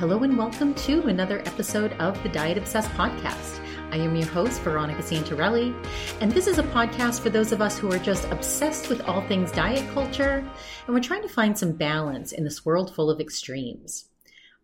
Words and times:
Hello 0.00 0.22
and 0.22 0.38
welcome 0.38 0.72
to 0.76 1.02
another 1.08 1.40
episode 1.40 1.92
of 1.98 2.20
the 2.22 2.30
Diet 2.30 2.56
Obsessed 2.56 2.88
podcast. 2.92 3.60
I 3.92 3.98
am 3.98 4.16
your 4.16 4.26
host, 4.28 4.62
Veronica 4.62 5.02
Santarelli, 5.02 5.74
and 6.22 6.32
this 6.32 6.46
is 6.46 6.56
a 6.56 6.62
podcast 6.62 7.20
for 7.20 7.28
those 7.28 7.52
of 7.52 7.60
us 7.60 7.78
who 7.78 7.92
are 7.92 7.98
just 7.98 8.24
obsessed 8.30 8.88
with 8.88 9.02
all 9.02 9.20
things 9.28 9.52
diet 9.52 9.86
culture, 9.92 10.38
and 10.86 10.94
we're 10.94 11.02
trying 11.02 11.20
to 11.20 11.28
find 11.28 11.58
some 11.58 11.72
balance 11.72 12.32
in 12.32 12.44
this 12.44 12.64
world 12.64 12.94
full 12.94 13.10
of 13.10 13.20
extremes. 13.20 14.06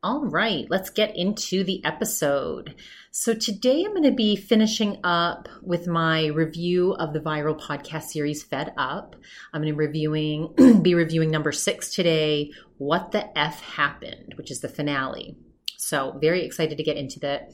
All 0.09 0.25
right, 0.25 0.69
let's 0.71 0.91
get 0.91 1.17
into 1.17 1.65
the 1.65 1.85
episode. 1.85 2.77
So, 3.11 3.35
today 3.35 3.83
I'm 3.85 3.91
going 3.91 4.05
to 4.05 4.13
be 4.13 4.37
finishing 4.37 5.01
up 5.03 5.49
with 5.63 5.89
my 5.89 6.27
review 6.27 6.93
of 6.93 7.13
the 7.13 7.19
viral 7.19 7.61
podcast 7.61 8.05
series 8.05 8.45
Fed 8.45 8.73
Up. 8.79 9.17
I'm 9.53 9.63
going 9.63 9.73
to 9.73 9.77
reviewing 9.77 10.81
be 10.83 10.95
reviewing 10.95 11.33
number 11.33 11.51
6 11.51 11.93
today, 11.93 12.53
What 12.79 13.11
the 13.11 13.37
F 13.37 13.61
Happened, 13.61 14.35
which 14.37 14.53
is 14.53 14.61
the 14.61 14.69
finale. 14.69 15.39
So, 15.77 16.17
very 16.21 16.45
excited 16.45 16.79
to 16.79 16.85
get 16.85 16.97
into 16.97 17.19
that. 17.19 17.51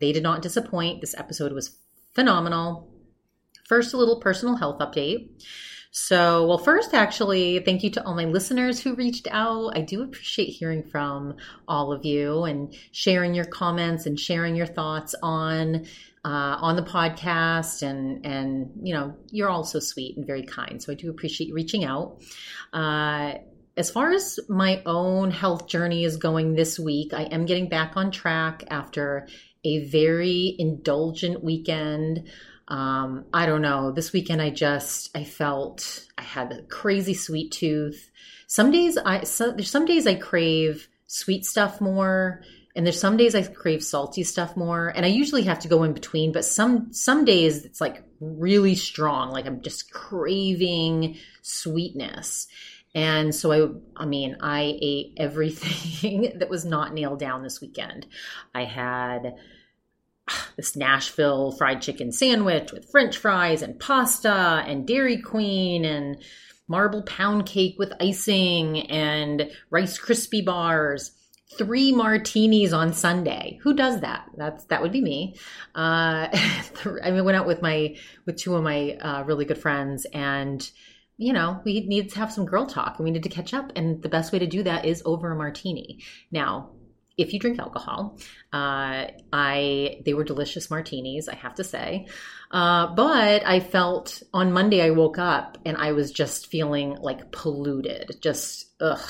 They 0.00 0.10
did 0.10 0.24
not 0.24 0.42
disappoint. 0.42 1.02
This 1.02 1.14
episode 1.16 1.52
was 1.52 1.78
phenomenal. 2.16 2.92
First, 3.68 3.94
a 3.94 3.96
little 3.96 4.18
personal 4.18 4.56
health 4.56 4.80
update. 4.80 5.40
So, 5.98 6.46
well, 6.46 6.58
first, 6.58 6.92
actually, 6.92 7.58
thank 7.60 7.82
you 7.82 7.88
to 7.92 8.04
all 8.04 8.14
my 8.14 8.26
listeners 8.26 8.78
who 8.78 8.94
reached 8.94 9.28
out. 9.30 9.78
I 9.78 9.80
do 9.80 10.02
appreciate 10.02 10.50
hearing 10.50 10.82
from 10.82 11.36
all 11.66 11.90
of 11.90 12.04
you 12.04 12.44
and 12.44 12.76
sharing 12.92 13.32
your 13.32 13.46
comments 13.46 14.04
and 14.04 14.20
sharing 14.20 14.56
your 14.56 14.66
thoughts 14.66 15.14
on 15.22 15.86
uh, 16.22 16.58
on 16.60 16.76
the 16.76 16.82
podcast. 16.82 17.80
And 17.80 18.26
and 18.26 18.72
you 18.82 18.92
know, 18.92 19.16
you're 19.30 19.48
all 19.48 19.64
so 19.64 19.80
sweet 19.80 20.18
and 20.18 20.26
very 20.26 20.42
kind. 20.42 20.82
So 20.82 20.92
I 20.92 20.96
do 20.96 21.08
appreciate 21.08 21.48
you 21.48 21.54
reaching 21.54 21.86
out. 21.86 22.20
Uh, 22.74 23.36
as 23.78 23.90
far 23.90 24.12
as 24.12 24.38
my 24.50 24.82
own 24.84 25.30
health 25.30 25.66
journey 25.66 26.04
is 26.04 26.18
going 26.18 26.56
this 26.56 26.78
week, 26.78 27.14
I 27.14 27.22
am 27.22 27.46
getting 27.46 27.70
back 27.70 27.96
on 27.96 28.10
track 28.10 28.64
after 28.68 29.28
a 29.64 29.86
very 29.86 30.56
indulgent 30.58 31.42
weekend 31.42 32.28
um, 32.68 33.26
I 33.32 33.46
don't 33.46 33.62
know. 33.62 33.92
This 33.92 34.12
weekend, 34.12 34.42
I 34.42 34.50
just 34.50 35.16
I 35.16 35.24
felt 35.24 36.06
I 36.18 36.22
had 36.22 36.52
a 36.52 36.62
crazy 36.62 37.14
sweet 37.14 37.52
tooth. 37.52 38.10
Some 38.48 38.70
days 38.70 38.98
I 38.98 39.24
so, 39.24 39.52
there's 39.52 39.70
some 39.70 39.86
days 39.86 40.06
I 40.06 40.14
crave 40.14 40.88
sweet 41.06 41.46
stuff 41.46 41.80
more, 41.80 42.42
and 42.74 42.84
there's 42.84 43.00
some 43.00 43.16
days 43.16 43.34
I 43.34 43.42
crave 43.42 43.84
salty 43.84 44.24
stuff 44.24 44.56
more. 44.56 44.88
And 44.88 45.06
I 45.06 45.08
usually 45.08 45.44
have 45.44 45.60
to 45.60 45.68
go 45.68 45.84
in 45.84 45.92
between. 45.92 46.32
But 46.32 46.44
some 46.44 46.92
some 46.92 47.24
days 47.24 47.64
it's 47.64 47.80
like 47.80 48.02
really 48.20 48.74
strong. 48.74 49.30
Like 49.30 49.46
I'm 49.46 49.60
just 49.60 49.92
craving 49.92 51.18
sweetness. 51.42 52.48
And 52.96 53.34
so 53.34 53.52
I, 53.52 54.02
I 54.02 54.06
mean, 54.06 54.38
I 54.40 54.76
ate 54.80 55.12
everything 55.18 56.32
that 56.38 56.48
was 56.48 56.64
not 56.64 56.94
nailed 56.94 57.20
down 57.20 57.42
this 57.42 57.60
weekend. 57.60 58.06
I 58.54 58.64
had 58.64 59.34
this 60.56 60.76
Nashville 60.76 61.52
fried 61.52 61.82
chicken 61.82 62.12
sandwich 62.12 62.72
with 62.72 62.90
french 62.90 63.16
fries 63.16 63.62
and 63.62 63.78
pasta 63.78 64.64
and 64.66 64.86
Dairy 64.86 65.20
Queen 65.20 65.84
and 65.84 66.18
marble 66.68 67.02
pound 67.02 67.46
cake 67.46 67.76
with 67.78 67.92
icing 68.00 68.90
and 68.90 69.50
Rice 69.70 69.98
Krispie 69.98 70.44
bars. 70.44 71.12
Three 71.56 71.92
martinis 71.92 72.72
on 72.72 72.92
Sunday. 72.92 73.60
Who 73.62 73.72
does 73.72 74.00
that? 74.00 74.28
That's 74.36 74.64
that 74.64 74.82
would 74.82 74.90
be 74.90 75.00
me. 75.00 75.36
Uh, 75.76 76.26
I 76.32 77.10
mean, 77.12 77.24
went 77.24 77.36
out 77.36 77.46
with 77.46 77.62
my 77.62 77.96
with 78.26 78.36
two 78.36 78.56
of 78.56 78.64
my 78.64 78.96
uh, 79.00 79.22
really 79.22 79.44
good 79.44 79.56
friends, 79.58 80.06
and 80.12 80.68
you 81.18 81.32
know, 81.32 81.60
we 81.64 81.80
needed 81.80 82.12
to 82.12 82.18
have 82.18 82.32
some 82.32 82.46
girl 82.46 82.66
talk 82.66 82.98
and 82.98 83.04
we 83.04 83.10
need 83.10 83.22
to 83.22 83.28
catch 83.28 83.54
up. 83.54 83.72
And 83.74 84.02
the 84.02 84.08
best 84.08 84.32
way 84.32 84.38
to 84.38 84.46
do 84.46 84.62
that 84.64 84.84
is 84.84 85.02
over 85.04 85.30
a 85.30 85.36
martini. 85.36 86.04
Now, 86.30 86.72
if 87.16 87.32
you 87.32 87.38
drink 87.38 87.58
alcohol. 87.58 88.18
Uh, 88.52 89.06
I 89.32 90.00
they 90.04 90.14
were 90.14 90.24
delicious 90.24 90.70
martinis, 90.70 91.28
I 91.28 91.34
have 91.36 91.54
to 91.56 91.64
say. 91.64 92.06
Uh, 92.50 92.94
but 92.94 93.46
I 93.46 93.60
felt 93.60 94.22
on 94.32 94.52
Monday 94.52 94.82
I 94.82 94.90
woke 94.90 95.18
up 95.18 95.58
and 95.64 95.76
I 95.76 95.92
was 95.92 96.12
just 96.12 96.48
feeling 96.48 96.96
like 97.00 97.32
polluted, 97.32 98.18
just 98.20 98.70
ugh. 98.80 99.08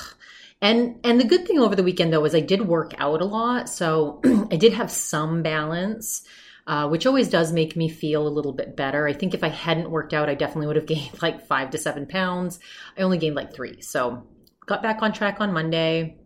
And 0.63 1.01
and 1.05 1.21
the 1.21 1.25
good 1.25 1.47
thing 1.47 1.59
over 1.59 1.77
the 1.77 1.83
weekend 1.83 2.13
though 2.13 2.25
is 2.25 2.35
I 2.35 2.41
did 2.41 2.67
work 2.67 2.93
out 2.99 3.21
a 3.21 3.27
lot, 3.27 3.69
so 3.69 4.21
I 4.51 4.57
did 4.57 4.73
have 4.75 4.91
some 4.91 5.43
balance. 5.43 6.23
Uh, 6.69 6.89
which 6.89 7.07
always 7.07 7.29
does 7.29 7.53
make 7.53 7.77
me 7.77 7.89
feel 7.89 8.27
a 8.27 8.29
little 8.29 8.53
bit 8.53 8.75
better. 8.77 9.07
I 9.07 9.13
think 9.13 9.35
if 9.35 9.45
I 9.45 9.51
hadn't 9.51 9.89
worked 9.89 10.13
out, 10.13 10.29
I 10.29 10.35
definitely 10.35 10.67
would 10.67 10.75
have 10.75 10.87
gained 10.95 11.23
like 11.23 11.47
five 11.47 11.71
to 11.71 11.79
seven 11.79 12.07
pounds. 12.07 12.59
I 12.99 13.03
only 13.03 13.19
gained 13.19 13.37
like 13.37 13.55
three. 13.55 13.83
So 13.83 14.27
got 14.67 14.83
back 14.83 15.01
on 15.01 15.13
track 15.13 15.41
on 15.41 15.53
Monday 15.53 16.17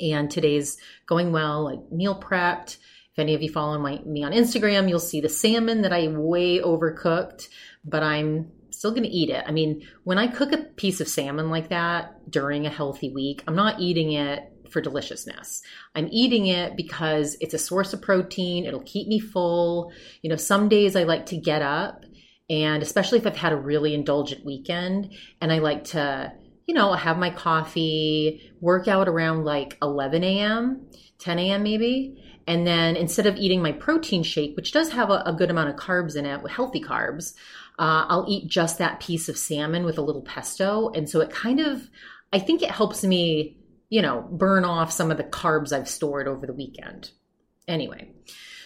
and 0.00 0.30
today's 0.30 0.76
going 1.06 1.32
well. 1.32 1.68
I 1.68 1.94
meal 1.94 2.20
prepped. 2.20 2.76
If 3.12 3.18
any 3.18 3.34
of 3.34 3.42
you 3.42 3.50
follow 3.50 3.78
my, 3.78 4.00
me 4.06 4.24
on 4.24 4.32
Instagram, 4.32 4.88
you'll 4.88 4.98
see 4.98 5.20
the 5.20 5.28
salmon 5.28 5.82
that 5.82 5.92
I 5.92 6.08
way 6.08 6.60
overcooked, 6.60 7.48
but 7.84 8.02
I'm 8.02 8.50
still 8.70 8.90
going 8.90 9.02
to 9.02 9.08
eat 9.08 9.28
it. 9.28 9.44
I 9.46 9.52
mean, 9.52 9.86
when 10.04 10.18
I 10.18 10.28
cook 10.28 10.52
a 10.52 10.58
piece 10.58 11.00
of 11.00 11.08
salmon 11.08 11.50
like 11.50 11.68
that 11.68 12.30
during 12.30 12.66
a 12.66 12.70
healthy 12.70 13.10
week, 13.10 13.44
I'm 13.46 13.54
not 13.54 13.80
eating 13.80 14.12
it 14.12 14.48
for 14.70 14.80
deliciousness. 14.80 15.62
I'm 15.94 16.08
eating 16.10 16.46
it 16.46 16.76
because 16.76 17.36
it's 17.40 17.52
a 17.52 17.58
source 17.58 17.92
of 17.92 18.00
protein. 18.00 18.64
It'll 18.64 18.80
keep 18.80 19.06
me 19.06 19.20
full. 19.20 19.92
You 20.22 20.30
know, 20.30 20.36
some 20.36 20.70
days 20.70 20.96
I 20.96 21.02
like 21.02 21.26
to 21.26 21.36
get 21.36 21.60
up 21.60 22.04
and 22.48 22.82
especially 22.82 23.18
if 23.18 23.26
I've 23.26 23.36
had 23.36 23.52
a 23.52 23.56
really 23.56 23.94
indulgent 23.94 24.44
weekend 24.44 25.12
and 25.40 25.52
I 25.52 25.58
like 25.58 25.84
to 25.84 26.32
you 26.66 26.74
know, 26.74 26.92
have 26.92 27.18
my 27.18 27.30
coffee, 27.30 28.52
work 28.60 28.88
out 28.88 29.08
around 29.08 29.44
like 29.44 29.76
11 29.82 30.24
a.m., 30.24 30.86
10 31.18 31.38
a.m. 31.38 31.62
maybe. 31.62 32.22
And 32.46 32.66
then 32.66 32.96
instead 32.96 33.26
of 33.26 33.36
eating 33.36 33.62
my 33.62 33.72
protein 33.72 34.22
shake, 34.22 34.56
which 34.56 34.72
does 34.72 34.90
have 34.92 35.10
a, 35.10 35.22
a 35.26 35.32
good 35.32 35.50
amount 35.50 35.70
of 35.70 35.76
carbs 35.76 36.16
in 36.16 36.26
it, 36.26 36.48
healthy 36.48 36.80
carbs, 36.80 37.34
uh, 37.78 38.06
I'll 38.08 38.26
eat 38.28 38.48
just 38.48 38.78
that 38.78 39.00
piece 39.00 39.28
of 39.28 39.36
salmon 39.36 39.84
with 39.84 39.98
a 39.98 40.02
little 40.02 40.22
pesto. 40.22 40.90
And 40.90 41.08
so 41.08 41.20
it 41.20 41.30
kind 41.30 41.60
of, 41.60 41.88
I 42.32 42.38
think 42.38 42.62
it 42.62 42.70
helps 42.70 43.04
me, 43.04 43.58
you 43.90 44.02
know, 44.02 44.26
burn 44.30 44.64
off 44.64 44.92
some 44.92 45.10
of 45.10 45.16
the 45.16 45.24
carbs 45.24 45.72
I've 45.72 45.88
stored 45.88 46.26
over 46.26 46.46
the 46.46 46.52
weekend. 46.52 47.10
Anyway. 47.68 48.10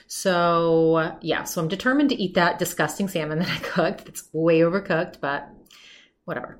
So, 0.09 1.17
yeah, 1.21 1.45
so 1.45 1.61
I'm 1.61 1.69
determined 1.69 2.11
to 2.11 2.23
eat 2.23 2.35
that 2.35 2.59
disgusting 2.59 3.09
salmon 3.09 3.39
that 3.41 3.49
I 3.49 3.59
cooked. 3.59 4.09
It's 4.09 4.29
way 4.33 4.61
overcooked, 4.61 5.21
but 5.21 5.49
whatever. 6.25 6.59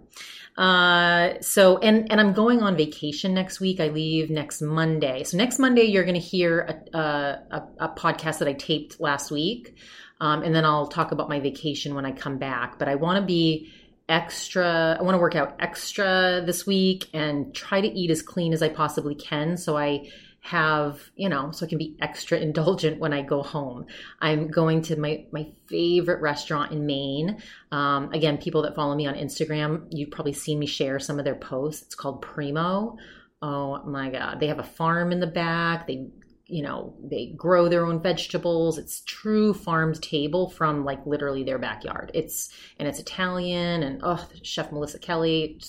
Uh, 0.57 1.35
so 1.43 1.77
and 1.79 2.11
and 2.11 2.19
I'm 2.19 2.33
going 2.33 2.63
on 2.63 2.77
vacation 2.77 3.35
next 3.35 3.61
week. 3.61 3.79
I 3.79 3.89
leave 3.89 4.31
next 4.31 4.63
Monday. 4.63 5.23
So 5.25 5.37
next 5.37 5.59
Monday 5.59 5.83
you're 5.83 6.05
going 6.05 6.15
to 6.15 6.21
hear 6.21 6.83
a, 6.95 6.99
a, 6.99 7.69
a, 7.79 7.89
podcast 7.91 8.39
that 8.39 8.49
I 8.49 8.55
taped 8.55 8.99
last 8.99 9.31
week, 9.31 9.77
um, 10.19 10.43
and 10.43 10.55
then 10.55 10.65
I'll 10.65 10.87
talk 10.87 11.13
about 11.13 11.29
my 11.29 11.41
vacation 11.41 11.95
when 11.95 12.07
I 12.07 12.13
come 12.13 12.39
back. 12.39 12.79
But 12.79 12.89
I 12.89 12.95
want 12.95 13.21
to 13.21 13.27
be 13.27 13.71
extra. 14.09 14.97
I 14.99 15.03
want 15.03 15.15
to 15.15 15.19
work 15.19 15.35
out 15.35 15.57
extra 15.59 16.43
this 16.45 16.67
week 16.67 17.07
and 17.13 17.55
try 17.55 17.83
to 17.83 17.89
eat 17.89 18.11
as 18.11 18.23
clean 18.23 18.55
as 18.55 18.63
I 18.63 18.71
possibly 18.71 19.15
can. 19.15 19.59
So 19.59 19.77
I 19.77 20.11
have, 20.47 21.01
you 21.17 21.29
know, 21.29 21.51
so 21.51 21.67
I 21.67 21.69
can 21.69 21.77
be 21.77 21.97
extra 22.01 22.39
indulgent 22.39 23.01
when 23.01 23.13
I 23.13 23.23
go 23.23 23.43
home. 23.43 23.87
I'm 24.21 24.47
going 24.49 24.83
to 24.83 24.97
my, 24.97 25.27
my 25.33 25.49
favorite 25.67 26.21
restaurant 26.21 26.71
in 26.71 26.87
Maine. 26.87 27.43
Um, 27.73 28.13
again, 28.13 28.39
people 28.39 28.63
that 28.63 28.77
follow 28.77 28.95
me 28.95 29.09
on 29.09 29.15
Instagram, 29.15 29.89
you've 29.91 30.13
probably 30.13 30.33
seen 30.33 30.61
me 30.61 30.67
share 30.67 31.01
some 31.01 31.19
of 31.19 31.25
their 31.25 31.35
posts. 31.35 31.83
It's 31.83 31.97
called 31.97 32.23
Primo. 32.23 32.97
Oh 33.43 33.83
my 33.85 34.09
God. 34.09 34.39
They 34.39 34.47
have 34.47 34.61
a 34.61 34.65
farm 34.65 35.11
in 35.11 35.19
the 35.19 35.27
back. 35.27 35.89
They, 35.89 36.07
you 36.47 36.63
know, 36.63 36.95
they 37.03 37.35
grow 37.37 37.69
their 37.69 37.85
own 37.85 38.01
vegetables. 38.01 38.79
It's 38.79 39.01
true 39.01 39.53
farm 39.53 39.95
table 39.95 40.49
from 40.49 40.85
like 40.85 41.05
literally 41.07 41.43
their 41.43 41.59
backyard. 41.59 42.13
It's, 42.15 42.51
and 42.79 42.87
it's 42.87 43.01
Italian 43.01 43.83
and, 43.83 44.01
oh, 44.05 44.25
Chef 44.45 44.71
Melissa 44.71 45.01
Kelly, 45.01 45.61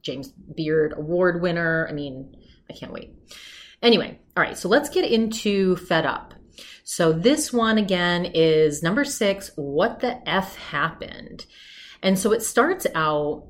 James 0.00 0.28
Beard 0.28 0.94
award 0.96 1.42
winner. 1.42 1.86
I 1.86 1.92
mean, 1.92 2.34
I 2.70 2.72
can't 2.72 2.94
wait. 2.94 3.14
Anyway, 3.86 4.18
all 4.36 4.42
right, 4.42 4.58
so 4.58 4.68
let's 4.68 4.88
get 4.88 5.04
into 5.04 5.76
Fed 5.76 6.04
Up. 6.04 6.34
So 6.82 7.12
this 7.12 7.52
one 7.52 7.78
again 7.78 8.32
is 8.34 8.82
number 8.82 9.04
six 9.04 9.52
What 9.54 10.00
the 10.00 10.28
F 10.28 10.56
happened? 10.56 11.46
And 12.02 12.18
so 12.18 12.32
it 12.32 12.42
starts 12.42 12.88
out 12.96 13.46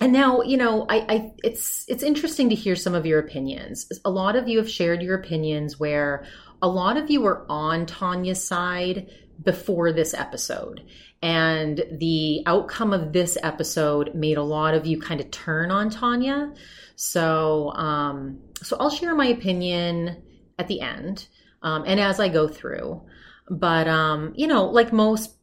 and 0.00 0.12
now 0.12 0.42
you 0.42 0.56
know 0.56 0.84
I, 0.88 0.96
I, 1.08 1.32
it's 1.44 1.84
it's 1.86 2.02
interesting 2.02 2.48
to 2.48 2.56
hear 2.56 2.74
some 2.74 2.94
of 2.94 3.06
your 3.06 3.20
opinions 3.20 3.86
a 4.04 4.10
lot 4.10 4.34
of 4.34 4.48
you 4.48 4.58
have 4.58 4.68
shared 4.68 5.02
your 5.02 5.16
opinions 5.16 5.78
where 5.78 6.24
a 6.60 6.66
lot 6.66 6.96
of 6.96 7.10
you 7.10 7.20
were 7.20 7.44
on 7.48 7.84
tanya's 7.84 8.42
side 8.42 9.10
before 9.44 9.92
this 9.92 10.14
episode 10.14 10.82
and 11.20 11.84
the 11.98 12.42
outcome 12.46 12.92
of 12.92 13.12
this 13.12 13.36
episode 13.42 14.14
made 14.14 14.38
a 14.38 14.42
lot 14.42 14.74
of 14.74 14.86
you 14.86 14.98
kind 14.98 15.20
of 15.20 15.30
turn 15.30 15.70
on 15.70 15.90
tanya 15.90 16.52
so 16.96 17.70
um 17.74 18.40
so 18.62 18.76
I'll 18.78 18.90
share 18.90 19.14
my 19.14 19.26
opinion 19.26 20.22
at 20.58 20.68
the 20.68 20.80
end 20.80 21.28
um, 21.62 21.84
and 21.86 22.00
as 22.00 22.20
I 22.20 22.28
go 22.28 22.48
through. 22.48 23.02
But, 23.48 23.88
um, 23.88 24.32
you 24.36 24.46
know, 24.46 24.66
like 24.66 24.92
most, 24.92 25.34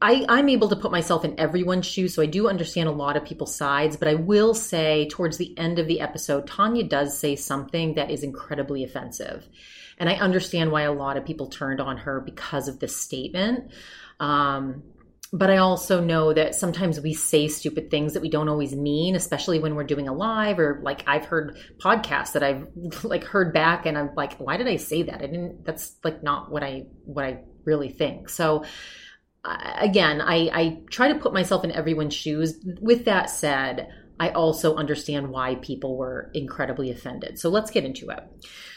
I, 0.00 0.24
I'm 0.28 0.48
able 0.48 0.68
to 0.70 0.76
put 0.76 0.90
myself 0.90 1.24
in 1.24 1.38
everyone's 1.38 1.86
shoes, 1.86 2.14
so 2.14 2.22
I 2.22 2.26
do 2.26 2.48
understand 2.48 2.88
a 2.88 2.92
lot 2.92 3.16
of 3.16 3.24
people's 3.24 3.54
sides. 3.54 3.96
But 3.96 4.08
I 4.08 4.14
will 4.14 4.54
say, 4.54 5.08
towards 5.08 5.36
the 5.36 5.56
end 5.58 5.78
of 5.78 5.86
the 5.86 6.00
episode, 6.00 6.46
Tanya 6.46 6.84
does 6.84 7.16
say 7.16 7.36
something 7.36 7.94
that 7.94 8.10
is 8.10 8.22
incredibly 8.22 8.84
offensive. 8.84 9.48
And 9.98 10.08
I 10.08 10.14
understand 10.14 10.72
why 10.72 10.82
a 10.82 10.92
lot 10.92 11.16
of 11.16 11.24
people 11.24 11.46
turned 11.48 11.80
on 11.80 11.98
her 11.98 12.20
because 12.20 12.66
of 12.66 12.80
this 12.80 12.96
statement. 12.96 13.70
Um, 14.18 14.82
but 15.34 15.50
I 15.50 15.56
also 15.56 16.00
know 16.00 16.32
that 16.32 16.54
sometimes 16.54 17.00
we 17.00 17.12
say 17.12 17.48
stupid 17.48 17.90
things 17.90 18.12
that 18.12 18.22
we 18.22 18.30
don't 18.30 18.48
always 18.48 18.72
mean, 18.72 19.16
especially 19.16 19.58
when 19.58 19.74
we're 19.74 19.82
doing 19.82 20.06
a 20.06 20.12
live 20.14 20.60
or 20.60 20.78
like 20.84 21.02
I've 21.08 21.24
heard 21.24 21.58
podcasts 21.78 22.34
that 22.34 22.44
I've 22.44 22.68
like 23.04 23.24
heard 23.24 23.52
back 23.52 23.84
and 23.84 23.98
I'm 23.98 24.14
like, 24.14 24.36
why 24.36 24.56
did 24.56 24.68
I 24.68 24.76
say 24.76 25.02
that? 25.02 25.16
I 25.16 25.26
didn't, 25.26 25.64
that's 25.64 25.96
like 26.04 26.22
not 26.22 26.52
what 26.52 26.62
I, 26.62 26.84
what 27.04 27.24
I 27.24 27.40
really 27.64 27.88
think. 27.88 28.28
So 28.28 28.64
again, 29.44 30.20
I, 30.20 30.50
I 30.52 30.82
try 30.88 31.12
to 31.12 31.18
put 31.18 31.32
myself 31.34 31.64
in 31.64 31.72
everyone's 31.72 32.14
shoes. 32.14 32.64
With 32.80 33.04
that 33.06 33.28
said, 33.28 33.88
I 34.20 34.30
also 34.30 34.76
understand 34.76 35.30
why 35.30 35.56
people 35.56 35.96
were 35.96 36.30
incredibly 36.34 36.90
offended. 36.90 37.38
So 37.38 37.48
let's 37.48 37.70
get 37.70 37.84
into 37.84 38.10
it. 38.10 38.22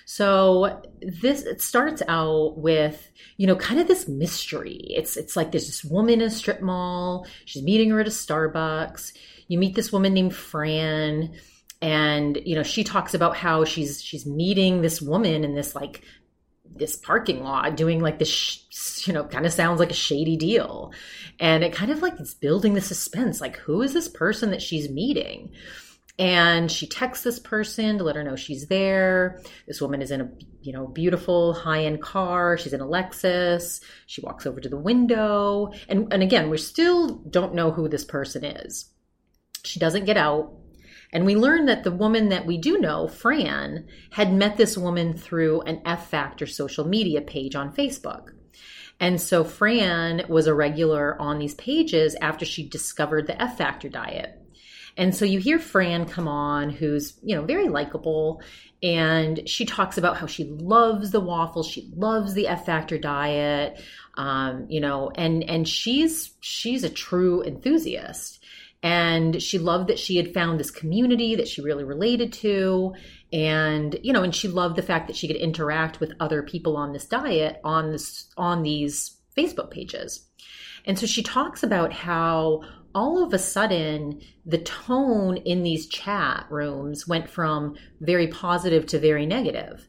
So 0.05 0.81
this 1.01 1.43
it 1.43 1.61
starts 1.61 2.01
out 2.07 2.57
with, 2.57 3.09
you 3.37 3.45
know, 3.45 3.55
kind 3.55 3.79
of 3.79 3.87
this 3.87 4.07
mystery. 4.07 4.79
It's 4.89 5.15
it's 5.15 5.35
like 5.35 5.51
there's 5.51 5.67
this 5.67 5.83
woman 5.83 6.21
in 6.21 6.27
a 6.27 6.29
strip 6.29 6.61
mall. 6.61 7.27
She's 7.45 7.63
meeting 7.63 7.89
her 7.91 7.99
at 7.99 8.07
a 8.07 8.11
Starbucks. 8.11 9.13
You 9.47 9.57
meet 9.57 9.75
this 9.75 9.91
woman 9.91 10.13
named 10.13 10.35
Fran 10.35 11.35
and 11.81 12.39
you 12.43 12.55
know 12.55 12.63
she 12.63 12.83
talks 12.83 13.13
about 13.13 13.35
how 13.37 13.63
she's 13.63 14.01
she's 14.01 14.25
meeting 14.25 14.81
this 14.81 15.01
woman 15.01 15.43
in 15.43 15.53
this 15.53 15.75
like 15.75 16.01
this 16.75 16.95
parking 16.95 17.43
lot 17.43 17.75
doing 17.75 17.99
like 17.99 18.19
this 18.19 19.07
you 19.07 19.13
know 19.13 19.23
kind 19.23 19.45
of 19.45 19.53
sounds 19.53 19.79
like 19.79 19.91
a 19.91 19.95
shady 19.95 20.37
deal. 20.37 20.91
And 21.39 21.63
it 21.63 21.73
kind 21.73 21.91
of 21.91 22.01
like 22.01 22.19
it's 22.19 22.33
building 22.33 22.73
the 22.73 22.81
suspense 22.81 23.41
like 23.41 23.57
who 23.57 23.81
is 23.81 23.93
this 23.93 24.07
person 24.07 24.51
that 24.51 24.61
she's 24.61 24.89
meeting? 24.89 25.51
And 26.19 26.71
she 26.71 26.87
texts 26.87 27.23
this 27.23 27.37
person 27.37 27.99
to 27.99 28.03
let 28.03 28.15
her 28.15 28.23
know 28.23 28.35
she's 28.35 28.67
there. 28.67 29.39
This 29.67 29.79
woman 29.79 30.01
is 30.01 30.09
in 30.09 30.21
a 30.21 30.29
you 30.61 30.73
know 30.73 30.87
beautiful 30.87 31.53
high-end 31.53 32.01
car. 32.01 32.57
She's 32.57 32.73
in 32.73 32.81
a 32.81 32.85
lexus. 32.85 33.81
She 34.07 34.21
walks 34.21 34.45
over 34.45 34.59
to 34.59 34.69
the 34.69 34.77
window. 34.77 35.71
And 35.87 36.11
and 36.11 36.23
again 36.23 36.49
we 36.49 36.57
still 36.57 37.07
don't 37.07 37.53
know 37.53 37.71
who 37.71 37.87
this 37.87 38.05
person 38.05 38.43
is. 38.43 38.89
She 39.63 39.79
doesn't 39.79 40.05
get 40.05 40.17
out 40.17 40.53
and 41.11 41.25
we 41.25 41.35
learned 41.35 41.69
that 41.69 41.83
the 41.83 41.91
woman 41.91 42.29
that 42.29 42.45
we 42.45 42.57
do 42.57 42.77
know, 42.77 43.07
Fran, 43.07 43.87
had 44.11 44.33
met 44.33 44.57
this 44.57 44.77
woman 44.77 45.15
through 45.15 45.61
an 45.61 45.81
F 45.85 46.09
Factor 46.09 46.45
social 46.45 46.85
media 46.85 47.21
page 47.21 47.55
on 47.55 47.73
Facebook. 47.73 48.31
And 48.99 49.21
so 49.21 49.43
Fran 49.43 50.23
was 50.27 50.47
a 50.47 50.53
regular 50.53 51.19
on 51.21 51.39
these 51.39 51.53
pages 51.55 52.15
after 52.19 52.45
she 52.45 52.67
discovered 52.67 53.27
the 53.27 53.41
F 53.41 53.57
Factor 53.57 53.89
diet. 53.89 54.41
And 54.97 55.15
so 55.15 55.25
you 55.25 55.39
hear 55.39 55.59
Fran 55.59 56.05
come 56.05 56.27
on, 56.27 56.71
who's, 56.71 57.17
you 57.21 57.35
know, 57.35 57.43
very 57.43 57.69
likable. 57.69 58.41
And 58.81 59.47
she 59.47 59.65
talks 59.65 59.97
about 59.99 60.17
how 60.17 60.25
she 60.25 60.45
loves 60.45 61.11
the 61.11 61.19
waffles. 61.19 61.67
She 61.67 61.91
loves 61.95 62.33
the 62.33 62.47
F 62.47 62.65
Factor 62.65 62.97
diet. 62.97 63.79
Um, 64.15 64.65
you 64.69 64.81
know, 64.81 65.11
and, 65.13 65.43
and 65.43 65.67
she's, 65.67 66.33
she's 66.39 66.83
a 66.83 66.89
true 66.89 67.43
enthusiast. 67.43 68.43
And 68.83 69.41
she 69.41 69.57
loved 69.57 69.89
that 69.89 69.99
she 69.99 70.17
had 70.17 70.33
found 70.33 70.59
this 70.59 70.71
community 70.71 71.35
that 71.35 71.47
she 71.47 71.61
really 71.61 71.83
related 71.83 72.31
to. 72.33 72.93
And, 73.33 73.99
you 74.03 74.13
know, 74.13 74.23
and 74.23 74.35
she 74.35 74.47
loved 74.47 74.75
the 74.75 74.83
fact 74.83 75.07
that 75.07 75.15
she 75.15 75.27
could 75.27 75.35
interact 75.35 75.99
with 75.99 76.13
other 76.19 76.43
people 76.43 76.77
on 76.77 76.93
this 76.93 77.05
diet 77.05 77.59
on 77.63 77.91
this, 77.91 78.27
on 78.37 78.63
these 78.63 79.17
Facebook 79.35 79.71
pages. 79.71 80.27
And 80.85 80.97
so 80.97 81.05
she 81.05 81.23
talks 81.23 81.63
about 81.63 81.91
how 81.91 82.61
all 82.95 83.23
of 83.23 83.33
a 83.33 83.39
sudden 83.39 84.21
the 84.45 84.59
tone 84.59 85.37
in 85.37 85.63
these 85.63 85.87
chat 85.87 86.45
rooms 86.49 87.07
went 87.07 87.29
from 87.29 87.75
very 87.99 88.27
positive 88.27 88.85
to 88.87 88.99
very. 88.99 89.85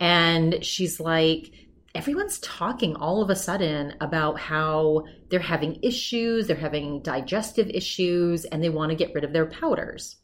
And 0.00 0.64
she's 0.64 0.98
like, 0.98 1.52
everyone's 1.94 2.38
talking 2.40 2.96
all 2.96 3.22
of 3.22 3.30
a 3.30 3.36
sudden 3.36 3.94
about 4.00 4.38
how 4.38 5.04
they're 5.28 5.40
having 5.40 5.78
issues, 5.82 6.46
they're 6.46 6.56
having 6.56 7.02
digestive 7.02 7.68
issues, 7.68 8.44
and 8.44 8.62
they 8.62 8.68
want 8.68 8.90
to 8.90 8.96
get 8.96 9.14
rid 9.14 9.24
of 9.24 9.32
their 9.32 9.46
powders. 9.46 10.16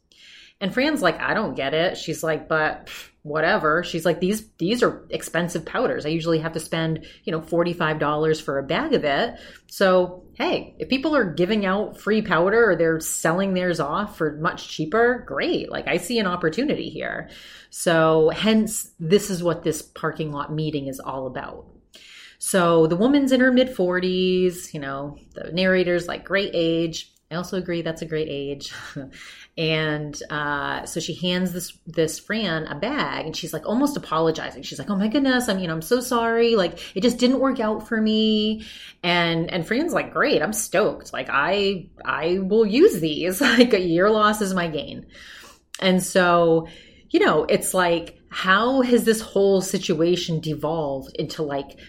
And 0.59 0.73
Fran's 0.73 1.01
like, 1.01 1.19
I 1.19 1.33
don't 1.33 1.55
get 1.55 1.73
it. 1.73 1.97
She's 1.97 2.23
like, 2.23 2.47
but 2.47 2.89
whatever. 3.27 3.83
She's 3.83 4.05
like, 4.05 4.19
these 4.19 4.47
these 4.57 4.81
are 4.81 5.05
expensive 5.09 5.65
powders. 5.65 6.05
I 6.05 6.09
usually 6.09 6.39
have 6.39 6.53
to 6.53 6.59
spend, 6.59 7.05
you 7.23 7.31
know, 7.31 7.41
$45 7.41 8.41
for 8.41 8.57
a 8.57 8.63
bag 8.63 8.93
of 8.93 9.03
it. 9.03 9.35
So, 9.67 10.23
hey, 10.33 10.75
if 10.79 10.89
people 10.89 11.15
are 11.15 11.23
giving 11.23 11.65
out 11.65 11.99
free 11.99 12.21
powder 12.21 12.71
or 12.71 12.75
they're 12.75 12.99
selling 12.99 13.53
theirs 13.53 13.79
off 13.79 14.17
for 14.17 14.37
much 14.37 14.69
cheaper, 14.69 15.23
great. 15.27 15.71
Like 15.71 15.87
I 15.87 15.97
see 15.97 16.19
an 16.19 16.27
opportunity 16.27 16.89
here. 16.89 17.29
So, 17.69 18.29
hence 18.29 18.91
this 18.99 19.29
is 19.29 19.43
what 19.43 19.63
this 19.63 19.81
parking 19.81 20.31
lot 20.31 20.53
meeting 20.53 20.87
is 20.87 20.99
all 20.99 21.27
about. 21.27 21.65
So, 22.39 22.87
the 22.87 22.95
woman's 22.95 23.31
in 23.31 23.41
her 23.41 23.51
mid 23.51 23.69
40s, 23.69 24.73
you 24.73 24.79
know, 24.79 25.17
the 25.33 25.51
narrator's 25.51 26.07
like 26.07 26.23
great 26.23 26.51
age. 26.53 27.11
I 27.29 27.35
also 27.35 27.57
agree 27.57 27.81
that's 27.81 28.01
a 28.01 28.05
great 28.05 28.29
age. 28.29 28.73
and 29.57 30.21
uh, 30.29 30.85
so 30.85 30.99
she 30.99 31.15
hands 31.15 31.51
this 31.51 31.75
this 31.87 32.19
Fran 32.19 32.67
a 32.67 32.75
bag, 32.75 33.25
and 33.25 33.35
she's 33.35 33.53
like 33.53 33.65
almost 33.65 33.97
apologizing. 33.97 34.61
She's 34.61 34.77
like, 34.77 34.89
"Oh 34.89 34.95
my 34.95 35.07
goodness, 35.07 35.49
I'm 35.49 35.57
you 35.57 35.67
know 35.67 35.73
I'm 35.73 35.81
so 35.81 35.99
sorry. 35.99 36.55
Like 36.55 36.79
it 36.95 37.01
just 37.01 37.17
didn't 37.17 37.39
work 37.39 37.59
out 37.59 37.87
for 37.87 37.99
me." 37.99 38.65
And 39.01 39.51
and 39.51 39.65
Fran's 39.65 39.93
like, 39.93 40.13
"Great, 40.13 40.43
I'm 40.43 40.53
stoked. 40.53 41.11
Like 41.11 41.29
I 41.31 41.87
I 42.05 42.39
will 42.39 42.67
use 42.67 42.99
these. 42.99 43.41
like 43.57 43.73
a 43.73 43.81
year 43.81 44.11
loss 44.11 44.41
is 44.41 44.53
my 44.53 44.67
gain." 44.67 45.07
And 45.79 46.03
so 46.03 46.67
you 47.09 47.19
know, 47.19 47.45
it's 47.45 47.73
like 47.73 48.19
how 48.29 48.81
has 48.81 49.05
this 49.05 49.21
whole 49.21 49.61
situation 49.61 50.39
devolved 50.39 51.15
into 51.15 51.41
like 51.41 51.79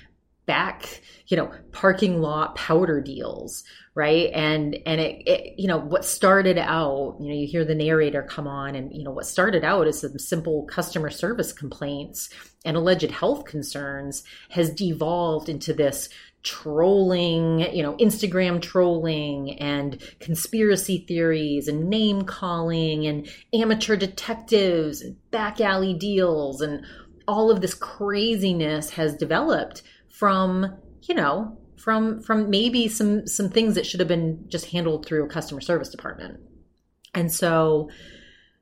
back 0.49 1.01
you 1.29 1.37
know 1.37 1.53
parking 1.71 2.21
lot 2.21 2.57
powder 2.57 3.01
deals 3.01 3.63
right? 3.99 4.31
And 4.33 4.79
and 4.87 5.01
it, 5.01 5.27
it, 5.27 5.55
you 5.59 5.67
know 5.67 5.79
what 5.79 6.05
started 6.05 6.57
out 6.57 7.17
you 7.19 7.27
know 7.27 7.35
you 7.35 7.49
hear 7.49 7.65
the 7.65 7.75
narrator 7.75 8.23
come 8.23 8.47
on 8.47 8.77
and 8.77 8.95
you 8.95 9.03
know 9.03 9.11
what 9.11 9.27
started 9.27 9.65
out 9.65 9.89
as 9.89 10.03
some 10.03 10.21
simple 10.21 10.67
customer 10.67 11.11
service 11.11 11.53
complaints 11.53 12.31
and 12.65 12.77
alleged 12.77 13.11
health 13.11 13.45
concerns 13.45 14.23
has 14.51 14.71
devolved 14.71 15.49
into 15.49 15.75
this 15.75 16.09
trolling 16.45 17.59
you 17.75 17.83
know 17.83 17.97
instagram 17.97 18.63
trolling 18.63 19.59
and 19.59 20.01
conspiracy 20.21 21.05
theories 21.09 21.67
and 21.67 21.91
name 21.91 22.23
calling 22.23 23.05
and 23.05 23.29
amateur 23.53 23.97
detectives 23.97 25.03
and 25.03 25.17
back 25.33 25.61
alley 25.61 25.93
deals 25.93 26.61
and 26.61 26.87
all 27.27 27.51
of 27.51 27.61
this 27.61 27.75
craziness 27.75 28.91
has 28.91 29.17
developed 29.17 29.83
from, 30.19 30.77
you 31.03 31.15
know, 31.15 31.57
from 31.77 32.21
from 32.23 32.51
maybe 32.51 32.89
some 32.89 33.25
some 33.27 33.49
things 33.49 33.77
that 33.77 33.87
should 33.87 34.01
have 34.01 34.09
been 34.09 34.45
just 34.49 34.67
handled 34.67 35.07
through 35.07 35.25
a 35.25 35.29
customer 35.29 35.61
service 35.61 35.89
department. 35.91 36.41
And 37.15 37.33
so 37.33 37.89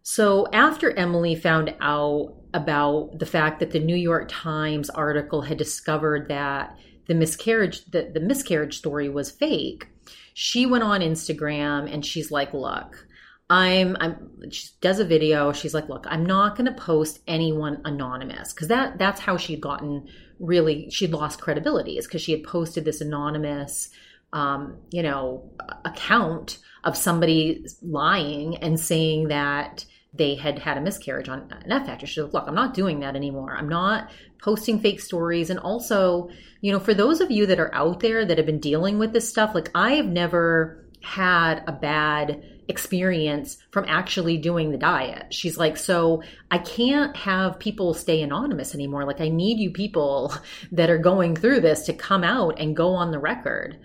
so 0.03 0.47
after 0.53 0.91
Emily 0.93 1.35
found 1.35 1.75
out 1.81 2.35
about 2.53 3.19
the 3.19 3.27
fact 3.27 3.61
that 3.61 3.71
the 3.71 3.81
New 3.81 3.97
York 3.97 4.29
Times 4.31 4.91
article 4.91 5.41
had 5.41 5.57
discovered 5.57 6.29
that 6.29 6.77
the 7.07 7.15
miscarriage 7.15 7.87
the, 7.87 8.11
the 8.13 8.21
miscarriage 8.21 8.77
story 8.77 9.09
was 9.09 9.31
fake, 9.31 9.87
she 10.35 10.67
went 10.67 10.85
on 10.85 11.01
Instagram 11.01 11.91
and 11.91 12.05
she's 12.05 12.31
like, 12.31 12.53
"Look, 12.53 13.07
I'm 13.49 13.97
I'm 13.99 14.51
she 14.51 14.69
does 14.83 15.01
a 15.01 15.07
video. 15.07 15.53
She's 15.53 15.73
like, 15.73 15.89
"Look, 15.89 16.05
I'm 16.07 16.27
not 16.27 16.55
going 16.55 16.67
to 16.67 16.79
post 16.79 17.21
anyone 17.27 17.81
anonymous 17.87 18.53
because 18.53 18.69
that 18.69 18.99
that's 18.99 19.21
how 19.21 19.39
she'd 19.39 19.63
gotten 19.63 20.07
really 20.39 20.91
she'd 20.91 21.13
lost 21.13 21.41
credibility 21.41 21.99
is 21.99 22.07
because 22.07 22.23
she 22.23 22.33
had 22.33 22.43
posted 22.43 22.85
this 22.85 23.01
anonymous 23.01 23.91
um, 24.33 24.77
you 24.91 25.03
know 25.03 25.51
account 25.85 26.59
of 26.85 26.97
somebody 26.97 27.67
lying 27.83 28.57
and 28.57 28.79
saying 28.79 29.29
that 29.29 29.85
they 30.15 30.35
had 30.35 30.59
had 30.59 30.79
a 30.79 30.81
miscarriage 30.81 31.29
on 31.29 31.53
an 31.65 31.73
F 31.73 31.87
factor. 31.87 32.07
She's 32.07 32.23
like, 32.25 32.33
look, 32.33 32.49
I'm 32.49 32.55
not 32.55 32.75
doing 32.75 33.01
that 33.01 33.17
anymore. 33.17 33.55
I'm 33.57 33.69
not 33.69 34.11
posting 34.43 34.81
fake 34.81 35.01
stories. 35.01 35.51
And 35.51 35.59
also, 35.59 36.31
you 36.61 36.73
know, 36.73 36.81
for 36.81 36.95
those 36.95 37.21
of 37.21 37.31
you 37.31 37.47
that 37.47 37.61
are 37.61 37.75
out 37.75 38.01
there 38.01 38.25
that 38.25 38.39
have 38.39 38.47
been 38.47 38.61
dealing 38.61 38.99
with 38.99 39.13
this 39.13 39.29
stuff, 39.29 39.55
like 39.55 39.71
I 39.75 39.93
have 39.95 40.07
never 40.07 40.85
had 41.03 41.63
a 41.67 41.73
bad 41.73 42.43
experience 42.69 43.59
from 43.71 43.85
actually 43.89 44.39
doing 44.39 44.71
the 44.71 44.79
diet. 44.79 45.33
She's 45.33 45.57
like, 45.57 45.77
so 45.77 46.23
I 46.51 46.59
can't 46.59 47.17
have 47.17 47.59
people 47.59 47.95
stay 47.95 48.23
anonymous 48.23 48.75
anymore. 48.75 49.05
Like, 49.05 49.21
I 49.21 49.29
need 49.29 49.59
you 49.59 49.71
people 49.71 50.35
that 50.73 50.91
are 50.91 50.99
going 50.99 51.37
through 51.37 51.61
this 51.61 51.87
to 51.87 51.93
come 51.93 52.25
out 52.25 52.59
and 52.59 52.77
go 52.77 52.91
on 52.91 53.11
the 53.11 53.19
record. 53.19 53.79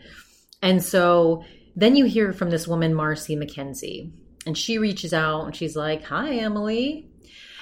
And 0.61 0.83
so 0.83 1.43
then 1.75 1.95
you 1.95 2.05
hear 2.05 2.33
from 2.33 2.49
this 2.49 2.67
woman, 2.67 2.93
Marcy 2.93 3.35
McKenzie, 3.35 4.11
and 4.45 4.57
she 4.57 4.77
reaches 4.77 5.13
out 5.13 5.45
and 5.45 5.55
she's 5.55 5.75
like, 5.75 6.03
Hi, 6.05 6.35
Emily. 6.35 7.09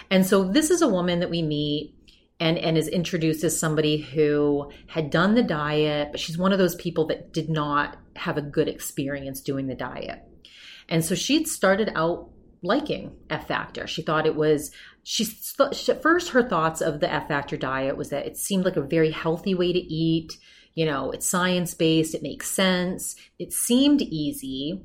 And 0.10 0.26
so 0.26 0.44
this 0.44 0.72
is 0.72 0.82
a 0.82 0.88
woman 0.88 1.20
that 1.20 1.30
we 1.30 1.42
meet 1.42 1.96
and 2.40 2.58
and 2.58 2.78
is 2.78 2.88
introduced 2.88 3.44
as 3.44 3.60
somebody 3.60 3.98
who 3.98 4.72
had 4.88 5.10
done 5.10 5.36
the 5.36 5.44
diet, 5.44 6.10
but 6.12 6.20
she's 6.20 6.38
one 6.38 6.54
of 6.54 6.58
those 6.58 6.76
people 6.76 7.08
that 7.08 7.34
did 7.34 7.50
not 7.50 7.98
have 8.16 8.38
a 8.38 8.42
good 8.42 8.68
experience 8.68 9.42
doing 9.42 9.68
the 9.68 9.76
diet. 9.76 10.29
And 10.90 11.06
so 11.06 11.16
she'd 11.16 11.48
started 11.48 11.92
out 11.96 12.30
liking 12.62 13.16
F 13.30 13.48
Factor. 13.48 13.88
She 13.88 14.02
thought 14.02 14.26
it 14.26 14.36
was 14.36 14.72
she, 15.04 15.24
she 15.24 15.92
at 15.92 16.02
first 16.02 16.30
her 16.30 16.44
thoughts 16.44 16.82
of 16.82 17.00
the 17.00 17.12
F 17.12 17.28
Factor 17.28 17.56
diet 17.56 17.96
was 17.96 18.10
that 18.10 18.26
it 18.26 18.38
seemed 18.38 18.66
like 18.66 18.76
a 18.76 18.82
very 18.82 19.12
healthy 19.12 19.56
way 19.56 19.72
to 19.72 19.80
eat. 19.80 20.38
You 20.76 20.86
know, 20.86 21.12
it's 21.12 21.28
science 21.28 21.74
based, 21.74 22.14
it 22.14 22.24
makes 22.24 22.50
sense, 22.50 23.16
it 23.38 23.54
seemed 23.54 24.02
easy, 24.02 24.82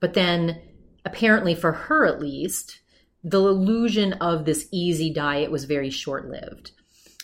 but 0.00 0.14
then 0.14 0.60
apparently 1.04 1.54
for 1.54 1.72
her 1.72 2.06
at 2.06 2.20
least, 2.20 2.80
the 3.24 3.40
illusion 3.40 4.14
of 4.14 4.44
this 4.44 4.68
easy 4.72 5.12
diet 5.12 5.50
was 5.50 5.64
very 5.64 5.90
short 5.90 6.28
lived. 6.28 6.72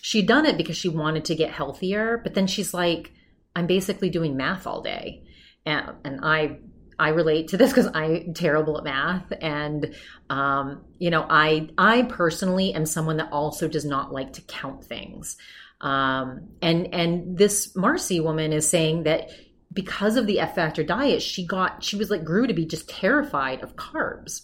She'd 0.00 0.28
done 0.28 0.46
it 0.46 0.56
because 0.56 0.76
she 0.76 0.88
wanted 0.88 1.24
to 1.26 1.34
get 1.34 1.50
healthier, 1.50 2.20
but 2.22 2.34
then 2.34 2.46
she's 2.46 2.74
like, 2.74 3.10
I'm 3.56 3.66
basically 3.66 4.10
doing 4.10 4.36
math 4.36 4.66
all 4.66 4.82
day. 4.82 5.24
And, 5.66 5.92
and 6.04 6.20
I 6.22 6.58
I 6.98 7.10
relate 7.10 7.48
to 7.48 7.56
this 7.56 7.70
because 7.70 7.88
I'm 7.94 8.34
terrible 8.34 8.78
at 8.78 8.84
math, 8.84 9.32
and 9.40 9.94
um, 10.30 10.84
you 10.98 11.10
know, 11.10 11.26
I 11.28 11.68
I 11.76 12.02
personally 12.02 12.72
am 12.74 12.86
someone 12.86 13.16
that 13.18 13.32
also 13.32 13.68
does 13.68 13.84
not 13.84 14.12
like 14.12 14.34
to 14.34 14.42
count 14.42 14.84
things. 14.84 15.36
Um, 15.80 16.48
and 16.62 16.92
and 16.94 17.36
this 17.36 17.74
Marcy 17.76 18.20
woman 18.20 18.52
is 18.52 18.68
saying 18.68 19.04
that 19.04 19.30
because 19.72 20.16
of 20.16 20.26
the 20.26 20.40
F 20.40 20.54
factor 20.54 20.84
diet, 20.84 21.22
she 21.22 21.46
got 21.46 21.82
she 21.82 21.96
was 21.96 22.10
like 22.10 22.24
grew 22.24 22.46
to 22.46 22.54
be 22.54 22.64
just 22.64 22.88
terrified 22.88 23.62
of 23.62 23.76
carbs. 23.76 24.42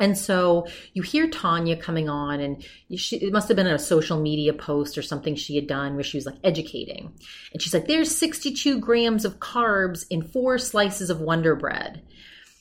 And 0.00 0.18
so 0.18 0.66
you 0.92 1.02
hear 1.02 1.28
Tanya 1.28 1.76
coming 1.76 2.08
on, 2.08 2.40
and 2.40 2.64
she, 2.96 3.16
it 3.16 3.32
must 3.32 3.46
have 3.46 3.56
been 3.56 3.68
a 3.68 3.78
social 3.78 4.20
media 4.20 4.52
post 4.52 4.98
or 4.98 5.02
something 5.02 5.36
she 5.36 5.54
had 5.54 5.68
done 5.68 5.94
where 5.94 6.02
she 6.02 6.16
was 6.16 6.26
like 6.26 6.38
educating. 6.42 7.12
And 7.52 7.62
she's 7.62 7.72
like, 7.72 7.86
There's 7.86 8.14
62 8.14 8.80
grams 8.80 9.24
of 9.24 9.38
carbs 9.38 10.04
in 10.10 10.22
four 10.22 10.58
slices 10.58 11.10
of 11.10 11.20
Wonder 11.20 11.54
Bread. 11.54 12.02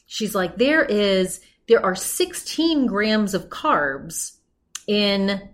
She's 0.06 0.36
like, 0.36 0.58
There 0.58 0.86
is, 0.86 1.42
there 1.68 1.84
are 1.84 1.96
16 1.96 2.86
grams 2.86 3.34
of 3.34 3.50
carbs 3.50 4.38
in 4.86 5.50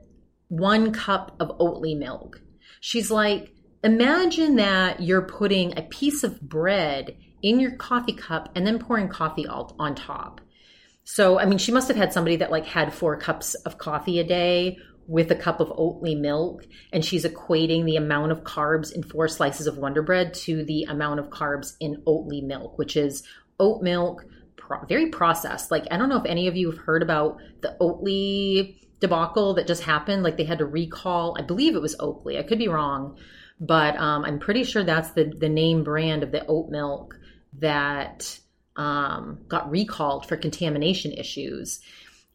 one 0.49 0.91
cup 0.91 1.37
of 1.39 1.57
Oatly 1.59 1.97
milk. 1.97 2.41
She's 2.81 3.09
like, 3.09 3.53
Imagine 3.85 4.57
that 4.57 5.01
you're 5.01 5.21
putting 5.21 5.77
a 5.77 5.83
piece 5.83 6.25
of 6.25 6.41
bread 6.41 7.15
in 7.41 7.57
your 7.57 7.71
coffee 7.77 8.11
cup 8.11 8.49
and 8.53 8.67
then 8.67 8.79
pouring 8.79 9.07
coffee 9.07 9.47
on 9.47 9.95
top 9.95 10.41
so, 11.03 11.39
I 11.39 11.45
mean, 11.45 11.57
she 11.57 11.71
must 11.71 11.87
have 11.87 11.97
had 11.97 12.13
somebody 12.13 12.37
that 12.37 12.51
like 12.51 12.65
had 12.65 12.93
four 12.93 13.17
cups 13.17 13.55
of 13.55 13.77
coffee 13.77 14.19
a 14.19 14.23
day 14.23 14.77
with 15.07 15.31
a 15.31 15.35
cup 15.35 15.59
of 15.59 15.69
Oatly 15.69 16.17
milk, 16.19 16.67
and 16.93 17.03
she's 17.03 17.25
equating 17.25 17.83
the 17.83 17.95
amount 17.95 18.31
of 18.31 18.43
carbs 18.43 18.91
in 18.91 19.01
four 19.01 19.27
slices 19.27 19.65
of 19.65 19.77
Wonder 19.77 20.03
Bread 20.03 20.35
to 20.35 20.63
the 20.63 20.83
amount 20.83 21.19
of 21.19 21.31
carbs 21.31 21.75
in 21.79 22.03
Oatly 22.05 22.43
milk, 22.43 22.77
which 22.77 22.95
is 22.95 23.23
oat 23.59 23.81
milk, 23.81 24.23
pro- 24.55 24.85
very 24.85 25.07
processed. 25.09 25.71
Like, 25.71 25.85
I 25.89 25.97
don't 25.97 26.09
know 26.09 26.19
if 26.19 26.27
any 26.27 26.47
of 26.47 26.55
you 26.55 26.69
have 26.69 26.79
heard 26.79 27.01
about 27.01 27.39
the 27.61 27.75
Oatly 27.81 28.77
debacle 28.99 29.55
that 29.55 29.65
just 29.65 29.81
happened. 29.81 30.21
Like, 30.21 30.37
they 30.37 30.43
had 30.43 30.59
to 30.59 30.65
recall, 30.67 31.35
I 31.39 31.41
believe 31.41 31.75
it 31.75 31.81
was 31.81 31.97
Oatly. 31.97 32.37
I 32.37 32.43
could 32.43 32.59
be 32.59 32.67
wrong, 32.67 33.17
but 33.59 33.97
um, 33.97 34.25
I'm 34.25 34.37
pretty 34.37 34.63
sure 34.63 34.83
that's 34.83 35.11
the 35.13 35.23
the 35.25 35.49
name 35.49 35.83
brand 35.83 36.21
of 36.21 36.31
the 36.31 36.45
oat 36.45 36.69
milk 36.69 37.15
that 37.57 38.39
um, 38.79 39.39
got 39.49 39.69
recalled 39.69 40.25
for 40.25 40.37
contamination 40.37 41.11
issues. 41.11 41.81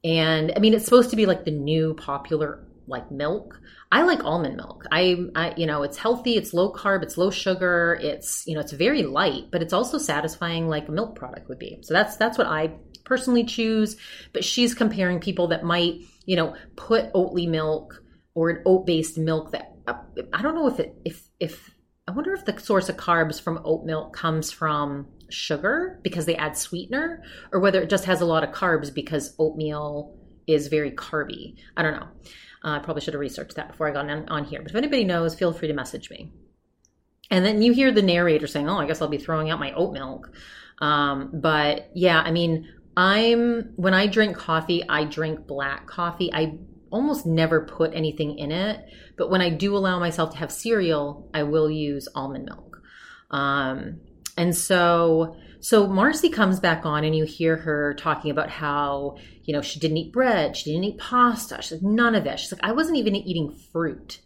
And 0.04 0.52
I 0.54 0.60
mean, 0.60 0.74
it's 0.74 0.84
supposed 0.84 1.10
to 1.10 1.16
be 1.16 1.24
like 1.24 1.46
the 1.46 1.50
new 1.50 1.94
popular 1.94 2.68
like 2.86 3.10
milk. 3.10 3.58
I 3.90 4.02
like 4.02 4.22
almond 4.24 4.56
milk. 4.56 4.84
I, 4.92 5.24
I, 5.34 5.54
you 5.56 5.64
know, 5.64 5.84
it's 5.84 5.96
healthy, 5.96 6.36
it's 6.36 6.52
low 6.52 6.70
carb, 6.70 7.02
it's 7.02 7.16
low 7.16 7.30
sugar, 7.30 7.98
it's 8.02 8.46
you 8.46 8.54
know, 8.54 8.60
it's 8.60 8.72
very 8.72 9.04
light, 9.04 9.44
but 9.50 9.62
it's 9.62 9.72
also 9.72 9.96
satisfying 9.96 10.68
like 10.68 10.86
a 10.88 10.92
milk 10.92 11.16
product 11.16 11.48
would 11.48 11.58
be. 11.58 11.78
So 11.80 11.94
that's 11.94 12.16
that's 12.16 12.36
what 12.36 12.46
I 12.46 12.72
personally 13.04 13.44
choose. 13.44 13.96
But 14.34 14.44
she's 14.44 14.74
comparing 14.74 15.20
people 15.20 15.48
that 15.48 15.64
might, 15.64 16.00
you 16.26 16.36
know, 16.36 16.54
put 16.76 17.10
Oatly 17.14 17.48
milk 17.48 18.02
or 18.34 18.50
an 18.50 18.62
oat 18.66 18.84
based 18.84 19.16
milk 19.16 19.52
that 19.52 19.72
uh, 19.86 19.94
I 20.34 20.42
don't 20.42 20.54
know 20.54 20.66
if 20.66 20.78
it 20.78 20.94
if 21.06 21.26
if 21.40 21.70
I 22.06 22.10
wonder 22.10 22.34
if 22.34 22.44
the 22.44 22.58
source 22.60 22.90
of 22.90 22.98
carbs 22.98 23.40
from 23.40 23.62
oat 23.64 23.86
milk 23.86 24.14
comes 24.14 24.50
from 24.50 25.06
sugar 25.34 26.00
because 26.02 26.26
they 26.26 26.36
add 26.36 26.56
sweetener 26.56 27.22
or 27.52 27.60
whether 27.60 27.82
it 27.82 27.90
just 27.90 28.04
has 28.04 28.20
a 28.20 28.26
lot 28.26 28.44
of 28.44 28.50
carbs 28.50 28.92
because 28.92 29.34
oatmeal 29.38 30.16
is 30.46 30.68
very 30.68 30.90
carby. 30.90 31.56
I 31.76 31.82
don't 31.82 31.94
know. 31.94 32.08
Uh, 32.64 32.76
I 32.76 32.78
probably 32.78 33.02
should 33.02 33.14
have 33.14 33.20
researched 33.20 33.56
that 33.56 33.68
before 33.68 33.88
I 33.88 33.92
got 33.92 34.08
on, 34.08 34.28
on 34.28 34.44
here. 34.44 34.60
But 34.60 34.70
if 34.70 34.76
anybody 34.76 35.04
knows, 35.04 35.34
feel 35.34 35.52
free 35.52 35.68
to 35.68 35.74
message 35.74 36.10
me. 36.10 36.32
And 37.30 37.44
then 37.44 37.62
you 37.62 37.72
hear 37.72 37.92
the 37.92 38.02
narrator 38.02 38.46
saying, 38.46 38.68
"Oh, 38.68 38.78
I 38.78 38.86
guess 38.86 39.00
I'll 39.00 39.08
be 39.08 39.18
throwing 39.18 39.50
out 39.50 39.58
my 39.58 39.72
oat 39.74 39.92
milk." 39.92 40.30
Um, 40.80 41.30
but 41.34 41.90
yeah, 41.94 42.20
I 42.20 42.30
mean, 42.30 42.68
I'm 42.96 43.72
when 43.76 43.94
I 43.94 44.06
drink 44.06 44.36
coffee, 44.36 44.82
I 44.88 45.04
drink 45.04 45.46
black 45.46 45.86
coffee. 45.86 46.32
I 46.32 46.58
almost 46.90 47.26
never 47.26 47.66
put 47.66 47.92
anything 47.94 48.38
in 48.38 48.52
it, 48.52 48.84
but 49.16 49.30
when 49.30 49.40
I 49.40 49.50
do 49.50 49.76
allow 49.76 49.98
myself 49.98 50.30
to 50.32 50.36
have 50.38 50.52
cereal, 50.52 51.28
I 51.34 51.42
will 51.42 51.70
use 51.70 52.08
almond 52.14 52.44
milk. 52.44 52.80
Um, 53.30 54.00
and 54.36 54.54
so 54.54 55.36
so 55.60 55.86
Marcy 55.86 56.28
comes 56.28 56.60
back 56.60 56.84
on 56.84 57.04
and 57.04 57.16
you 57.16 57.24
hear 57.24 57.56
her 57.56 57.94
talking 57.94 58.30
about 58.30 58.50
how, 58.50 59.16
you 59.44 59.54
know, 59.54 59.62
she 59.62 59.80
didn't 59.80 59.96
eat 59.96 60.12
bread, 60.12 60.56
she 60.56 60.70
didn't 60.70 60.84
eat 60.84 60.98
pasta. 60.98 61.62
She's 61.62 61.72
like, 61.72 61.82
none 61.82 62.14
of 62.14 62.24
this. 62.24 62.40
She's 62.40 62.52
like, 62.52 62.62
I 62.62 62.72
wasn't 62.72 62.98
even 62.98 63.16
eating 63.16 63.50
fruit. 63.72 64.20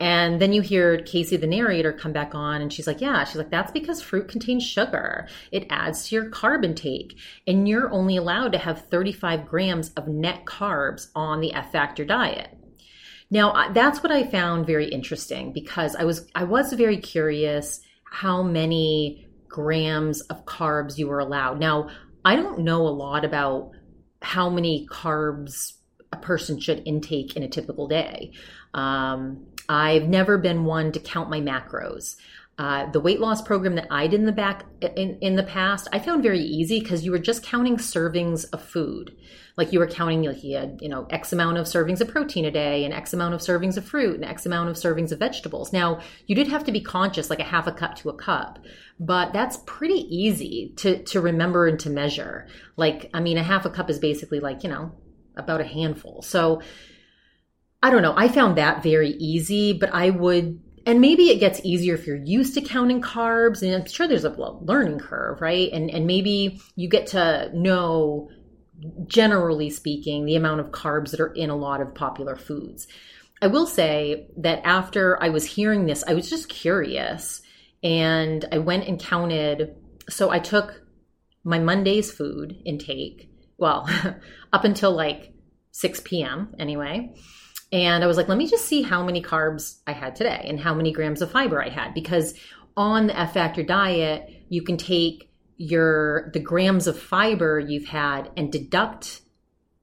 And 0.00 0.40
then 0.40 0.52
you 0.52 0.60
hear 0.60 0.98
Casey, 0.98 1.36
the 1.36 1.46
narrator, 1.46 1.92
come 1.92 2.12
back 2.12 2.34
on 2.34 2.60
and 2.60 2.72
she's 2.72 2.86
like, 2.86 3.00
Yeah, 3.00 3.22
she's 3.24 3.36
like, 3.36 3.50
that's 3.50 3.70
because 3.70 4.02
fruit 4.02 4.26
contains 4.26 4.66
sugar. 4.66 5.28
It 5.52 5.66
adds 5.70 6.08
to 6.08 6.16
your 6.16 6.30
carb 6.30 6.64
intake. 6.64 7.16
And 7.46 7.68
you're 7.68 7.90
only 7.92 8.16
allowed 8.16 8.52
to 8.52 8.58
have 8.58 8.88
35 8.88 9.46
grams 9.46 9.90
of 9.90 10.08
net 10.08 10.44
carbs 10.44 11.06
on 11.14 11.40
the 11.40 11.54
F 11.54 11.70
Factor 11.70 12.04
diet. 12.04 12.50
Now, 13.30 13.72
that's 13.72 14.02
what 14.02 14.12
I 14.12 14.24
found 14.24 14.66
very 14.66 14.88
interesting 14.88 15.52
because 15.52 15.94
I 15.94 16.04
was 16.04 16.28
I 16.34 16.44
was 16.44 16.72
very 16.72 16.96
curious 16.96 17.80
how 18.04 18.42
many 18.42 19.23
grams 19.54 20.20
of 20.22 20.44
carbs 20.44 20.98
you 20.98 21.06
were 21.06 21.20
allowed. 21.20 21.60
Now, 21.60 21.88
I 22.24 22.34
don't 22.34 22.64
know 22.64 22.88
a 22.88 22.88
lot 22.88 23.24
about 23.24 23.70
how 24.20 24.50
many 24.50 24.84
carbs 24.90 25.74
a 26.10 26.16
person 26.16 26.58
should 26.58 26.82
intake 26.84 27.36
in 27.36 27.44
a 27.44 27.48
typical 27.48 27.86
day. 27.86 28.32
Um, 28.74 29.46
I've 29.68 30.08
never 30.08 30.38
been 30.38 30.64
one 30.64 30.90
to 30.90 30.98
count 30.98 31.30
my 31.30 31.40
macros. 31.40 32.16
Uh, 32.56 32.88
the 32.90 33.00
weight 33.00 33.18
loss 33.18 33.42
program 33.42 33.74
that 33.74 33.88
I 33.90 34.06
did 34.06 34.20
in 34.20 34.26
the 34.26 34.32
back 34.32 34.64
in, 34.80 35.18
in 35.20 35.34
the 35.34 35.42
past, 35.42 35.88
I 35.92 35.98
found 35.98 36.22
very 36.22 36.40
easy 36.40 36.78
because 36.78 37.04
you 37.04 37.10
were 37.10 37.18
just 37.18 37.42
counting 37.42 37.78
servings 37.78 38.46
of 38.52 38.62
food. 38.62 39.16
Like 39.56 39.72
you 39.72 39.80
were 39.80 39.88
counting, 39.88 40.22
like 40.22 40.44
you 40.44 40.56
had, 40.56 40.78
you 40.80 40.88
know, 40.88 41.06
X 41.10 41.32
amount 41.32 41.58
of 41.58 41.66
servings 41.66 42.00
of 42.00 42.08
protein 42.08 42.44
a 42.44 42.52
day 42.52 42.84
and 42.84 42.94
X 42.94 43.12
amount 43.12 43.34
of 43.34 43.40
servings 43.40 43.76
of 43.76 43.84
fruit 43.84 44.16
and 44.16 44.24
X 44.24 44.46
amount 44.46 44.68
of 44.68 44.76
servings 44.76 45.10
of 45.10 45.18
vegetables. 45.18 45.72
Now, 45.72 46.00
you 46.26 46.36
did 46.36 46.46
have 46.46 46.64
to 46.64 46.72
be 46.72 46.80
conscious, 46.80 47.28
like 47.28 47.40
a 47.40 47.44
half 47.44 47.66
a 47.66 47.72
cup 47.72 47.96
to 47.96 48.08
a 48.08 48.16
cup, 48.16 48.60
but 49.00 49.32
that's 49.32 49.58
pretty 49.66 50.06
easy 50.08 50.74
to, 50.76 51.02
to 51.04 51.20
remember 51.20 51.66
and 51.66 51.78
to 51.80 51.90
measure. 51.90 52.46
Like, 52.76 53.10
I 53.12 53.20
mean, 53.20 53.36
a 53.36 53.42
half 53.42 53.64
a 53.64 53.70
cup 53.70 53.90
is 53.90 53.98
basically 53.98 54.38
like, 54.38 54.62
you 54.62 54.70
know, 54.70 54.92
about 55.36 55.60
a 55.60 55.64
handful. 55.64 56.22
So, 56.22 56.62
I 57.82 57.90
don't 57.90 58.02
know. 58.02 58.14
I 58.16 58.28
found 58.28 58.56
that 58.58 58.82
very 58.82 59.10
easy, 59.10 59.74
but 59.74 59.92
I 59.92 60.08
would 60.08 60.58
and 60.86 61.00
maybe 61.00 61.30
it 61.30 61.40
gets 61.40 61.60
easier 61.64 61.94
if 61.94 62.06
you're 62.06 62.16
used 62.16 62.54
to 62.54 62.60
counting 62.60 63.00
carbs 63.00 63.62
and 63.62 63.74
i'm 63.74 63.86
sure 63.86 64.06
there's 64.06 64.24
a 64.24 64.30
learning 64.60 64.98
curve 64.98 65.40
right? 65.40 65.70
And 65.72 65.90
and 65.90 66.06
maybe 66.06 66.60
you 66.76 66.88
get 66.88 67.08
to 67.08 67.50
know 67.54 68.28
generally 69.06 69.70
speaking 69.70 70.24
the 70.24 70.36
amount 70.36 70.60
of 70.60 70.70
carbs 70.70 71.10
that 71.10 71.20
are 71.20 71.32
in 71.32 71.50
a 71.50 71.56
lot 71.56 71.80
of 71.80 71.94
popular 71.94 72.36
foods. 72.36 72.86
I 73.40 73.46
will 73.46 73.66
say 73.66 74.28
that 74.38 74.62
after 74.64 75.22
i 75.22 75.28
was 75.28 75.44
hearing 75.44 75.86
this 75.86 76.04
i 76.06 76.14
was 76.14 76.30
just 76.30 76.48
curious 76.48 77.42
and 77.82 78.44
i 78.52 78.58
went 78.58 78.88
and 78.88 78.98
counted. 79.00 79.76
So 80.08 80.30
i 80.30 80.38
took 80.38 80.82
my 81.44 81.58
monday's 81.58 82.10
food 82.10 82.56
intake 82.64 83.30
well 83.58 83.88
up 84.52 84.64
until 84.64 84.92
like 84.92 85.32
6 85.72 86.00
p.m 86.04 86.54
anyway 86.58 87.14
and 87.74 88.04
I 88.04 88.06
was 88.06 88.16
like, 88.16 88.28
let 88.28 88.38
me 88.38 88.46
just 88.46 88.66
see 88.66 88.82
how 88.82 89.02
many 89.04 89.20
carbs 89.20 89.80
I 89.84 89.92
had 89.92 90.14
today 90.14 90.46
and 90.48 90.60
how 90.60 90.74
many 90.74 90.92
grams 90.92 91.20
of 91.22 91.32
fiber 91.32 91.60
I 91.60 91.70
had. 91.70 91.92
Because 91.92 92.34
on 92.76 93.08
the 93.08 93.18
F 93.18 93.34
Factor 93.34 93.64
diet, 93.64 94.30
you 94.48 94.62
can 94.62 94.76
take 94.76 95.28
your 95.56 96.30
the 96.32 96.38
grams 96.38 96.86
of 96.86 96.96
fiber 96.96 97.58
you've 97.58 97.86
had 97.86 98.30
and 98.36 98.52
deduct 98.52 99.22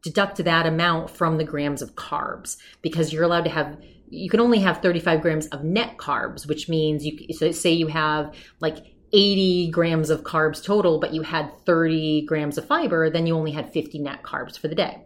deduct 0.03 0.37
that 0.37 0.65
amount 0.65 1.09
from 1.09 1.37
the 1.37 1.43
grams 1.43 1.81
of 1.81 1.95
carbs 1.95 2.57
because 2.81 3.11
you're 3.11 3.23
allowed 3.23 3.43
to 3.43 3.49
have 3.49 3.77
you 4.09 4.29
can 4.29 4.41
only 4.41 4.59
have 4.59 4.81
35 4.81 5.21
grams 5.21 5.47
of 5.47 5.63
net 5.63 5.97
carbs 5.97 6.45
which 6.45 6.67
means 6.67 7.05
you 7.05 7.33
so 7.33 7.51
say 7.51 7.71
you 7.71 7.87
have 7.87 8.35
like 8.59 8.79
80 9.13 9.71
grams 9.71 10.09
of 10.09 10.23
carbs 10.23 10.61
total 10.61 10.99
but 10.99 11.13
you 11.13 11.21
had 11.21 11.49
30 11.65 12.25
grams 12.25 12.57
of 12.57 12.65
fiber 12.67 13.09
then 13.09 13.25
you 13.25 13.33
only 13.33 13.51
had 13.51 13.71
50 13.71 13.99
net 13.99 14.23
carbs 14.23 14.59
for 14.59 14.67
the 14.67 14.75
day 14.75 15.01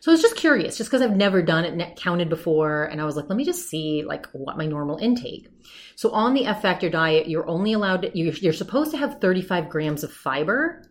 So 0.00 0.10
I 0.10 0.14
was 0.14 0.22
just 0.22 0.36
curious, 0.36 0.76
just 0.76 0.90
because 0.90 1.02
I've 1.02 1.16
never 1.16 1.42
done 1.42 1.64
it 1.64 1.96
counted 1.96 2.28
before, 2.28 2.84
and 2.84 3.00
I 3.00 3.04
was 3.04 3.16
like, 3.16 3.28
let 3.28 3.36
me 3.36 3.44
just 3.44 3.68
see 3.68 4.04
like 4.06 4.26
what 4.32 4.56
my 4.56 4.66
normal 4.66 4.98
intake. 4.98 5.48
So 5.96 6.10
on 6.10 6.34
the 6.34 6.46
F 6.46 6.62
Factor 6.62 6.88
diet, 6.88 7.28
you're 7.28 7.48
only 7.48 7.72
allowed 7.72 8.02
to, 8.02 8.18
you're, 8.18 8.32
you're 8.34 8.52
supposed 8.52 8.92
to 8.92 8.96
have 8.98 9.20
35 9.20 9.68
grams 9.68 10.04
of 10.04 10.12
fiber, 10.12 10.84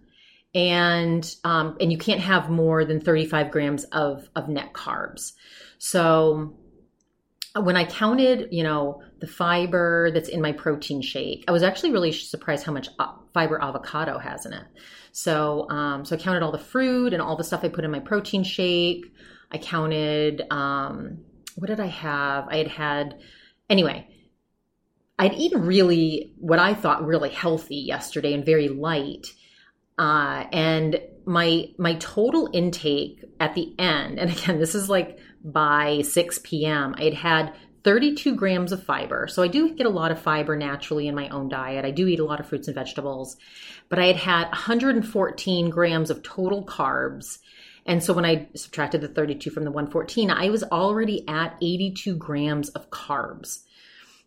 and 0.54 1.36
um, 1.44 1.78
and 1.80 1.92
you 1.92 1.98
can't 1.98 2.22
have 2.22 2.50
more 2.50 2.84
than 2.84 3.00
35 3.00 3.52
grams 3.52 3.84
of 3.86 4.30
of 4.36 4.50
net 4.50 4.74
carbs. 4.74 5.34
So 5.78 6.58
when 7.56 7.76
I 7.76 7.86
counted, 7.86 8.50
you 8.52 8.64
know, 8.64 9.02
the 9.20 9.28
fiber 9.28 10.12
that's 10.12 10.30
in 10.30 10.42
my 10.42 10.52
protein 10.52 11.02
shake, 11.02 11.46
I 11.48 11.52
was 11.52 11.64
actually 11.64 11.92
really 11.92 12.12
surprised 12.12 12.66
how 12.66 12.72
much 12.72 12.90
uh, 13.00 13.14
fiber 13.34 13.62
avocado 13.62 14.18
has 14.18 14.46
in 14.46 14.54
it. 14.54 14.66
So, 15.12 15.70
um, 15.70 16.06
so 16.06 16.16
I 16.16 16.20
counted 16.20 16.44
all 16.44 16.52
the 16.52 16.60
fruit 16.60 17.14
and 17.14 17.22
all 17.22 17.36
the 17.36 17.44
stuff 17.44 17.64
I 17.64 17.70
put 17.70 17.84
in 17.84 17.92
my 17.92 18.00
protein 18.00 18.44
shake. 18.44 19.06
I 19.52 19.58
counted, 19.58 20.44
um, 20.52 21.20
what 21.56 21.68
did 21.68 21.80
I 21.80 21.88
have? 21.88 22.48
I 22.50 22.58
had 22.58 22.68
had, 22.68 23.20
anyway, 23.70 24.08
I'd 25.20 25.34
eaten 25.34 25.66
really 25.66 26.34
what 26.38 26.60
I 26.60 26.74
thought 26.74 27.06
really 27.06 27.30
healthy 27.30 27.78
yesterday 27.78 28.34
and 28.34 28.46
very 28.46 28.68
light. 28.68 29.28
Uh, 29.98 30.46
and 30.52 31.02
my 31.26 31.66
my 31.80 31.96
total 31.96 32.50
intake 32.54 33.26
at 33.40 33.56
the 33.56 33.74
end, 33.80 34.20
and 34.20 34.32
again, 34.32 34.60
this 34.60 34.76
is 34.76 34.90
like 34.90 35.18
by 35.44 36.02
6 36.02 36.40
p.m. 36.44 36.94
I 36.98 37.04
had 37.06 37.14
had 37.14 37.54
32 37.88 38.36
grams 38.36 38.74
of 38.74 38.84
fiber. 38.84 39.30
So 39.30 39.42
I 39.42 39.48
do 39.48 39.74
get 39.74 39.88
a 39.88 39.90
lot 39.90 40.12
of 40.12 40.20
fiber 40.20 40.58
naturally 40.58 41.08
in 41.08 41.16
my 41.16 41.30
own 41.30 41.48
diet. 41.48 41.86
I 41.86 41.92
do 41.92 42.06
eat 42.06 42.20
a 42.20 42.26
lot 42.26 42.42
of 42.42 42.46
fruits 42.46 42.68
and 42.68 42.76
vegetables, 42.76 43.38
but 43.88 43.98
I 43.98 44.08
had 44.08 44.18
had 44.18 44.50
114 44.50 45.70
grams 45.70 46.10
of 46.10 46.22
total 46.22 46.66
carbs. 46.66 47.40
And 47.86 48.04
so 48.04 48.12
when 48.12 48.26
I 48.26 48.50
subtracted 48.58 49.00
the 49.00 49.08
32 49.08 49.52
from 49.52 49.64
the 49.64 49.72
114, 49.72 50.30
I 50.30 50.50
was 50.50 50.64
already 50.64 51.26
at 51.30 51.56
82 51.62 52.18
grams 52.18 52.68
of 52.72 52.90
carbs. 52.90 53.64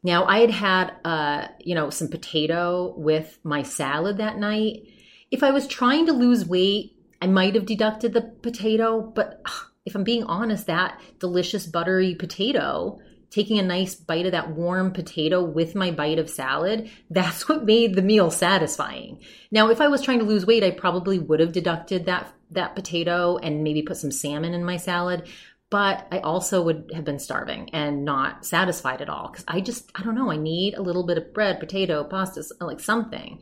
Now 0.03 0.25
I 0.25 0.39
had 0.39 0.51
had, 0.51 0.93
uh, 1.05 1.49
you 1.59 1.75
know, 1.75 1.91
some 1.91 2.09
potato 2.09 2.95
with 2.97 3.39
my 3.45 3.63
salad 3.63 4.17
that 4.17 4.39
night. 4.39 4.85
If 5.31 5.43
I 5.43 5.51
was 5.51 5.67
trying 5.67 6.07
to 6.07 6.15
lose 6.15 6.47
weight, 6.47 6.97
I 7.21 7.27
might 7.27 7.57
have 7.57 7.67
deducted 7.67 8.15
the 8.15 8.23
potato, 8.23 9.03
but 9.03 9.43
if 9.85 9.95
I'm 9.95 10.05
being 10.05 10.25
honest, 10.25 10.67
that 10.69 10.99
delicious 11.19 11.67
buttery 11.67 12.15
potato 12.15 13.01
taking 13.31 13.59
a 13.59 13.63
nice 13.63 13.95
bite 13.95 14.27
of 14.27 14.33
that 14.33 14.51
warm 14.51 14.93
potato 14.93 15.43
with 15.43 15.75
my 15.75 15.91
bite 15.91 16.19
of 16.19 16.29
salad, 16.29 16.91
that's 17.09 17.49
what 17.49 17.65
made 17.65 17.95
the 17.95 18.03
meal 18.03 18.31
satisfying. 18.31 19.21
Now, 19.51 19.71
if 19.71 19.81
I 19.81 19.89
was 19.89 20.03
trying 20.03 20.19
to 20.19 20.25
lose 20.25 20.45
weight, 20.45 20.65
I 20.65 20.73
probably 20.73 21.19
would 21.19 21.41
have 21.41 21.53
deducted 21.53 22.07
that 22.07 22.33
that 22.53 22.75
potato 22.75 23.37
and 23.37 23.63
maybe 23.63 23.83
put 23.83 23.97
some 23.97 24.11
salmon 24.11 24.55
in 24.55 24.65
my 24.65 24.77
salad, 24.77 25.29
but 25.71 26.09
I 26.11 26.19
also 26.19 26.63
would 26.63 26.91
have 26.93 27.05
been 27.05 27.21
starving 27.21 27.71
and 27.73 28.05
not 28.05 28.45
satisfied 28.45 29.01
at 29.01 29.09
all 29.09 29.29
cuz 29.29 29.45
I 29.47 29.61
just 29.61 29.89
I 29.95 30.03
don't 30.03 30.17
know, 30.17 30.33
I 30.33 30.37
need 30.37 30.75
a 30.75 30.83
little 30.83 31.07
bit 31.07 31.17
of 31.17 31.33
bread, 31.33 31.61
potato, 31.61 32.03
pasta, 32.03 32.43
like 32.61 32.81
something. 32.81 33.41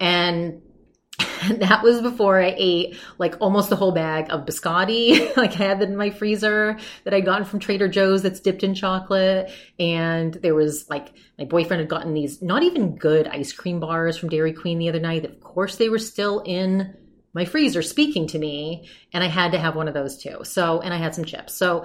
And 0.00 0.62
that 1.58 1.82
was 1.82 2.00
before 2.00 2.40
I 2.40 2.54
ate 2.56 2.98
like 3.18 3.36
almost 3.40 3.72
a 3.72 3.76
whole 3.76 3.92
bag 3.92 4.26
of 4.30 4.46
biscotti. 4.46 5.36
like 5.36 5.52
I 5.60 5.64
had 5.64 5.80
that 5.80 5.88
in 5.88 5.96
my 5.96 6.10
freezer 6.10 6.78
that 7.04 7.14
I'd 7.14 7.24
gotten 7.24 7.44
from 7.44 7.60
Trader 7.60 7.88
Joe's 7.88 8.22
that's 8.22 8.40
dipped 8.40 8.62
in 8.62 8.74
chocolate. 8.74 9.50
And 9.78 10.34
there 10.34 10.54
was 10.54 10.88
like 10.88 11.12
my 11.38 11.44
boyfriend 11.44 11.80
had 11.80 11.88
gotten 11.88 12.14
these 12.14 12.42
not 12.42 12.62
even 12.62 12.96
good 12.96 13.26
ice 13.28 13.52
cream 13.52 13.80
bars 13.80 14.16
from 14.16 14.28
Dairy 14.28 14.52
Queen 14.52 14.78
the 14.78 14.88
other 14.88 15.00
night. 15.00 15.24
Of 15.24 15.40
course, 15.40 15.76
they 15.76 15.88
were 15.88 15.98
still 15.98 16.40
in 16.40 16.94
my 17.34 17.44
freezer 17.44 17.82
speaking 17.82 18.26
to 18.28 18.38
me. 18.38 18.88
And 19.12 19.22
I 19.22 19.28
had 19.28 19.52
to 19.52 19.58
have 19.58 19.76
one 19.76 19.88
of 19.88 19.94
those 19.94 20.18
too. 20.18 20.40
So, 20.44 20.80
and 20.80 20.92
I 20.92 20.96
had 20.96 21.14
some 21.14 21.24
chips. 21.24 21.54
So 21.54 21.84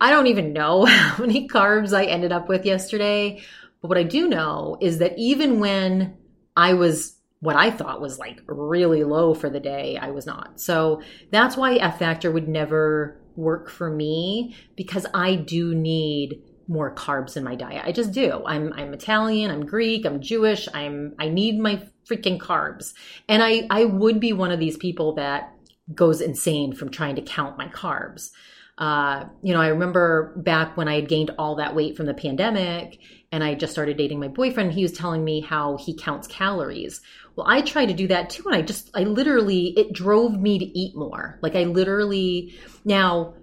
I 0.00 0.10
don't 0.10 0.28
even 0.28 0.52
know 0.52 0.84
how 0.86 1.24
many 1.24 1.48
carbs 1.48 1.96
I 1.96 2.04
ended 2.04 2.32
up 2.32 2.48
with 2.48 2.64
yesterday. 2.64 3.42
But 3.82 3.88
what 3.88 3.98
I 3.98 4.02
do 4.02 4.28
know 4.28 4.78
is 4.80 4.98
that 4.98 5.18
even 5.18 5.60
when 5.60 6.16
I 6.56 6.74
was 6.74 7.16
what 7.44 7.56
I 7.56 7.70
thought 7.70 8.00
was 8.00 8.18
like 8.18 8.40
really 8.46 9.04
low 9.04 9.34
for 9.34 9.50
the 9.50 9.60
day, 9.60 9.98
I 10.00 10.12
was 10.12 10.24
not. 10.24 10.58
So 10.58 11.02
that's 11.30 11.58
why 11.58 11.74
F 11.74 11.98
Factor 11.98 12.30
would 12.30 12.48
never 12.48 13.20
work 13.36 13.68
for 13.68 13.90
me 13.90 14.56
because 14.76 15.04
I 15.12 15.34
do 15.34 15.74
need 15.74 16.40
more 16.68 16.94
carbs 16.94 17.36
in 17.36 17.44
my 17.44 17.54
diet. 17.54 17.84
I 17.84 17.92
just 17.92 18.12
do. 18.12 18.42
I'm 18.46 18.72
I'm 18.72 18.94
Italian, 18.94 19.50
I'm 19.50 19.66
Greek, 19.66 20.06
I'm 20.06 20.22
Jewish, 20.22 20.68
I'm 20.72 21.14
I 21.18 21.28
need 21.28 21.58
my 21.58 21.86
freaking 22.08 22.38
carbs. 22.38 22.94
And 23.28 23.42
I 23.42 23.66
I 23.68 23.84
would 23.84 24.20
be 24.20 24.32
one 24.32 24.50
of 24.50 24.58
these 24.58 24.78
people 24.78 25.16
that 25.16 25.52
goes 25.94 26.22
insane 26.22 26.72
from 26.74 26.88
trying 26.90 27.16
to 27.16 27.22
count 27.22 27.58
my 27.58 27.68
carbs. 27.68 28.30
Uh, 28.78 29.26
you 29.42 29.52
know, 29.52 29.60
I 29.60 29.68
remember 29.68 30.32
back 30.36 30.78
when 30.78 30.88
I 30.88 30.96
had 30.96 31.08
gained 31.08 31.30
all 31.38 31.56
that 31.56 31.76
weight 31.76 31.96
from 31.96 32.06
the 32.06 32.14
pandemic 32.14 32.98
and 33.30 33.44
I 33.44 33.54
just 33.54 33.72
started 33.72 33.96
dating 33.96 34.20
my 34.20 34.28
boyfriend, 34.28 34.72
he 34.72 34.82
was 34.82 34.92
telling 34.92 35.24
me 35.24 35.40
how 35.40 35.76
he 35.76 35.94
counts 35.94 36.26
calories. 36.26 37.00
Well, 37.36 37.46
I 37.48 37.62
try 37.62 37.86
to 37.86 37.92
do 37.92 38.08
that 38.08 38.30
too. 38.30 38.44
And 38.46 38.54
I 38.54 38.62
just, 38.62 38.90
I 38.94 39.00
literally, 39.00 39.74
it 39.76 39.92
drove 39.92 40.40
me 40.40 40.58
to 40.58 40.64
eat 40.64 40.96
more. 40.96 41.38
Like 41.42 41.56
I 41.56 41.64
literally, 41.64 42.54
now, 42.84 43.34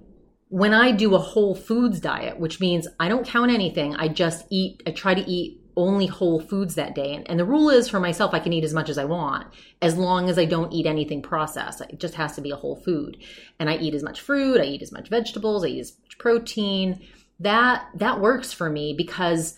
when 0.47 0.73
I 0.73 0.91
do 0.91 1.15
a 1.15 1.19
whole 1.19 1.55
foods 1.55 1.99
diet, 1.99 2.39
which 2.39 2.59
means 2.59 2.87
I 2.99 3.07
don't 3.07 3.25
count 3.25 3.51
anything, 3.51 3.95
I 3.95 4.09
just 4.09 4.45
eat, 4.49 4.83
I 4.85 4.91
try 4.91 5.13
to 5.13 5.21
eat 5.21 5.61
only 5.77 6.05
whole 6.05 6.39
foods 6.39 6.75
that 6.75 6.95
day. 6.95 7.13
And, 7.13 7.29
and, 7.29 7.39
the 7.39 7.45
rule 7.45 7.69
is 7.69 7.87
for 7.87 7.99
myself, 7.99 8.33
I 8.33 8.39
can 8.39 8.53
eat 8.53 8.63
as 8.63 8.73
much 8.73 8.89
as 8.89 8.97
I 8.97 9.05
want 9.05 9.47
as 9.81 9.97
long 9.97 10.29
as 10.29 10.37
I 10.37 10.45
don't 10.45 10.73
eat 10.73 10.85
anything 10.85 11.21
processed. 11.21 11.81
It 11.81 11.99
just 11.99 12.15
has 12.15 12.35
to 12.35 12.41
be 12.41 12.51
a 12.51 12.55
whole 12.55 12.75
food. 12.75 13.17
And 13.59 13.69
I 13.69 13.77
eat 13.77 13.93
as 13.93 14.03
much 14.03 14.21
fruit, 14.21 14.59
I 14.59 14.65
eat 14.65 14.81
as 14.81 14.91
much 14.91 15.09
vegetables, 15.09 15.63
I 15.63 15.67
eat 15.67 15.79
as 15.79 15.97
much 16.03 16.17
protein. 16.17 17.01
That 17.39 17.87
that 17.95 18.19
works 18.19 18.53
for 18.53 18.69
me 18.69 18.93
because 18.97 19.57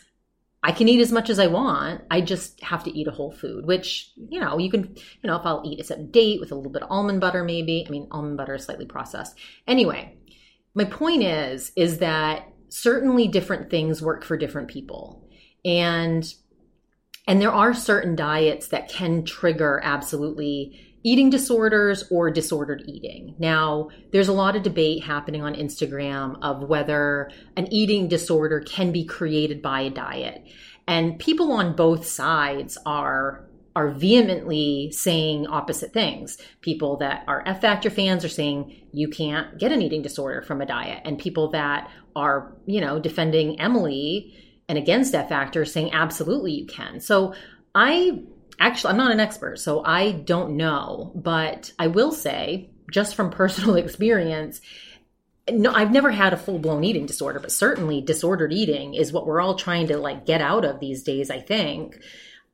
I 0.65 0.71
can 0.71 0.87
eat 0.87 1.01
as 1.01 1.11
much 1.11 1.29
as 1.29 1.39
I 1.39 1.47
want. 1.47 2.01
I 2.09 2.21
just 2.21 2.61
have 2.63 2.85
to 2.85 2.97
eat 2.97 3.07
a 3.07 3.11
whole 3.11 3.31
food, 3.31 3.65
which, 3.65 4.11
you 4.29 4.39
know, 4.39 4.57
you 4.57 4.71
can, 4.71 4.95
you 4.95 5.27
know, 5.27 5.35
if 5.35 5.45
I'll 5.45 5.61
eat 5.65 5.81
a 5.81 5.83
certain 5.83 6.09
date 6.09 6.39
with 6.39 6.53
a 6.53 6.55
little 6.55 6.71
bit 6.71 6.83
of 6.83 6.89
almond 6.89 7.19
butter, 7.19 7.43
maybe. 7.43 7.83
I 7.85 7.91
mean, 7.91 8.07
almond 8.11 8.37
butter 8.37 8.55
is 8.55 8.63
slightly 8.63 8.85
processed. 8.85 9.37
Anyway, 9.67 10.17
my 10.73 10.85
point 10.85 11.23
is, 11.23 11.73
is 11.75 11.97
that 11.97 12.47
certainly 12.69 13.27
different 13.27 13.69
things 13.69 14.01
work 14.01 14.23
for 14.23 14.37
different 14.37 14.69
people. 14.69 15.27
And, 15.65 16.25
and 17.27 17.41
there 17.41 17.51
are 17.51 17.73
certain 17.73 18.15
diets 18.15 18.69
that 18.69 18.89
can 18.89 19.25
trigger 19.25 19.81
absolutely 19.83 20.92
eating 21.03 21.29
disorders 21.29 22.05
or 22.09 22.31
disordered 22.31 22.83
eating. 22.87 23.35
Now, 23.37 23.89
there's 24.11 24.29
a 24.29 24.33
lot 24.33 24.55
of 24.55 24.63
debate 24.63 25.03
happening 25.03 25.43
on 25.43 25.53
Instagram 25.53 26.37
of 26.41 26.67
whether 26.67 27.29
an 27.57 27.71
eating 27.71 28.07
disorder 28.07 28.61
can 28.61 28.91
be 28.91 29.05
created 29.05 29.61
by 29.61 29.81
a 29.81 29.89
diet. 29.89 30.43
And 30.87 31.19
people 31.19 31.51
on 31.51 31.75
both 31.75 32.05
sides 32.05 32.77
are 32.85 33.45
are 33.75 33.89
vehemently 33.89 34.91
saying 34.91 35.47
opposite 35.47 35.91
things. 35.93 36.37
People 36.61 36.97
that 36.97 37.23
are 37.27 37.43
F 37.47 37.61
Factor 37.61 37.89
fans 37.89 38.23
are 38.23 38.29
saying 38.29 38.87
you 38.91 39.07
can't 39.07 39.57
get 39.57 39.71
an 39.71 39.81
eating 39.81 40.03
disorder 40.03 40.41
from 40.43 40.61
a 40.61 40.65
diet, 40.65 41.01
and 41.05 41.17
people 41.17 41.49
that 41.51 41.89
are, 42.15 42.55
you 42.65 42.79
know, 42.79 42.99
defending 42.99 43.59
Emily 43.59 44.37
and 44.69 44.77
against 44.77 45.15
F 45.15 45.29
Factor 45.29 45.65
saying 45.65 45.91
absolutely 45.91 46.51
you 46.51 46.67
can. 46.67 46.99
So 46.99 47.33
I 47.73 48.21
actually, 48.59 48.91
I'm 48.91 48.97
not 48.97 49.11
an 49.11 49.19
expert, 49.19 49.59
so 49.59 49.83
I 49.83 50.11
don't 50.11 50.57
know, 50.57 51.11
but 51.15 51.71
I 51.79 51.87
will 51.87 52.11
say, 52.11 52.69
just 52.91 53.15
from 53.15 53.31
personal 53.31 53.75
experience, 53.75 54.61
no, 55.51 55.73
I've 55.73 55.91
never 55.91 56.09
had 56.09 56.33
a 56.33 56.37
full 56.37 56.59
blown 56.59 56.83
eating 56.83 57.05
disorder, 57.05 57.39
but 57.39 57.51
certainly 57.51 58.01
disordered 58.01 58.53
eating 58.53 58.93
is 58.93 59.11
what 59.11 59.25
we're 59.25 59.41
all 59.41 59.55
trying 59.55 59.87
to 59.87 59.97
like 59.97 60.25
get 60.25 60.41
out 60.41 60.63
of 60.63 60.79
these 60.79 61.03
days, 61.03 61.29
I 61.29 61.39
think, 61.39 61.99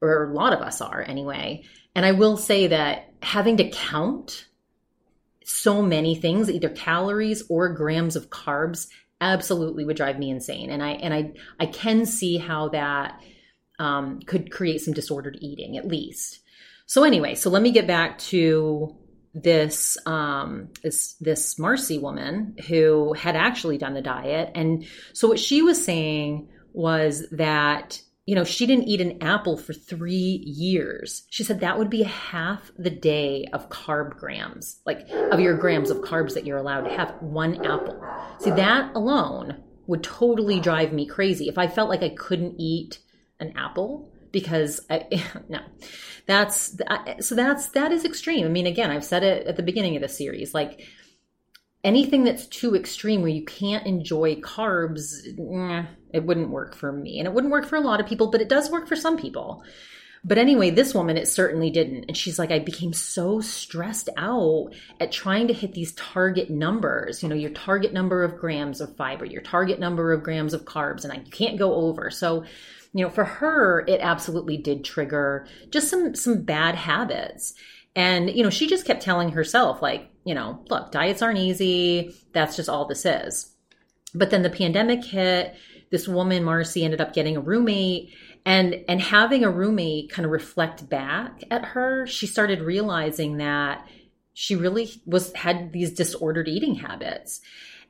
or 0.01 0.25
a 0.25 0.33
lot 0.33 0.53
of 0.53 0.61
us 0.61 0.81
are 0.81 1.01
anyway. 1.01 1.63
And 1.93 2.05
I 2.05 2.13
will 2.13 2.37
say 2.37 2.67
that 2.67 3.13
having 3.21 3.57
to 3.57 3.69
count 3.69 4.47
so 5.43 5.81
many 5.81 6.15
things, 6.15 6.49
either 6.49 6.69
calories 6.69 7.43
or 7.49 7.69
grams 7.69 8.15
of 8.15 8.29
carbs, 8.29 8.87
absolutely 9.21 9.85
would 9.85 9.97
drive 9.97 10.17
me 10.17 10.29
insane. 10.29 10.69
And 10.69 10.81
I 10.81 10.91
and 10.91 11.13
I 11.13 11.33
I 11.59 11.65
can 11.65 12.05
see 12.05 12.37
how 12.37 12.69
that 12.69 13.21
um, 13.79 14.19
could 14.21 14.51
create 14.51 14.81
some 14.81 14.93
disordered 14.93 15.37
eating 15.41 15.77
at 15.77 15.87
least. 15.87 16.39
So 16.85 17.03
anyway, 17.03 17.35
so 17.35 17.49
let 17.49 17.61
me 17.61 17.71
get 17.71 17.87
back 17.87 18.17
to 18.19 18.95
this 19.33 19.97
um, 20.05 20.69
this 20.83 21.13
this 21.21 21.59
Marcy 21.59 21.99
woman 21.99 22.55
who 22.67 23.13
had 23.13 23.35
actually 23.35 23.77
done 23.77 23.93
the 23.93 24.01
diet, 24.01 24.51
and 24.55 24.85
so 25.13 25.27
what 25.27 25.39
she 25.39 25.61
was 25.61 25.83
saying 25.83 26.49
was 26.73 27.27
that 27.31 28.01
you 28.25 28.35
know 28.35 28.43
she 28.43 28.65
didn't 28.65 28.87
eat 28.87 29.01
an 29.01 29.21
apple 29.21 29.55
for 29.55 29.73
three 29.73 30.43
years. 30.45 31.23
She 31.29 31.43
said 31.43 31.59
that 31.59 31.77
would 31.77 31.89
be 31.89 32.03
half 32.03 32.71
the 32.77 32.89
day 32.89 33.45
of 33.53 33.69
carb 33.69 34.17
grams, 34.17 34.79
like 34.85 35.07
of 35.31 35.39
your 35.39 35.55
grams 35.55 35.91
of 35.91 35.99
carbs 35.99 36.33
that 36.33 36.45
you're 36.45 36.57
allowed 36.57 36.81
to 36.81 36.95
have 36.95 37.13
one 37.21 37.63
apple. 37.65 38.03
See 38.39 38.51
that 38.51 38.95
alone 38.95 39.63
would 39.85 40.03
totally 40.03 40.59
drive 40.59 40.91
me 40.93 41.05
crazy 41.05 41.47
if 41.49 41.57
I 41.57 41.67
felt 41.67 41.89
like 41.89 42.03
I 42.03 42.09
couldn't 42.09 42.55
eat 42.59 42.99
an 43.39 43.53
apple 43.57 44.11
because 44.31 44.81
I, 44.89 45.05
no 45.49 45.59
that's 46.25 46.77
so 47.19 47.35
that's 47.35 47.69
that 47.69 47.91
is 47.91 48.05
extreme 48.05 48.45
i 48.45 48.49
mean 48.49 48.67
again 48.67 48.91
i've 48.91 49.05
said 49.05 49.23
it 49.23 49.47
at 49.47 49.57
the 49.57 49.63
beginning 49.63 49.95
of 49.95 50.01
the 50.01 50.09
series 50.09 50.53
like 50.53 50.87
anything 51.83 52.23
that's 52.23 52.47
too 52.47 52.75
extreme 52.75 53.21
where 53.21 53.31
you 53.31 53.45
can't 53.45 53.85
enjoy 53.85 54.35
carbs, 54.35 55.13
it 56.13 56.23
wouldn't 56.23 56.49
work 56.49 56.75
for 56.75 56.91
me. 56.91 57.19
And 57.19 57.27
it 57.27 57.33
wouldn't 57.33 57.51
work 57.51 57.65
for 57.65 57.77
a 57.77 57.81
lot 57.81 57.99
of 57.99 58.07
people, 58.07 58.31
but 58.31 58.41
it 58.41 58.49
does 58.49 58.69
work 58.69 58.87
for 58.87 58.95
some 58.95 59.17
people. 59.17 59.63
But 60.21 60.37
anyway, 60.37 60.69
this 60.69 60.93
woman, 60.93 61.15
it 61.15 61.29
certainly 61.29 61.69
didn't. 61.69 62.05
And 62.09 62.17
she's 62.17 62.37
like, 62.37 62.51
I 62.51 62.59
became 62.59 62.91
so 62.91 63.39
stressed 63.39 64.09
out 64.17 64.71
at 64.99 65.13
trying 65.13 65.47
to 65.47 65.53
hit 65.53 65.73
these 65.73 65.93
target 65.93 66.49
numbers, 66.49 67.23
you 67.23 67.29
know, 67.29 67.35
your 67.35 67.51
target 67.51 67.93
number 67.93 68.25
of 68.25 68.37
grams 68.37 68.81
of 68.81 68.97
fiber, 68.97 69.23
your 69.23 69.41
target 69.41 69.79
number 69.79 70.11
of 70.11 70.21
grams 70.21 70.53
of 70.53 70.65
carbs, 70.65 71.05
and 71.05 71.13
I 71.13 71.19
can't 71.31 71.57
go 71.57 71.73
over. 71.73 72.09
So, 72.11 72.43
you 72.93 73.03
know, 73.03 73.09
for 73.09 73.23
her, 73.23 73.85
it 73.87 73.99
absolutely 74.01 74.57
did 74.57 74.83
trigger 74.83 75.47
just 75.69 75.89
some, 75.89 76.15
some 76.15 76.41
bad 76.41 76.75
habits. 76.75 77.53
And, 77.95 78.29
you 78.29 78.43
know, 78.43 78.49
she 78.49 78.67
just 78.67 78.85
kept 78.85 79.01
telling 79.01 79.31
herself, 79.31 79.81
like, 79.81 80.09
you 80.23 80.33
know, 80.33 80.63
look, 80.69 80.91
diets 80.91 81.21
aren't 81.21 81.39
easy. 81.39 82.15
That's 82.33 82.55
just 82.55 82.69
all 82.69 82.85
this 82.85 83.05
is. 83.05 83.53
But 84.13 84.29
then 84.29 84.41
the 84.41 84.49
pandemic 84.49 85.03
hit. 85.03 85.55
This 85.91 86.07
woman, 86.07 86.43
Marcy, 86.43 86.85
ended 86.85 87.01
up 87.01 87.13
getting 87.13 87.35
a 87.35 87.41
roommate 87.41 88.13
and 88.45 88.83
and 88.87 89.01
having 89.01 89.43
a 89.43 89.51
roommate 89.51 90.09
kind 90.09 90.25
of 90.25 90.31
reflect 90.31 90.89
back 90.89 91.43
at 91.51 91.65
her 91.65 92.07
she 92.07 92.25
started 92.25 92.61
realizing 92.61 93.37
that 93.37 93.85
she 94.33 94.55
really 94.55 94.89
was 95.05 95.33
had 95.33 95.73
these 95.73 95.93
disordered 95.93 96.47
eating 96.47 96.75
habits 96.75 97.41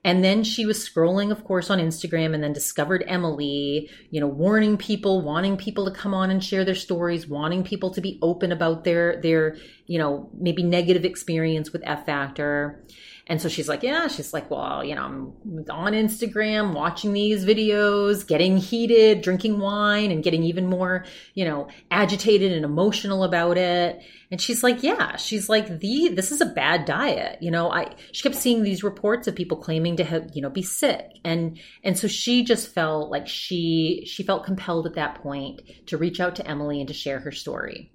and 0.03 0.23
then 0.23 0.43
she 0.43 0.65
was 0.65 0.87
scrolling 0.87 1.31
of 1.31 1.43
course 1.43 1.69
on 1.69 1.79
instagram 1.79 2.33
and 2.33 2.43
then 2.43 2.53
discovered 2.53 3.03
emily 3.07 3.89
you 4.09 4.19
know 4.19 4.27
warning 4.27 4.77
people 4.77 5.21
wanting 5.21 5.57
people 5.57 5.85
to 5.85 5.91
come 5.91 6.13
on 6.13 6.29
and 6.29 6.43
share 6.43 6.63
their 6.63 6.75
stories 6.75 7.27
wanting 7.27 7.63
people 7.63 7.91
to 7.91 8.01
be 8.01 8.17
open 8.21 8.51
about 8.51 8.83
their 8.83 9.21
their 9.21 9.57
you 9.87 9.97
know 9.97 10.29
maybe 10.33 10.63
negative 10.63 11.05
experience 11.05 11.71
with 11.71 11.81
f 11.85 12.05
factor 12.05 12.83
and 13.29 13.39
so 13.39 13.47
she's 13.47 13.69
like, 13.69 13.83
yeah, 13.83 14.07
she's 14.07 14.33
like, 14.33 14.49
well, 14.49 14.83
you 14.83 14.95
know, 14.95 15.03
I'm 15.03 15.65
on 15.69 15.93
Instagram 15.93 16.73
watching 16.73 17.13
these 17.13 17.45
videos, 17.45 18.25
getting 18.25 18.57
heated, 18.57 19.21
drinking 19.21 19.59
wine, 19.59 20.09
and 20.09 20.23
getting 20.23 20.43
even 20.43 20.65
more, 20.65 21.05
you 21.35 21.45
know, 21.45 21.67
agitated 21.91 22.51
and 22.51 22.65
emotional 22.65 23.23
about 23.23 23.59
it. 23.59 24.01
And 24.31 24.41
she's 24.41 24.63
like, 24.63 24.81
yeah, 24.81 25.15
she's 25.17 25.47
like, 25.47 25.79
the, 25.79 26.09
this 26.09 26.31
is 26.31 26.41
a 26.41 26.45
bad 26.47 26.85
diet. 26.85 27.37
You 27.39 27.51
know, 27.51 27.71
I, 27.71 27.93
she 28.11 28.23
kept 28.23 28.35
seeing 28.35 28.63
these 28.63 28.83
reports 28.83 29.27
of 29.27 29.35
people 29.35 29.57
claiming 29.57 29.97
to 29.97 30.03
have, 30.03 30.31
you 30.33 30.41
know, 30.41 30.49
be 30.49 30.63
sick. 30.63 31.05
And, 31.23 31.59
and 31.83 31.95
so 31.95 32.07
she 32.07 32.43
just 32.43 32.73
felt 32.73 33.11
like 33.11 33.27
she, 33.27 34.05
she 34.07 34.23
felt 34.23 34.43
compelled 34.43 34.87
at 34.87 34.95
that 34.95 35.21
point 35.21 35.61
to 35.85 35.97
reach 35.99 36.19
out 36.19 36.35
to 36.37 36.47
Emily 36.47 36.79
and 36.79 36.87
to 36.87 36.95
share 36.95 37.19
her 37.19 37.31
story. 37.31 37.91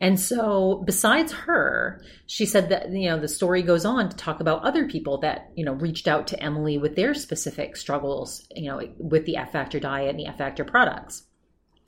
And 0.00 0.18
so 0.20 0.82
besides 0.86 1.32
her, 1.32 2.00
she 2.26 2.46
said 2.46 2.68
that, 2.68 2.90
you 2.92 3.10
know, 3.10 3.18
the 3.18 3.26
story 3.26 3.62
goes 3.62 3.84
on 3.84 4.08
to 4.08 4.16
talk 4.16 4.38
about 4.40 4.62
other 4.62 4.86
people 4.86 5.18
that, 5.18 5.50
you 5.56 5.64
know, 5.64 5.72
reached 5.72 6.06
out 6.06 6.28
to 6.28 6.40
Emily 6.40 6.78
with 6.78 6.94
their 6.94 7.14
specific 7.14 7.76
struggles, 7.76 8.46
you 8.54 8.70
know, 8.70 8.80
with 8.98 9.26
the 9.26 9.36
F 9.36 9.50
Factor 9.50 9.80
diet 9.80 10.10
and 10.10 10.18
the 10.18 10.26
F 10.26 10.38
Factor 10.38 10.64
products. 10.64 11.24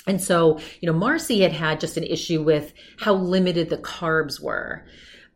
And 0.06 0.20
so, 0.20 0.58
you 0.80 0.90
know, 0.90 0.98
Marcy 0.98 1.40
had 1.42 1.52
had 1.52 1.78
just 1.78 1.96
an 1.96 2.04
issue 2.04 2.42
with 2.42 2.72
how 2.98 3.14
limited 3.14 3.68
the 3.68 3.78
carbs 3.78 4.42
were. 4.42 4.86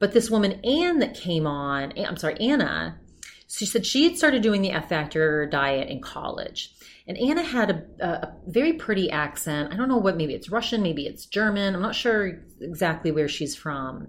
But 0.01 0.13
this 0.13 0.31
woman, 0.31 0.61
Anne, 0.65 0.99
that 0.99 1.15
came 1.15 1.47
on, 1.47 1.93
I'm 1.97 2.17
sorry, 2.17 2.37
Anna, 2.41 2.99
she 3.46 3.66
said 3.66 3.85
she 3.85 4.04
had 4.04 4.16
started 4.16 4.42
doing 4.42 4.62
the 4.62 4.70
F 4.70 4.88
Factor 4.88 5.46
diet 5.46 5.88
in 5.88 6.00
college. 6.00 6.74
And 7.07 7.18
Anna 7.18 7.42
had 7.42 7.70
a, 7.70 8.07
a, 8.07 8.33
very 8.46 8.74
pretty 8.74 9.11
accent. 9.11 9.72
I 9.72 9.76
don't 9.76 9.88
know 9.88 9.98
what, 9.98 10.16
maybe 10.16 10.35
it's 10.35 10.48
Russian, 10.48 10.83
maybe 10.83 11.07
it's 11.07 11.26
German. 11.26 11.74
I'm 11.74 11.83
not 11.83 11.94
sure 11.94 12.40
exactly 12.61 13.11
where 13.11 13.28
she's 13.28 13.54
from. 13.54 14.09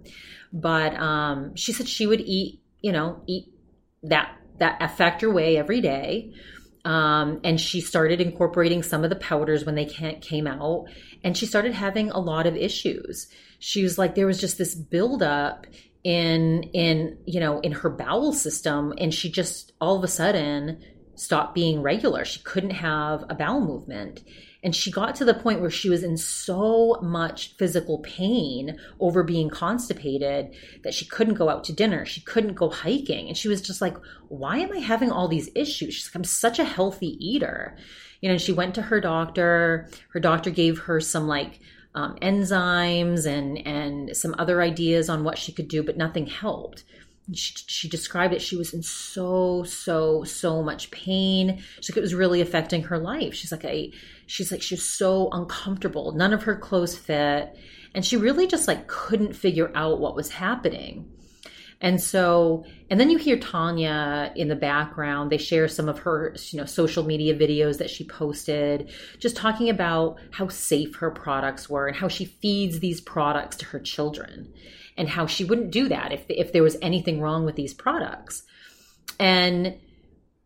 But 0.53 0.95
um, 0.95 1.55
she 1.55 1.73
said 1.73 1.89
she 1.89 2.07
would 2.07 2.21
eat, 2.21 2.61
you 2.79 2.93
know, 2.93 3.21
eat 3.27 3.51
that, 4.03 4.37
that 4.59 4.77
F 4.79 4.97
Factor 4.97 5.29
way 5.29 5.57
every 5.57 5.81
day. 5.81 6.33
Um, 6.85 7.41
and 7.43 7.59
she 7.59 7.81
started 7.81 8.21
incorporating 8.21 8.83
some 8.83 9.03
of 9.03 9.09
the 9.09 9.15
powders 9.17 9.65
when 9.65 9.75
they 9.75 9.85
came 9.85 10.47
out. 10.47 10.85
And 11.23 11.35
she 11.35 11.47
started 11.47 11.73
having 11.73 12.11
a 12.11 12.19
lot 12.19 12.45
of 12.45 12.55
issues. 12.55 13.27
She 13.59 13.83
was 13.83 13.97
like, 13.97 14.15
there 14.15 14.27
was 14.27 14.39
just 14.39 14.57
this 14.57 14.75
buildup 14.75 15.65
in 16.05 16.61
in 16.71 17.17
you 17.25 17.39
know 17.39 17.59
in 17.59 17.71
her 17.71 17.89
bowel 17.89 18.31
system 18.31 18.93
and 18.99 19.11
she 19.11 19.29
just 19.29 19.73
all 19.81 19.97
of 19.97 20.03
a 20.03 20.07
sudden 20.07 20.79
stopped 21.15 21.55
being 21.55 21.81
regular. 21.81 22.23
She 22.25 22.41
couldn't 22.41 22.71
have 22.71 23.23
a 23.29 23.35
bowel 23.35 23.61
movement. 23.61 24.21
And 24.63 24.75
she 24.75 24.91
got 24.91 25.15
to 25.15 25.25
the 25.25 25.33
point 25.33 25.61
where 25.61 25.69
she 25.69 25.89
was 25.89 26.03
in 26.03 26.17
so 26.17 26.99
much 27.01 27.55
physical 27.57 27.99
pain 27.99 28.77
over 28.99 29.23
being 29.23 29.49
constipated 29.49 30.55
that 30.83 30.93
she 30.93 31.05
couldn't 31.05 31.35
go 31.35 31.49
out 31.49 31.63
to 31.65 31.73
dinner. 31.73 32.05
She 32.05 32.21
couldn't 32.21 32.55
go 32.55 32.69
hiking. 32.69 33.27
And 33.27 33.37
she 33.37 33.47
was 33.47 33.61
just 33.61 33.79
like, 33.79 33.95
why 34.27 34.57
am 34.57 34.73
I 34.73 34.79
having 34.79 35.11
all 35.11 35.27
these 35.27 35.49
issues? 35.55 35.93
She's 35.93 36.07
like, 36.07 36.15
I'm 36.15 36.23
such 36.23 36.59
a 36.59 36.65
healthy 36.65 37.15
eater. 37.25 37.77
You 38.21 38.29
know, 38.29 38.37
she 38.37 38.53
went 38.53 38.75
to 38.75 38.81
her 38.81 38.99
doctor. 38.99 39.87
Her 40.09 40.19
doctor 40.19 40.49
gave 40.49 40.79
her 40.79 40.99
some 40.99 41.27
like 41.27 41.59
um, 41.95 42.15
enzymes 42.21 43.25
and, 43.25 43.65
and 43.65 44.15
some 44.15 44.36
other 44.38 44.62
ideas 44.62 45.10
on 45.10 45.23
what 45.23 45.38
she 45.38 45.51
could 45.51 45.67
do, 45.67 45.81
but 45.81 45.97
nothing 45.97 46.27
helped. 46.27 46.84
She, 47.34 47.55
she 47.65 47.89
described 47.89 48.36
it 48.36 48.41
she 48.41 48.55
was 48.55 48.71
in 48.71 48.84
so 48.84 49.63
so 49.63 50.23
so 50.25 50.62
much 50.62 50.91
pain. 50.91 51.63
She's 51.77 51.89
like 51.89 51.97
it 51.97 52.01
was 52.01 52.13
really 52.13 52.39
affecting 52.39 52.84
her 52.84 52.99
life. 52.99 53.34
She's 53.34 53.51
like 53.51 53.65
i 53.65 53.89
she's 54.27 54.51
like 54.51 54.62
she's 54.62 54.84
so 54.84 55.29
uncomfortable. 55.31 56.12
None 56.12 56.34
of 56.34 56.43
her 56.43 56.55
clothes 56.55 56.95
fit. 56.95 57.58
And 57.95 58.05
she 58.05 58.15
really 58.15 58.45
just 58.45 58.67
like 58.67 58.88
couldn't 58.88 59.34
figure 59.34 59.71
out 59.73 59.99
what 59.99 60.15
was 60.15 60.29
happening 60.29 61.10
and 61.81 62.01
so 62.01 62.65
and 62.89 62.99
then 62.99 63.09
you 63.09 63.17
hear 63.17 63.38
tanya 63.38 64.31
in 64.35 64.47
the 64.47 64.55
background 64.55 65.31
they 65.31 65.38
share 65.38 65.67
some 65.67 65.89
of 65.89 65.99
her 65.99 66.35
you 66.49 66.59
know 66.59 66.65
social 66.65 67.03
media 67.03 67.35
videos 67.35 67.77
that 67.77 67.89
she 67.89 68.05
posted 68.05 68.91
just 69.19 69.35
talking 69.35 69.69
about 69.69 70.17
how 70.31 70.47
safe 70.47 70.95
her 70.95 71.11
products 71.11 71.69
were 71.69 71.88
and 71.88 71.97
how 71.97 72.07
she 72.07 72.25
feeds 72.25 72.79
these 72.79 73.01
products 73.01 73.57
to 73.57 73.65
her 73.65 73.79
children 73.79 74.53
and 74.97 75.09
how 75.09 75.25
she 75.25 75.43
wouldn't 75.43 75.71
do 75.71 75.88
that 75.89 76.11
if 76.11 76.25
if 76.29 76.53
there 76.53 76.63
was 76.63 76.77
anything 76.81 77.19
wrong 77.19 77.45
with 77.45 77.55
these 77.55 77.73
products. 77.73 78.43
And 79.19 79.77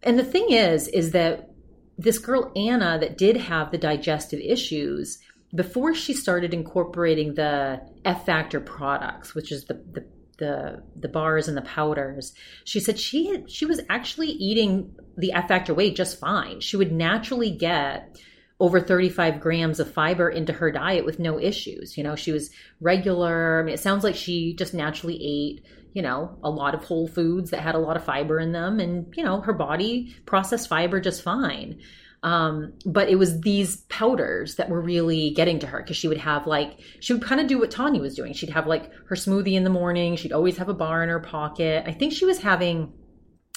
and 0.04 0.18
the 0.18 0.24
thing 0.24 0.52
is 0.52 0.88
is 0.88 1.12
that 1.12 1.50
this 1.98 2.18
girl 2.18 2.52
Anna 2.56 2.98
that 3.00 3.18
did 3.18 3.38
have 3.38 3.72
the 3.72 3.78
digestive 3.78 4.40
issues 4.40 5.20
before 5.54 5.94
she 5.94 6.14
started 6.14 6.54
incorporating 6.54 7.34
the 7.34 7.82
F 8.06 8.26
factor 8.26 8.60
products, 8.60 9.36
which 9.36 9.52
is 9.52 9.66
the 9.66 9.76
the 9.92 10.06
the 10.40 10.84
the 10.96 11.08
bars 11.08 11.48
and 11.48 11.56
the 11.56 11.62
powders. 11.62 12.34
She 12.64 12.80
said 12.80 13.00
she 13.00 13.28
had, 13.28 13.52
she 13.52 13.66
was 13.66 13.82
actually 13.90 14.30
eating 14.30 14.96
the 15.18 15.34
F 15.34 15.48
factor 15.48 15.74
way 15.74 15.92
just 15.92 16.20
fine. 16.20 16.62
She 16.62 16.78
would 16.78 16.92
naturally 16.92 17.52
get 17.52 18.18
over 18.60 18.82
35 18.82 19.40
grams 19.40 19.80
of 19.80 19.94
fiber 19.94 20.30
into 20.30 20.52
her 20.52 20.72
diet 20.72 21.06
with 21.06 21.20
no 21.20 21.40
issues. 21.40 21.98
You 21.98 22.04
know, 22.04 22.16
she 22.16 22.32
was 22.32 22.50
regular. 22.82 23.62
I 23.62 23.64
mean, 23.64 23.74
it 23.74 23.80
sounds 23.80 24.04
like 24.04 24.16
she 24.16 24.54
just 24.54 24.74
naturally 24.74 25.16
ate, 25.16 25.66
you 25.94 26.02
know, 26.02 26.38
a 26.44 26.50
lot 26.50 26.76
of 26.76 26.84
whole 26.84 27.08
foods 27.08 27.52
that 27.52 27.62
had 27.62 27.76
a 27.76 27.80
lot 27.80 27.96
of 27.96 28.04
fiber 28.04 28.38
in 28.40 28.52
them. 28.52 28.80
And, 28.80 29.14
you 29.16 29.24
know, 29.24 29.40
her 29.42 29.54
body 29.54 30.16
processed 30.26 30.68
fiber 30.68 31.00
just 31.00 31.24
fine. 31.24 31.80
Um, 32.22 32.74
but 32.86 33.10
it 33.10 33.16
was 33.16 33.42
these 33.42 33.78
powders 33.84 34.56
that 34.56 34.70
were 34.70 34.82
really 34.82 35.32
getting 35.32 35.60
to 35.60 35.68
her 35.68 35.82
because 35.82 35.96
she 35.96 36.08
would 36.08 36.18
have 36.18 36.46
like, 36.46 36.80
she 37.00 37.14
would 37.14 37.24
kind 37.24 37.40
of 37.40 37.48
do 37.48 37.60
what 37.60 37.72
Tanya 37.72 38.02
was 38.02 38.16
doing. 38.16 38.34
She'd 38.34 38.50
have 38.50 38.68
like 38.68 38.92
her 39.08 39.16
smoothie 39.16 39.54
in 39.54 39.64
the 39.64 39.70
morning. 39.70 40.16
She'd 40.16 40.34
always 40.34 40.58
have 40.58 40.68
a 40.70 40.74
bar 40.74 41.02
in 41.02 41.10
her 41.10 41.20
pocket. 41.22 41.86
I 41.88 41.94
think 41.94 42.12
she 42.12 42.26
was 42.26 42.40
having 42.40 42.92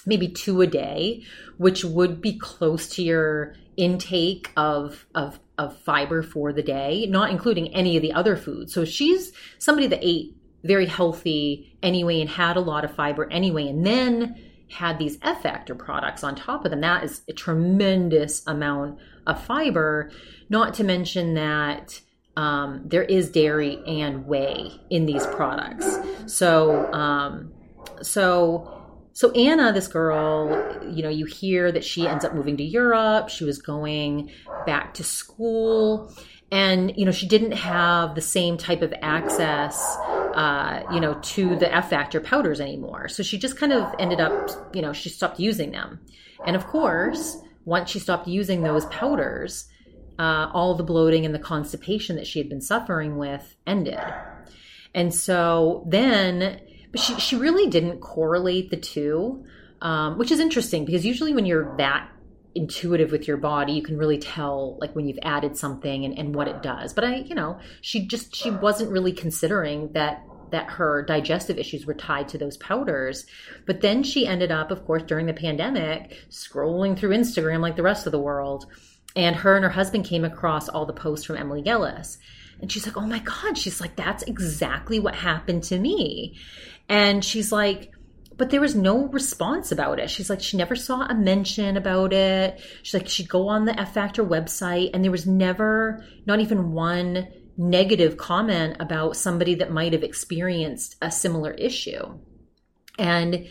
maybe 0.07 0.29
two 0.29 0.61
a 0.61 0.67
day, 0.67 1.25
which 1.59 1.85
would 1.85 2.21
be 2.21 2.39
close 2.39 2.89
to 2.91 3.03
your 3.03 3.55
intake 3.77 4.51
of 4.57 5.07
of 5.15 5.41
of 5.59 5.77
fiber 5.79 6.23
for 6.23 6.53
the 6.53 6.63
day, 6.63 7.07
not 7.09 7.31
including 7.31 7.75
any 7.75 7.97
of 7.97 8.03
the 8.03 8.13
other 8.13 8.37
foods. 8.37 8.73
So 8.73 8.85
she's 8.85 9.33
somebody 9.59 9.87
that 9.89 10.01
ate 10.03 10.37
very 10.65 10.87
healthy 10.87 11.77
anyway 11.83 12.21
and 12.21 12.31
had 12.31 12.57
a 12.57 12.61
lot 12.61 12.85
of 12.85 12.95
fiber 12.95 13.31
anyway, 13.31 13.69
and 13.69 13.85
then 13.85 14.37
had 14.73 14.99
these 14.99 15.19
F 15.23 15.43
factor 15.43 15.75
products 15.75 16.25
on 16.25 16.35
top 16.35 16.65
of 16.65 16.71
them. 16.71 16.81
That 16.81 17.05
is 17.05 17.23
a 17.29 17.33
tremendous 17.33 18.47
amount 18.47 18.99
of 19.27 19.43
fiber, 19.43 20.11
not 20.49 20.75
to 20.75 20.85
mention 20.85 21.35
that 21.35 22.01
um, 22.37 22.83
there 22.85 23.03
is 23.03 23.31
dairy 23.31 23.83
and 23.87 24.27
whey 24.27 24.73
in 24.91 25.07
these 25.07 25.27
products. 25.27 25.99
So, 26.27 26.93
um, 26.93 27.53
so 28.01 28.83
so 29.15 29.31
Anna, 29.33 29.73
this 29.73 29.89
girl, 29.89 30.81
you 30.91 31.03
know, 31.03 31.11
you 31.11 31.27
hear 31.27 31.71
that 31.71 31.85
she 31.85 32.09
ends 32.09 32.25
up 32.25 32.35
moving 32.35 32.57
to 32.57 32.65
Europe. 32.65 33.29
She 33.29 33.45
was 33.45 33.61
going 33.61 34.31
back 34.65 34.95
to 34.95 35.05
school. 35.05 36.15
And, 36.53 36.93
you 36.97 37.07
know, 37.07 37.13
she 37.13 37.27
didn't 37.27 37.53
have 37.53 38.15
the 38.15 38.21
same 38.21 38.59
type 38.59 38.83
of 38.83 38.93
access, 39.01 39.97
uh, 40.35 40.83
you 40.93 41.01
know, 41.01 41.15
to 41.15 41.57
the 41.57 41.75
F 41.75 41.89
factor 41.89 42.21
powders 42.21 42.61
anymore. 42.61 43.09
So 43.09 43.23
she 43.23 43.39
just 43.39 43.57
kind 43.57 43.73
of 43.73 43.93
ended 43.99 44.21
up, 44.21 44.51
you 44.75 44.83
know, 44.83 44.93
she 44.93 45.09
stopped 45.09 45.41
using 45.41 45.71
them. 45.73 45.99
And 46.47 46.55
of 46.55 46.67
course, 46.67 47.39
once 47.65 47.91
she 47.91 47.99
stopped 47.99 48.29
using 48.29 48.63
those 48.63 48.85
powders, 48.87 49.67
uh, 50.19 50.51
all 50.53 50.75
the 50.75 50.85
bloating 50.85 51.25
and 51.25 51.35
the 51.35 51.39
constipation 51.39 52.17
that 52.17 52.27
she 52.27 52.39
had 52.39 52.51
been 52.51 52.61
suffering 52.61 53.17
with 53.17 53.57
ended. 53.67 53.99
And 54.95 55.15
so 55.15 55.87
then 55.89 56.61
but 56.91 57.01
she, 57.01 57.19
she 57.19 57.37
really 57.37 57.71
didn't 57.71 58.01
correlate 58.01 58.69
the 58.69 58.77
two. 58.77 59.47
um, 59.83 60.17
which 60.17 60.31
is 60.31 60.39
interesting 60.39 60.85
because 60.85 61.05
usually 61.05 61.35
when 61.35 61.45
you're 61.45 61.77
that 61.77 62.09
intuitive 62.55 63.11
with 63.11 63.27
your 63.27 63.37
body 63.37 63.73
you 63.73 63.83
can 63.83 63.97
really 63.97 64.19
tell 64.19 64.77
like 64.81 64.95
when 64.95 65.07
you've 65.07 65.19
added 65.23 65.57
something 65.57 66.05
and, 66.05 66.19
and 66.19 66.35
what 66.35 66.49
it 66.49 66.63
does 66.63 66.93
but 66.93 67.05
i 67.05 67.17
you 67.17 67.35
know 67.35 67.59
she 67.81 68.07
just 68.07 68.35
she 68.35 68.51
wasn't 68.51 68.91
really 68.91 69.13
considering 69.13 69.91
that 69.93 70.23
that 70.53 70.71
her 70.71 71.03
digestive 71.03 71.59
issues 71.59 71.87
were 71.87 71.95
tied 71.95 72.29
to 72.29 72.39
those 72.39 72.57
powders. 72.59 73.27
But 73.67 73.81
then 73.81 74.03
she 74.03 74.27
ended 74.27 74.53
up, 74.53 74.71
of 74.71 74.85
course, 74.85 75.03
during 75.03 75.27
the 75.27 75.33
pandemic, 75.33 76.17
scrolling 76.31 76.97
through 76.97 77.17
Instagram 77.17 77.61
like 77.61 77.75
the 77.75 77.83
rest 77.83 78.07
of 78.07 78.13
the 78.13 78.21
world. 78.21 78.67
And 79.17 79.35
her 79.35 79.57
and 79.57 79.65
her 79.65 79.71
husband 79.71 80.05
came 80.05 80.25
across 80.25 80.69
all 80.69 80.87
the 80.87 80.93
posts 80.93 81.27
from 81.27 81.37
Emily 81.37 81.63
Gellis. 81.63 82.19
And 82.61 82.71
she's 82.71 82.87
like, 82.87 82.97
oh 82.97 83.07
my 83.07 83.19
God. 83.19 83.59
She's 83.59 83.81
like, 83.81 83.97
that's 83.97 84.23
exactly 84.23 85.01
what 85.01 85.15
happened 85.15 85.65
to 85.65 85.79
me. 85.79 86.39
And 86.89 87.25
she's 87.25 87.51
like, 87.51 87.91
but 88.43 88.51
there 88.51 88.61
was 88.61 88.75
no 88.75 89.07
response 89.07 89.71
about 89.71 90.01
it. 90.01 90.11
She's 90.11 90.29
like, 90.29 90.41
she 90.41 90.57
never 90.57 90.75
saw 90.75 91.03
a 91.03 91.15
mention 91.15 91.77
about 91.77 92.13
it. 92.13 92.61
She's 92.83 92.93
like, 92.93 93.07
she'd 93.07 93.29
go 93.29 93.47
on 93.47 93.67
the 93.67 93.81
F 93.81 93.95
Factor 93.95 94.25
website 94.25 94.91
and 94.93 95.05
there 95.05 95.13
was 95.13 95.29
never, 95.29 96.05
not 96.27 96.41
even 96.41 96.73
one 96.73 97.29
negative 97.57 98.17
comment 98.17 98.79
about 98.81 99.17
somebody 99.17 99.55
that 99.55 99.71
might 99.71 99.93
have 99.93 100.03
experienced 100.03 100.97
a 101.01 101.09
similar 101.09 101.53
issue. 101.53 102.19
And 102.99 103.47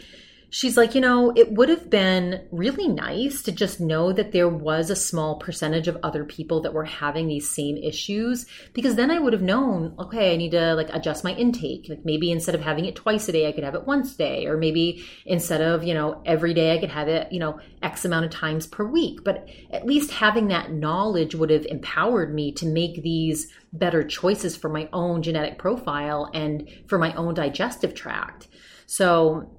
she's 0.51 0.75
like, 0.75 0.93
you 0.93 1.01
know, 1.01 1.31
it 1.35 1.53
would 1.53 1.69
have 1.69 1.89
been 1.89 2.45
really 2.51 2.87
nice 2.87 3.41
to 3.41 3.51
just 3.53 3.79
know 3.79 4.11
that 4.11 4.33
there 4.33 4.49
was 4.49 4.89
a 4.89 4.95
small 4.95 5.39
percentage 5.39 5.87
of 5.87 5.97
other 6.03 6.25
people 6.25 6.61
that 6.61 6.73
were 6.73 6.83
having 6.83 7.27
these 7.27 7.49
same 7.49 7.77
issues 7.77 8.45
because 8.73 8.95
then 8.95 9.09
I 9.09 9.17
would 9.17 9.31
have 9.31 9.41
known, 9.41 9.95
okay, 9.97 10.33
I 10.33 10.37
need 10.37 10.51
to 10.51 10.75
like 10.75 10.89
adjust 10.93 11.23
my 11.23 11.33
intake. 11.33 11.87
Like 11.89 12.03
maybe 12.03 12.31
instead 12.31 12.53
of 12.53 12.61
having 12.61 12.83
it 12.83 12.97
twice 12.97 13.29
a 13.29 13.31
day, 13.31 13.47
I 13.47 13.53
could 13.53 13.63
have 13.63 13.75
it 13.75 13.87
once 13.87 14.13
a 14.13 14.17
day, 14.17 14.45
or 14.45 14.57
maybe 14.57 15.05
instead 15.25 15.61
of, 15.61 15.85
you 15.85 15.93
know, 15.93 16.21
every 16.25 16.53
day, 16.53 16.75
I 16.75 16.79
could 16.79 16.91
have 16.91 17.07
it, 17.07 17.31
you 17.31 17.39
know, 17.39 17.59
X 17.81 18.03
amount 18.03 18.25
of 18.25 18.31
times 18.31 18.67
per 18.67 18.85
week. 18.85 19.23
But 19.23 19.47
at 19.71 19.85
least 19.85 20.11
having 20.11 20.49
that 20.49 20.73
knowledge 20.73 21.33
would 21.33 21.49
have 21.49 21.65
empowered 21.65 22.35
me 22.35 22.51
to 22.53 22.65
make 22.65 23.01
these 23.01 23.47
better 23.71 24.03
choices 24.03 24.57
for 24.57 24.67
my 24.67 24.89
own 24.91 25.23
genetic 25.23 25.57
profile 25.57 26.29
and 26.33 26.69
for 26.87 26.99
my 26.99 27.13
own 27.13 27.35
digestive 27.35 27.95
tract. 27.95 28.49
So 28.85 29.49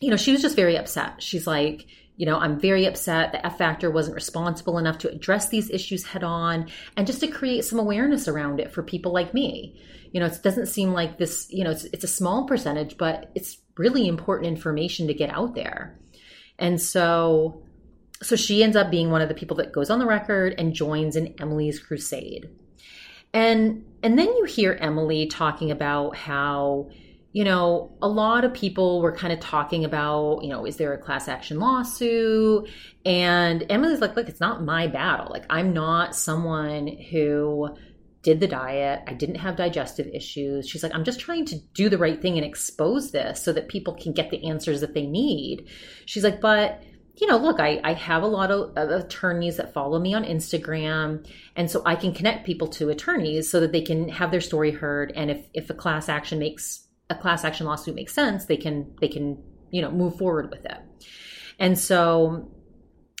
you 0.00 0.10
know, 0.10 0.16
she 0.16 0.32
was 0.32 0.42
just 0.42 0.56
very 0.56 0.76
upset. 0.76 1.22
She's 1.22 1.46
like, 1.46 1.86
you 2.16 2.26
know, 2.26 2.36
I'm 2.36 2.58
very 2.58 2.84
upset. 2.86 3.32
The 3.32 3.44
F 3.46 3.58
Factor 3.58 3.90
wasn't 3.90 4.16
responsible 4.16 4.78
enough 4.78 4.98
to 4.98 5.10
address 5.10 5.48
these 5.48 5.70
issues 5.70 6.04
head 6.04 6.24
on 6.24 6.68
and 6.96 7.06
just 7.06 7.20
to 7.20 7.28
create 7.28 7.64
some 7.64 7.78
awareness 7.78 8.26
around 8.26 8.58
it 8.58 8.72
for 8.72 8.82
people 8.82 9.12
like 9.12 9.32
me. 9.32 9.80
You 10.12 10.20
know, 10.20 10.26
it 10.26 10.40
doesn't 10.42 10.66
seem 10.66 10.92
like 10.92 11.18
this, 11.18 11.46
you 11.50 11.64
know, 11.64 11.70
it's, 11.70 11.84
it's 11.84 12.04
a 12.04 12.08
small 12.08 12.46
percentage, 12.46 12.96
but 12.96 13.30
it's 13.34 13.58
really 13.76 14.08
important 14.08 14.48
information 14.48 15.06
to 15.06 15.14
get 15.14 15.30
out 15.30 15.54
there. 15.54 15.98
And 16.58 16.80
so, 16.80 17.62
so 18.20 18.34
she 18.34 18.64
ends 18.64 18.76
up 18.76 18.90
being 18.90 19.10
one 19.10 19.20
of 19.20 19.28
the 19.28 19.34
people 19.34 19.58
that 19.58 19.72
goes 19.72 19.90
on 19.90 20.00
the 20.00 20.06
record 20.06 20.54
and 20.58 20.74
joins 20.74 21.14
in 21.14 21.34
Emily's 21.40 21.78
crusade. 21.78 22.50
And, 23.32 23.84
and 24.02 24.18
then 24.18 24.26
you 24.26 24.44
hear 24.44 24.76
Emily 24.80 25.26
talking 25.26 25.70
about 25.70 26.16
how, 26.16 26.90
you 27.32 27.44
know, 27.44 27.96
a 28.00 28.08
lot 28.08 28.44
of 28.44 28.54
people 28.54 29.02
were 29.02 29.12
kind 29.12 29.32
of 29.32 29.40
talking 29.40 29.84
about, 29.84 30.40
you 30.42 30.48
know, 30.48 30.64
is 30.64 30.76
there 30.76 30.94
a 30.94 30.98
class 30.98 31.28
action 31.28 31.58
lawsuit? 31.58 32.68
And 33.04 33.64
Emily's 33.68 34.00
like, 34.00 34.16
look, 34.16 34.28
it's 34.28 34.40
not 34.40 34.64
my 34.64 34.86
battle. 34.86 35.28
Like, 35.30 35.44
I'm 35.50 35.72
not 35.72 36.16
someone 36.16 36.86
who 36.86 37.76
did 38.22 38.40
the 38.40 38.46
diet. 38.46 39.02
I 39.06 39.12
didn't 39.12 39.36
have 39.36 39.56
digestive 39.56 40.06
issues. 40.08 40.68
She's 40.68 40.82
like, 40.82 40.94
I'm 40.94 41.04
just 41.04 41.20
trying 41.20 41.44
to 41.46 41.58
do 41.74 41.88
the 41.88 41.98
right 41.98 42.20
thing 42.20 42.36
and 42.36 42.46
expose 42.46 43.10
this 43.10 43.42
so 43.42 43.52
that 43.52 43.68
people 43.68 43.94
can 43.94 44.12
get 44.12 44.30
the 44.30 44.48
answers 44.48 44.80
that 44.80 44.94
they 44.94 45.06
need. 45.06 45.68
She's 46.06 46.24
like, 46.24 46.40
but 46.40 46.82
you 47.20 47.26
know, 47.26 47.36
look, 47.36 47.58
I, 47.58 47.80
I 47.82 47.94
have 47.94 48.22
a 48.22 48.28
lot 48.28 48.50
of, 48.50 48.76
of, 48.76 48.90
attorneys 48.90 49.56
that 49.56 49.74
follow 49.74 49.98
me 49.98 50.14
on 50.14 50.24
Instagram. 50.24 51.28
And 51.56 51.68
so 51.68 51.82
I 51.84 51.96
can 51.96 52.14
connect 52.14 52.46
people 52.46 52.68
to 52.68 52.90
attorneys 52.90 53.50
so 53.50 53.60
that 53.60 53.72
they 53.72 53.82
can 53.82 54.08
have 54.08 54.30
their 54.30 54.40
story 54.40 54.70
heard. 54.70 55.12
And 55.16 55.30
if, 55.30 55.44
if 55.52 55.68
a 55.68 55.74
class 55.74 56.08
action 56.08 56.38
makes 56.38 56.87
a 57.10 57.14
class 57.14 57.44
action 57.44 57.66
lawsuit 57.66 57.94
makes 57.94 58.14
sense, 58.14 58.46
they 58.46 58.56
can 58.56 58.94
they 59.00 59.08
can 59.08 59.42
you 59.70 59.82
know 59.82 59.90
move 59.90 60.16
forward 60.16 60.50
with 60.50 60.64
it. 60.64 60.78
And 61.58 61.78
so 61.78 62.50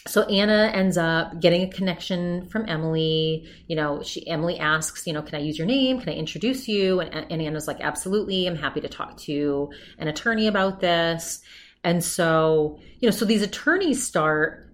so 0.06 0.22
Anna 0.22 0.70
ends 0.72 0.96
up 0.96 1.38
getting 1.40 1.62
a 1.62 1.68
connection 1.68 2.48
from 2.48 2.66
Emily. 2.68 3.46
You 3.66 3.76
know, 3.76 4.02
she 4.02 4.26
Emily 4.26 4.58
asks, 4.58 5.06
you 5.06 5.12
know, 5.12 5.22
can 5.22 5.34
I 5.34 5.42
use 5.42 5.58
your 5.58 5.66
name? 5.66 6.00
Can 6.00 6.08
I 6.08 6.16
introduce 6.16 6.66
you? 6.66 7.00
And, 7.00 7.30
and 7.30 7.42
Anna's 7.42 7.66
like, 7.66 7.80
absolutely. 7.80 8.46
I'm 8.46 8.56
happy 8.56 8.80
to 8.80 8.88
talk 8.88 9.18
to 9.22 9.70
an 9.98 10.08
attorney 10.08 10.46
about 10.46 10.80
this. 10.80 11.40
And 11.84 12.02
so, 12.02 12.78
you 13.00 13.08
know, 13.08 13.14
so 13.14 13.24
these 13.24 13.42
attorneys 13.42 14.02
start 14.02 14.67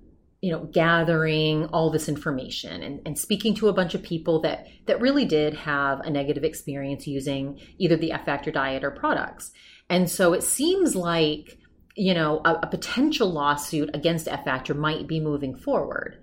you 0.45 0.51
know 0.51 0.65
gathering 0.65 1.65
all 1.73 1.89
this 1.89 2.07
information 2.07 2.83
and, 2.83 3.01
and 3.07 3.19
speaking 3.19 3.55
to 3.55 3.69
a 3.69 3.73
bunch 3.73 3.95
of 3.95 4.03
people 4.03 4.43
that 4.43 4.67
that 4.85 5.01
really 5.01 5.25
did 5.25 5.55
have 5.55 6.01
a 6.01 6.11
negative 6.11 6.45
experience 6.45 7.07
using 7.07 7.59
either 7.79 7.97
the 7.97 8.13
f 8.13 8.27
factor 8.27 8.51
diet 8.51 8.85
or 8.85 8.91
products. 8.91 9.53
And 9.89 10.11
so 10.11 10.35
it 10.35 10.43
seems 10.43 10.95
like 10.95 11.57
you 11.97 12.13
know 12.13 12.43
a, 12.45 12.59
a 12.65 12.67
potential 12.67 13.33
lawsuit 13.33 13.89
against 13.95 14.29
f 14.29 14.45
factor 14.45 14.75
might 14.75 15.07
be 15.07 15.19
moving 15.19 15.57
forward. 15.57 16.19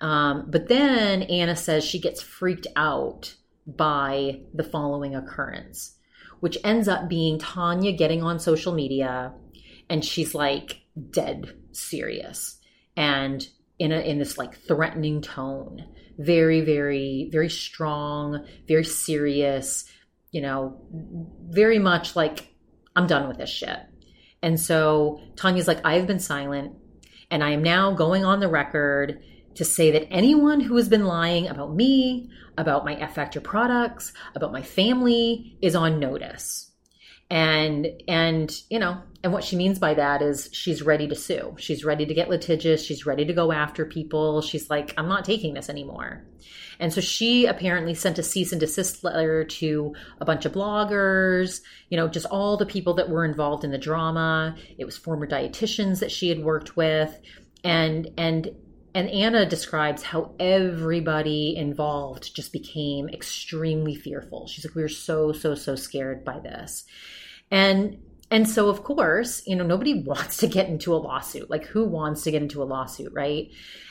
Um, 0.00 0.46
but 0.48 0.66
then 0.66 1.22
anna 1.22 1.54
says 1.54 1.84
she 1.84 2.00
gets 2.00 2.20
freaked 2.20 2.66
out 2.74 3.36
by 3.68 4.40
the 4.52 4.64
following 4.64 5.14
occurrence 5.14 5.96
which 6.40 6.58
ends 6.64 6.88
up 6.88 7.08
being 7.08 7.38
tanya 7.38 7.92
getting 7.92 8.22
on 8.22 8.40
social 8.40 8.74
media 8.74 9.32
and 9.88 10.04
she's 10.04 10.34
like 10.34 10.82
dead 11.10 11.56
serious 11.70 12.58
and 12.96 13.46
in 13.78 13.92
a 13.92 13.98
in 13.98 14.18
this 14.18 14.38
like 14.38 14.56
threatening 14.66 15.22
tone. 15.22 15.84
Very 16.18 16.60
very 16.60 17.28
very 17.32 17.50
strong 17.50 18.46
very 18.68 18.84
serious 18.84 19.84
you 20.30 20.40
know 20.40 20.80
very 21.48 21.80
much 21.80 22.14
like 22.14 22.54
i'm 22.94 23.06
done 23.06 23.28
with 23.28 23.38
this 23.38 23.50
shit. 23.50 23.78
And 24.42 24.60
so 24.60 25.20
tanya's 25.36 25.68
like 25.68 25.80
i 25.84 25.94
have 25.94 26.06
been 26.06 26.20
silent 26.20 26.76
and 27.30 27.42
i 27.42 27.50
am 27.50 27.62
now 27.62 27.92
going 27.92 28.24
on 28.24 28.40
the 28.40 28.48
record 28.48 29.20
to 29.54 29.64
say 29.64 29.90
that 29.92 30.12
anyone 30.12 30.60
who 30.60 30.76
has 30.76 30.88
been 30.88 31.04
lying 31.04 31.48
about 31.48 31.74
me 31.74 32.30
about 32.56 32.84
my 32.84 32.94
f 32.94 33.14
factor 33.14 33.40
products 33.40 34.12
about 34.34 34.52
my 34.52 34.62
family 34.62 35.56
is 35.60 35.74
on 35.74 35.98
notice. 35.98 36.70
And 37.30 37.86
and 38.06 38.54
you 38.70 38.78
know 38.78 39.00
and 39.24 39.32
what 39.32 39.42
she 39.42 39.56
means 39.56 39.78
by 39.78 39.94
that 39.94 40.20
is 40.20 40.50
she's 40.52 40.82
ready 40.82 41.08
to 41.08 41.14
sue. 41.14 41.56
She's 41.58 41.82
ready 41.82 42.04
to 42.04 42.12
get 42.12 42.28
litigious. 42.28 42.84
She's 42.84 43.06
ready 43.06 43.24
to 43.24 43.32
go 43.32 43.52
after 43.52 43.86
people. 43.86 44.42
She's 44.42 44.68
like 44.68 44.92
i'm 44.98 45.08
not 45.08 45.24
taking 45.24 45.54
this 45.54 45.70
anymore. 45.70 46.26
And 46.78 46.92
so 46.92 47.00
she 47.00 47.46
apparently 47.46 47.94
sent 47.94 48.18
a 48.18 48.22
cease 48.22 48.52
and 48.52 48.60
desist 48.60 49.02
letter 49.02 49.42
to 49.44 49.94
a 50.20 50.26
bunch 50.26 50.44
of 50.44 50.52
bloggers 50.52 51.62
you 51.88 51.96
know 51.96 52.06
just 52.06 52.26
all 52.26 52.58
the 52.58 52.66
people 52.66 52.94
that 52.94 53.08
were 53.08 53.24
involved 53.24 53.64
in 53.64 53.70
the 53.70 53.78
drama. 53.78 54.56
It 54.76 54.84
was 54.84 54.98
former 54.98 55.26
dietitians 55.26 56.00
that 56.00 56.12
she 56.12 56.28
had 56.28 56.40
worked 56.40 56.76
with. 56.76 57.18
And 57.64 58.10
and 58.18 58.50
and 58.94 59.08
Anna 59.08 59.46
describes 59.46 60.02
how 60.02 60.34
everybody 60.38 61.56
involved 61.56 62.36
just 62.36 62.52
became 62.52 63.08
extremely 63.08 63.94
fearful. 63.94 64.46
She's 64.46 64.64
like, 64.64 64.76
we 64.76 64.82
were 64.82 64.88
so, 64.88 65.32
so, 65.32 65.56
so 65.56 65.74
scared 65.74 66.24
by 66.24 66.38
this. 66.38 66.84
And 67.50 67.98
and 68.34 68.50
so 68.50 68.68
of 68.68 68.82
course, 68.82 69.46
you 69.46 69.54
know, 69.54 69.64
nobody 69.64 69.94
wants 70.06 70.38
to 70.38 70.48
get 70.48 70.68
into 70.68 70.92
a 70.92 70.96
lawsuit. 70.96 71.48
Like 71.48 71.66
who 71.66 71.84
wants 71.84 72.22
to 72.22 72.32
get 72.32 72.42
into 72.42 72.64
a 72.64 72.64
lawsuit, 72.64 73.12
right? 73.12 73.48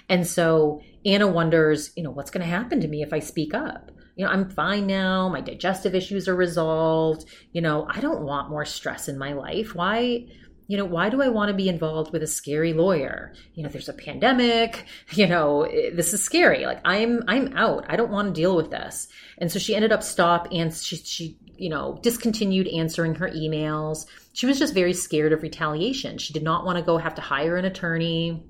And 0.10 0.28
so 0.28 0.82
Anna 1.06 1.28
wonders, 1.28 1.94
you 1.96 2.04
know, 2.04 2.12
what's 2.12 2.30
going 2.30 2.44
to 2.44 2.52
happen 2.52 2.82
to 2.82 2.90
me 2.90 3.02
if 3.02 3.14
I 3.14 3.20
speak 3.20 3.54
up? 3.54 3.90
You 4.18 4.26
know, 4.26 4.32
I'm 4.32 4.50
fine 4.50 4.86
now. 4.86 5.30
My 5.30 5.40
digestive 5.40 5.96
issues 5.96 6.28
are 6.28 6.36
resolved. 6.36 7.24
You 7.54 7.62
know, 7.62 7.88
I 7.90 8.02
don't 8.02 8.24
want 8.24 8.50
more 8.50 8.66
stress 8.66 9.08
in 9.08 9.18
my 9.18 9.32
life. 9.32 9.76
Why 9.76 10.28
you 10.68 10.78
know, 10.78 10.86
why 10.86 11.10
do 11.10 11.22
I 11.22 11.28
want 11.28 11.50
to 11.50 11.54
be 11.54 11.68
involved 11.68 12.12
with 12.12 12.24
a 12.24 12.28
scary 12.28 12.74
lawyer? 12.74 13.34
You 13.54 13.64
know, 13.64 13.70
there's 13.70 13.90
a 13.90 13.94
pandemic, 13.94 14.86
you 15.12 15.28
know, 15.28 15.66
this 15.94 16.14
is 16.14 16.24
scary. 16.24 16.66
Like 16.66 16.82
I'm 16.84 17.24
I'm 17.30 17.56
out. 17.56 17.86
I 17.88 17.96
don't 17.96 18.12
want 18.12 18.34
to 18.34 18.42
deal 18.42 18.56
with 18.56 18.72
this. 18.72 19.08
And 19.38 19.52
so 19.52 19.60
she 19.60 19.76
ended 19.76 19.92
up 19.92 20.04
stop 20.04 20.48
and 20.52 20.74
she 20.74 20.98
she 20.98 21.38
you 21.64 21.70
know, 21.70 21.98
discontinued 22.04 22.68
answering 22.68 23.16
her 23.16 23.30
emails. 23.30 24.06
She 24.34 24.46
was 24.46 24.60
just 24.60 24.74
very 24.74 24.94
scared 24.94 25.32
of 25.32 25.44
retaliation. 25.44 26.18
She 26.18 26.34
did 26.34 26.44
not 26.44 26.66
want 26.66 26.78
to 26.78 26.84
go 26.84 26.98
have 26.98 27.16
to 27.16 27.22
hire 27.22 27.56
an 27.56 27.64
attorney. 27.64 28.44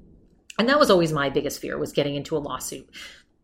And 0.58 0.67
that 0.67 0.80
was 0.80 0.89
always 0.89 1.13
my 1.13 1.30
biggest 1.30 1.60
fear 1.60 1.78
was 1.78 1.93
getting 1.93 2.15
into 2.15 2.36
a 2.36 2.39
lawsuit. 2.39 2.89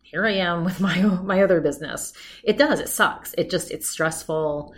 Here 0.01 0.25
I 0.25 0.31
am 0.37 0.63
with 0.65 0.79
my 0.79 0.99
my 1.03 1.43
other 1.43 1.61
business. 1.61 2.13
It 2.43 2.57
does, 2.57 2.79
it 2.79 2.89
sucks. 2.89 3.35
It 3.37 3.51
just 3.51 3.69
it's 3.69 3.87
stressful 3.87 4.73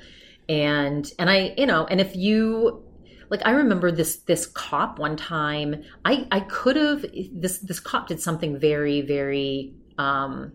and 0.50 1.10
and 1.18 1.30
I, 1.30 1.54
you 1.58 1.68
know, 1.68 1.86
and 1.86 2.02
if 2.02 2.14
you 2.14 2.84
like 3.30 3.42
I 3.46 3.52
remember 3.52 3.94
this 3.94 4.18
this 4.18 4.46
cop 4.46 5.00
one 5.00 5.16
time. 5.16 5.86
I 6.04 6.28
I 6.34 6.42
could 6.42 6.76
have 6.76 7.06
this 7.32 7.60
this 7.60 7.80
cop 7.80 8.10
did 8.10 8.20
something 8.20 8.60
very 8.60 9.00
very 9.00 9.74
um 9.98 10.52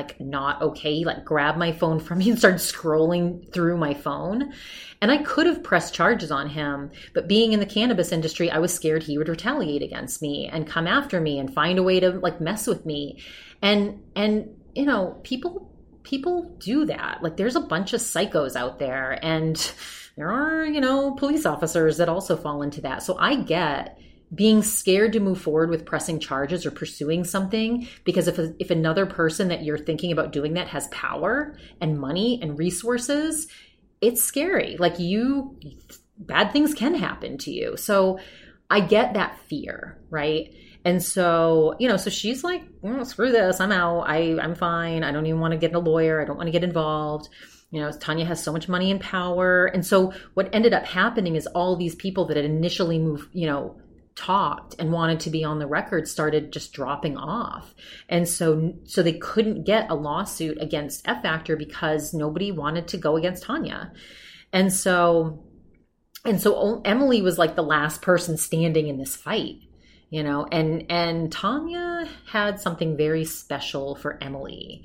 like 0.00 0.18
not 0.18 0.62
okay. 0.62 1.04
Like 1.04 1.24
grabbed 1.24 1.58
my 1.58 1.72
phone 1.72 2.00
from 2.00 2.18
me 2.18 2.30
and 2.30 2.38
started 2.38 2.60
scrolling 2.60 3.52
through 3.52 3.76
my 3.76 3.92
phone. 3.92 4.52
And 5.02 5.10
I 5.10 5.18
could 5.18 5.46
have 5.46 5.62
pressed 5.62 5.94
charges 5.94 6.30
on 6.30 6.48
him, 6.48 6.90
but 7.14 7.28
being 7.28 7.52
in 7.52 7.60
the 7.60 7.66
cannabis 7.66 8.12
industry, 8.12 8.50
I 8.50 8.58
was 8.58 8.72
scared 8.72 9.02
he 9.02 9.18
would 9.18 9.28
retaliate 9.28 9.82
against 9.82 10.22
me 10.22 10.48
and 10.50 10.66
come 10.66 10.86
after 10.86 11.20
me 11.20 11.38
and 11.38 11.52
find 11.52 11.78
a 11.78 11.82
way 11.82 12.00
to 12.00 12.10
like 12.10 12.40
mess 12.40 12.66
with 12.66 12.86
me. 12.86 13.22
And 13.60 14.02
and 14.16 14.48
you 14.74 14.86
know, 14.86 15.20
people 15.22 15.70
people 16.02 16.56
do 16.58 16.86
that. 16.86 17.22
Like 17.22 17.36
there's 17.36 17.56
a 17.56 17.60
bunch 17.60 17.92
of 17.92 18.00
psychos 18.00 18.56
out 18.56 18.78
there 18.78 19.18
and 19.22 19.56
there 20.16 20.30
are, 20.30 20.64
you 20.64 20.80
know, 20.80 21.14
police 21.14 21.44
officers 21.44 21.98
that 21.98 22.08
also 22.08 22.36
fall 22.36 22.62
into 22.62 22.80
that. 22.82 23.02
So 23.02 23.18
I 23.18 23.36
get 23.36 23.98
being 24.34 24.62
scared 24.62 25.12
to 25.12 25.20
move 25.20 25.40
forward 25.40 25.70
with 25.70 25.84
pressing 25.84 26.20
charges 26.20 26.64
or 26.64 26.70
pursuing 26.70 27.24
something 27.24 27.88
because 28.04 28.28
if 28.28 28.38
if 28.58 28.70
another 28.70 29.04
person 29.06 29.48
that 29.48 29.64
you're 29.64 29.78
thinking 29.78 30.12
about 30.12 30.32
doing 30.32 30.54
that 30.54 30.68
has 30.68 30.86
power 30.88 31.56
and 31.80 31.98
money 31.98 32.38
and 32.40 32.58
resources 32.58 33.48
it's 34.00 34.22
scary. 34.22 34.76
Like 34.78 34.98
you 34.98 35.58
bad 36.18 36.52
things 36.52 36.74
can 36.74 36.94
happen 36.94 37.38
to 37.38 37.50
you. 37.50 37.76
So 37.76 38.18
i 38.68 38.80
get 38.80 39.14
that 39.14 39.38
fear 39.48 39.98
right? 40.10 40.54
And 40.84 41.02
so 41.02 41.74
you 41.78 41.88
know 41.88 41.96
so 41.96 42.08
she's 42.08 42.44
like 42.44 42.62
oh, 42.84 43.04
screw 43.04 43.32
this 43.32 43.60
i'm 43.60 43.72
out. 43.72 44.02
I 44.02 44.38
i'm 44.40 44.54
fine. 44.54 45.02
I 45.02 45.10
don't 45.10 45.26
even 45.26 45.40
want 45.40 45.52
to 45.52 45.58
get 45.58 45.74
a 45.74 45.78
lawyer. 45.78 46.20
I 46.20 46.24
don't 46.24 46.36
want 46.36 46.46
to 46.46 46.52
get 46.52 46.64
involved. 46.64 47.28
You 47.72 47.80
know 47.80 47.90
tanya 47.90 48.24
has 48.26 48.42
so 48.42 48.52
much 48.52 48.68
money 48.68 48.92
and 48.92 49.00
power. 49.00 49.66
And 49.66 49.84
so 49.84 50.12
what 50.34 50.48
ended 50.52 50.72
up 50.72 50.84
happening 50.84 51.34
is 51.34 51.48
all 51.48 51.74
these 51.74 51.96
people 51.96 52.26
that 52.26 52.36
had 52.36 52.46
initially 52.46 53.00
moved 53.00 53.28
you 53.32 53.46
know 53.46 53.79
talked 54.20 54.74
and 54.78 54.92
wanted 54.92 55.20
to 55.20 55.30
be 55.30 55.44
on 55.44 55.58
the 55.58 55.66
record 55.66 56.06
started 56.06 56.52
just 56.52 56.72
dropping 56.72 57.16
off. 57.16 57.74
And 58.08 58.28
so 58.28 58.74
so 58.84 59.02
they 59.02 59.14
couldn't 59.14 59.64
get 59.64 59.90
a 59.90 59.94
lawsuit 59.94 60.58
against 60.60 61.08
F 61.08 61.22
Factor 61.22 61.56
because 61.56 62.12
nobody 62.12 62.52
wanted 62.52 62.88
to 62.88 62.98
go 62.98 63.16
against 63.16 63.44
Tanya. 63.44 63.92
And 64.52 64.72
so 64.72 65.44
and 66.24 66.40
so 66.40 66.82
Emily 66.84 67.22
was 67.22 67.38
like 67.38 67.56
the 67.56 67.62
last 67.62 68.02
person 68.02 68.36
standing 68.36 68.88
in 68.88 68.98
this 68.98 69.16
fight 69.16 69.60
you 70.10 70.24
know 70.24 70.44
and 70.50 70.84
and 70.90 71.30
tanya 71.30 72.06
had 72.26 72.60
something 72.60 72.96
very 72.96 73.24
special 73.24 73.94
for 73.94 74.18
emily 74.22 74.84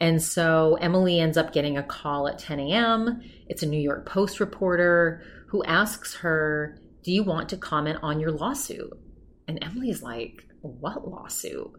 and 0.00 0.22
so 0.22 0.76
emily 0.82 1.18
ends 1.18 1.38
up 1.38 1.52
getting 1.52 1.78
a 1.78 1.82
call 1.82 2.28
at 2.28 2.38
10 2.38 2.60
a.m 2.60 3.22
it's 3.48 3.62
a 3.62 3.66
new 3.66 3.80
york 3.80 4.06
post 4.06 4.38
reporter 4.38 5.22
who 5.48 5.64
asks 5.64 6.16
her 6.16 6.78
do 7.06 7.12
you 7.12 7.22
want 7.22 7.50
to 7.50 7.56
comment 7.56 8.00
on 8.02 8.18
your 8.18 8.32
lawsuit? 8.32 8.92
And 9.46 9.62
Emily's 9.62 10.02
like, 10.02 10.44
What 10.60 11.08
lawsuit? 11.08 11.70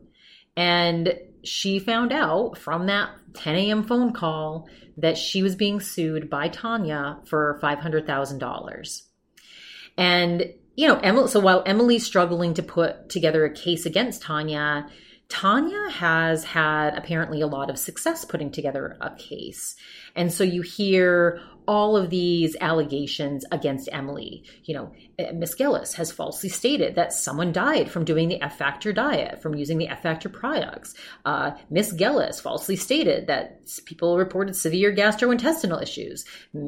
And 0.56 1.20
she 1.44 1.80
found 1.80 2.14
out 2.14 2.58
from 2.58 2.86
that 2.86 3.10
10 3.34 3.56
a.m. 3.56 3.84
phone 3.84 4.14
call 4.14 4.70
that 4.96 5.18
she 5.18 5.44
was 5.44 5.58
being 5.58 5.82
sued 5.82 6.30
by 6.30 6.48
Tanya 6.48 7.20
for 7.26 7.60
$500,000. 7.62 9.02
And, 9.98 10.54
you 10.78 10.88
know, 10.88 10.98
Emily, 10.98 11.28
so 11.28 11.42
while 11.42 11.62
Emily's 11.66 12.06
struggling 12.06 12.54
to 12.54 12.64
put 12.64 13.10
together 13.10 13.44
a 13.44 13.54
case 13.54 13.86
against 13.86 14.22
Tanya, 14.22 14.88
Tanya 15.28 15.90
has 15.92 16.46
had 16.46 16.98
apparently 16.98 17.42
a 17.42 17.48
lot 17.48 17.70
of 17.70 17.78
success 17.78 18.24
putting 18.24 18.50
together 18.50 18.98
a 19.02 19.14
case. 19.16 19.76
And 20.16 20.32
so 20.32 20.46
you 20.46 20.62
hear 20.62 21.42
all 21.68 21.98
of 21.98 22.10
these 22.10 22.56
allegations 22.62 23.46
against 23.52 23.90
Emily. 23.92 24.44
You 24.64 24.76
know, 24.76 24.92
eh, 25.20 25.32
Miss 25.34 25.56
Gellis 25.56 25.94
has 25.96 26.12
falsely 26.12 26.50
stated 26.50 26.96
that 26.96 27.14
someone 27.14 27.52
died 27.52 27.92
from 27.92 28.06
doing 28.06 28.30
the 28.30 28.42
F 28.42 28.58
Factor 28.58 28.94
diet, 28.94 29.42
from 29.42 29.56
using 29.56 29.78
the 29.78 29.90
F 29.90 30.02
Factor 30.02 30.30
products. 30.30 30.96
Uh, 31.26 31.52
Miss 31.70 31.94
Gellis 31.94 32.42
falsely 32.42 32.76
stated 32.76 33.28
that 33.28 33.60
people 33.86 34.18
reported 34.18 34.56
severe 34.56 34.96
gastrointestinal 34.96 35.82
issues. 35.82 36.26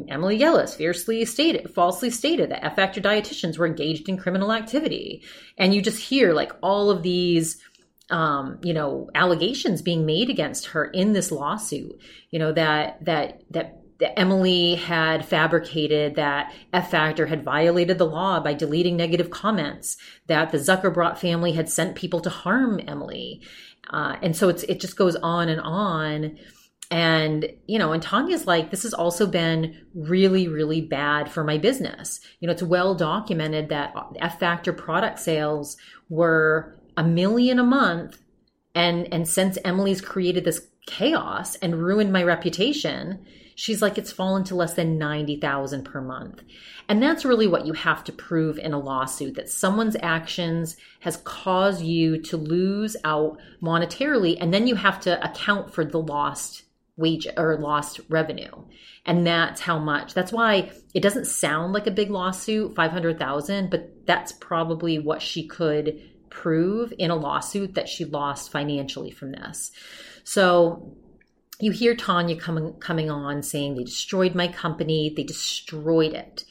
Emily 0.09 0.37
Gellis 0.37 0.75
fiercely 0.75 1.23
stated, 1.25 1.73
falsely 1.73 2.09
stated 2.09 2.51
that 2.51 2.65
F 2.65 2.75
Factor 2.75 3.01
dietitians 3.01 3.57
were 3.57 3.67
engaged 3.67 4.09
in 4.09 4.17
criminal 4.17 4.51
activity. 4.51 5.23
And 5.57 5.73
you 5.73 5.81
just 5.81 6.01
hear 6.01 6.33
like 6.33 6.51
all 6.61 6.89
of 6.89 7.03
these 7.03 7.61
um, 8.09 8.59
you 8.63 8.73
know, 8.73 9.09
allegations 9.13 9.81
being 9.81 10.05
made 10.05 10.29
against 10.29 10.67
her 10.67 10.85
in 10.85 11.13
this 11.13 11.31
lawsuit. 11.31 11.99
You 12.31 12.39
know 12.39 12.51
that 12.53 13.05
that 13.05 13.43
that 13.51 13.79
that 13.87 13.88
Emily 14.01 14.75
had 14.75 15.25
fabricated 15.25 16.15
that 16.15 16.53
F 16.71 16.91
Factor 16.91 17.25
had 17.25 17.43
violated 17.43 17.97
the 17.97 18.05
law 18.05 18.39
by 18.39 18.53
deleting 18.53 18.95
negative 18.95 19.29
comments, 19.29 19.97
that 20.27 20.51
the 20.51 20.57
Zuckerbrot 20.57 21.17
family 21.17 21.51
had 21.51 21.69
sent 21.69 21.95
people 21.95 22.21
to 22.21 22.29
harm 22.29 22.79
Emily. 22.87 23.41
Uh, 23.89 24.15
and 24.21 24.35
so 24.35 24.47
it's, 24.49 24.63
it 24.63 24.79
just 24.79 24.95
goes 24.95 25.15
on 25.17 25.49
and 25.49 25.59
on. 25.61 26.37
And, 26.91 27.51
you 27.67 27.77
know, 27.77 27.91
and 27.91 28.01
Tanya's 28.01 28.47
like, 28.47 28.71
this 28.71 28.83
has 28.83 28.93
also 28.93 29.27
been 29.27 29.85
really, 29.93 30.47
really 30.47 30.81
bad 30.81 31.29
for 31.29 31.43
my 31.43 31.57
business. 31.57 32.19
You 32.39 32.47
know, 32.47 32.53
it's 32.53 32.63
well 32.63 32.95
documented 32.95 33.69
that 33.69 33.93
F 34.19 34.39
Factor 34.39 34.73
product 34.73 35.19
sales 35.19 35.77
were 36.09 36.79
a 36.97 37.03
million 37.03 37.59
a 37.59 37.63
month. 37.63 38.21
And, 38.73 39.11
and 39.13 39.27
since 39.27 39.57
Emily's 39.65 40.01
created 40.01 40.45
this 40.45 40.67
chaos 40.87 41.55
and 41.57 41.83
ruined 41.83 42.11
my 42.11 42.23
reputation, 42.23 43.25
she's 43.59 43.81
like 43.81 43.97
it's 43.97 44.11
fallen 44.11 44.41
to 44.45 44.55
less 44.55 44.73
than 44.75 44.97
90,000 44.97 45.83
per 45.83 45.99
month. 45.99 46.43
And 46.87 47.03
that's 47.03 47.25
really 47.25 47.45
what 47.45 47.65
you 47.65 47.73
have 47.73 48.05
to 48.05 48.13
prove 48.13 48.57
in 48.57 48.71
a 48.71 48.79
lawsuit 48.79 49.35
that 49.35 49.49
someone's 49.49 49.97
actions 50.01 50.77
has 51.01 51.17
caused 51.17 51.83
you 51.83 52.21
to 52.21 52.37
lose 52.37 52.95
out 53.03 53.37
monetarily 53.61 54.37
and 54.39 54.53
then 54.53 54.65
you 54.65 54.75
have 54.75 55.01
to 55.01 55.21
account 55.21 55.73
for 55.73 55.83
the 55.83 55.99
lost 55.99 56.63
wage 56.95 57.27
or 57.35 57.57
lost 57.57 57.99
revenue. 58.07 58.63
And 59.05 59.27
that's 59.27 59.59
how 59.59 59.77
much. 59.77 60.13
That's 60.13 60.31
why 60.31 60.71
it 60.93 61.01
doesn't 61.01 61.25
sound 61.25 61.73
like 61.73 61.85
a 61.85 61.91
big 61.91 62.09
lawsuit, 62.09 62.75
500,000, 62.75 63.69
but 63.69 64.05
that's 64.07 64.31
probably 64.31 64.99
what 64.99 65.21
she 65.21 65.47
could 65.47 66.01
prove 66.29 66.93
in 66.97 67.11
a 67.11 67.15
lawsuit 67.15 67.75
that 67.75 67.89
she 67.89 68.05
lost 68.05 68.53
financially 68.53 69.11
from 69.11 69.33
this. 69.33 69.71
So 70.23 70.95
you 71.59 71.71
hear 71.71 71.95
Tanya 71.95 72.35
coming 72.35 72.73
coming 72.79 73.09
on 73.09 73.43
saying 73.43 73.75
they 73.75 73.83
destroyed 73.83 74.35
my 74.35 74.47
company, 74.47 75.13
they 75.15 75.23
destroyed 75.23 76.13
it. 76.13 76.45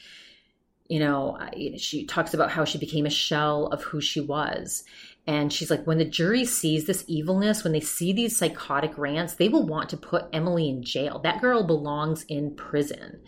You 0.89 1.01
know, 1.01 1.39
she 1.77 2.07
talks 2.07 2.33
about 2.33 2.51
how 2.51 2.65
she 2.65 2.79
became 2.79 3.07
a 3.07 3.11
shell 3.11 3.67
of 3.67 3.83
who 3.83 4.01
she 4.01 4.21
was. 4.21 4.85
And 5.27 5.53
she's 5.53 5.71
like, 5.71 5.87
when 5.87 5.99
the 5.99 6.07
jury 6.07 6.47
sees 6.47 6.87
this 6.87 7.05
evilness, 7.07 7.63
when 7.63 7.75
they 7.75 7.81
see 7.81 8.15
these 8.15 8.39
psychotic 8.39 8.97
rants, 8.97 9.35
they 9.35 9.51
will 9.51 9.67
want 9.67 9.91
to 9.91 9.99
put 9.99 10.25
Emily 10.33 10.71
in 10.71 10.83
jail. 10.83 11.19
That 11.19 11.43
girl 11.43 11.65
belongs 11.65 12.25
in 12.25 12.55
prison. 12.55 13.21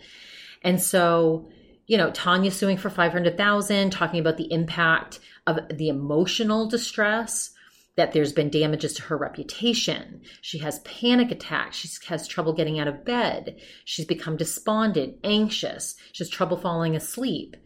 And 0.63 0.81
so, 0.81 1.49
you 1.85 1.99
know, 1.99 2.09
Tanya 2.09 2.49
suing 2.49 2.77
for 2.77 2.89
500,000, 2.89 3.91
talking 3.91 4.19
about 4.19 4.37
the 4.37 4.51
impact 4.51 5.19
of 5.45 5.59
the 5.69 5.89
emotional 5.89 6.67
distress 6.67 7.51
that 7.97 8.13
there's 8.13 8.31
been 8.31 8.49
damages 8.49 8.93
to 8.93 9.01
her 9.03 9.17
reputation. 9.17 10.21
She 10.41 10.59
has 10.59 10.79
panic 10.79 11.31
attacks. 11.31 11.77
She 11.77 11.89
has 12.07 12.27
trouble 12.27 12.53
getting 12.53 12.79
out 12.79 12.87
of 12.87 13.03
bed. 13.03 13.57
She's 13.83 14.05
become 14.05 14.37
despondent, 14.37 15.17
anxious. 15.23 15.95
She 16.13 16.23
has 16.23 16.29
trouble 16.29 16.57
falling 16.57 16.95
asleep. 16.95 17.57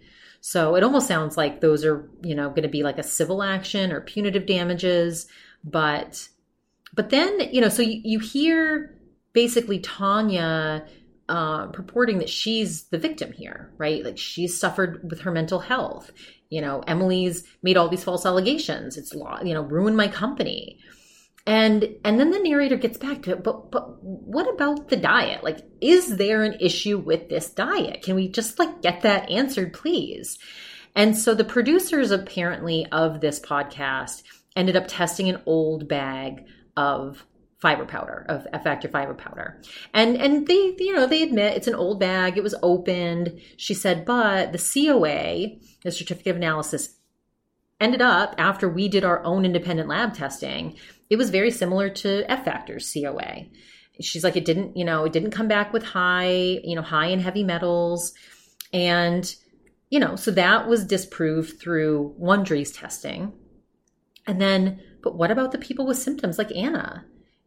So 0.41 0.75
it 0.75 0.83
almost 0.83 1.07
sounds 1.07 1.37
like 1.37 1.61
those 1.61 1.85
are, 1.85 2.09
you 2.23 2.35
know, 2.35 2.49
going 2.49 2.63
to 2.63 2.69
be 2.69 2.83
like 2.83 2.97
a 2.97 3.03
civil 3.03 3.43
action 3.43 3.91
or 3.91 4.01
punitive 4.01 4.45
damages. 4.45 5.27
But, 5.63 6.27
but 6.93 7.09
then, 7.09 7.39
you 7.51 7.61
know, 7.61 7.69
so 7.69 7.81
you, 7.81 8.01
you 8.03 8.19
hear 8.19 8.99
basically 9.33 9.79
Tanya 9.79 10.85
uh, 11.29 11.67
purporting 11.67 12.19
that 12.19 12.29
she's 12.29 12.83
the 12.85 12.97
victim 12.97 13.31
here, 13.31 13.71
right? 13.77 14.03
Like 14.03 14.17
she's 14.17 14.59
suffered 14.59 15.07
with 15.09 15.21
her 15.21 15.31
mental 15.31 15.59
health 15.59 16.11
you 16.49 16.61
know 16.61 16.81
emily's 16.87 17.43
made 17.63 17.77
all 17.77 17.89
these 17.89 18.03
false 18.03 18.25
allegations. 18.25 18.97
It's 18.97 19.13
law 19.13 19.41
you 19.43 19.53
know 19.53 19.61
ruined 19.61 19.97
my 19.97 20.07
company. 20.07 20.79
And 21.47 21.87
and 22.03 22.19
then 22.19 22.31
the 22.31 22.39
narrator 22.39 22.75
gets 22.75 22.97
back 22.97 23.21
to 23.23 23.31
it 23.31 23.43
but 23.43 23.71
but 23.71 24.01
what 24.03 24.51
about 24.53 24.89
the 24.89 24.97
diet? 24.97 25.43
Like 25.43 25.59
is 25.81 26.17
there 26.17 26.43
an 26.43 26.57
issue 26.59 26.97
with 26.97 27.29
this 27.29 27.49
diet? 27.49 28.01
Can 28.01 28.15
we 28.15 28.27
just 28.27 28.57
like 28.59 28.81
get 28.81 29.01
that 29.01 29.29
answered 29.29 29.73
please? 29.73 30.37
And 30.95 31.17
so 31.17 31.33
the 31.33 31.43
producers 31.43 32.11
apparently 32.11 32.87
of 32.91 33.19
this 33.19 33.39
podcast 33.39 34.23
ended 34.55 34.75
up 34.77 34.85
testing 34.87 35.29
an 35.29 35.41
old 35.45 35.87
bag 35.87 36.45
of 36.77 37.25
fiber 37.65 37.85
powder 37.85 38.23
of 38.29 38.45
F 38.53 38.63
Factor 38.63 38.87
fiber 38.87 39.15
powder. 39.15 39.59
And 39.91 40.17
and 40.17 40.45
they 40.45 40.75
you 40.77 40.93
know 40.93 41.07
they 41.07 41.23
admit 41.23 41.57
it's 41.57 41.65
an 41.65 41.73
old 41.73 41.99
bag, 41.99 42.37
it 42.37 42.43
was 42.43 42.53
opened. 42.61 43.41
She 43.57 43.73
said, 43.73 44.05
but 44.05 44.51
the 44.51 44.59
COA, 44.59 45.57
the 45.83 45.91
certificate 45.91 46.29
of 46.29 46.37
analysis, 46.37 46.95
ended 47.81 48.03
up 48.03 48.35
after 48.37 48.69
we 48.69 48.87
did 48.87 49.03
our 49.03 49.23
own 49.23 49.45
independent 49.45 49.89
lab 49.89 50.13
testing, 50.13 50.77
it 51.09 51.15
was 51.15 51.31
very 51.31 51.49
similar 51.49 51.89
to 51.89 52.23
F 52.31 52.45
Factor's 52.45 52.93
COA. 52.93 53.47
She's 53.99 54.23
like, 54.23 54.35
it 54.35 54.45
didn't, 54.45 54.77
you 54.77 54.85
know, 54.85 55.05
it 55.05 55.13
didn't 55.13 55.31
come 55.31 55.47
back 55.47 55.73
with 55.73 55.81
high, 55.81 56.59
you 56.63 56.75
know, 56.75 56.83
high 56.83 57.07
and 57.07 57.21
heavy 57.21 57.43
metals. 57.43 58.13
And, 58.73 59.33
you 59.89 59.99
know, 59.99 60.15
so 60.17 60.29
that 60.31 60.67
was 60.67 60.85
disproved 60.85 61.59
through 61.59 62.13
Wondery's 62.19 62.71
testing. 62.71 63.33
And 64.27 64.39
then, 64.39 64.81
but 65.01 65.15
what 65.15 65.31
about 65.31 65.51
the 65.51 65.57
people 65.57 65.87
with 65.87 65.97
symptoms 65.97 66.37
like 66.37 66.51
Anna? 66.55 67.05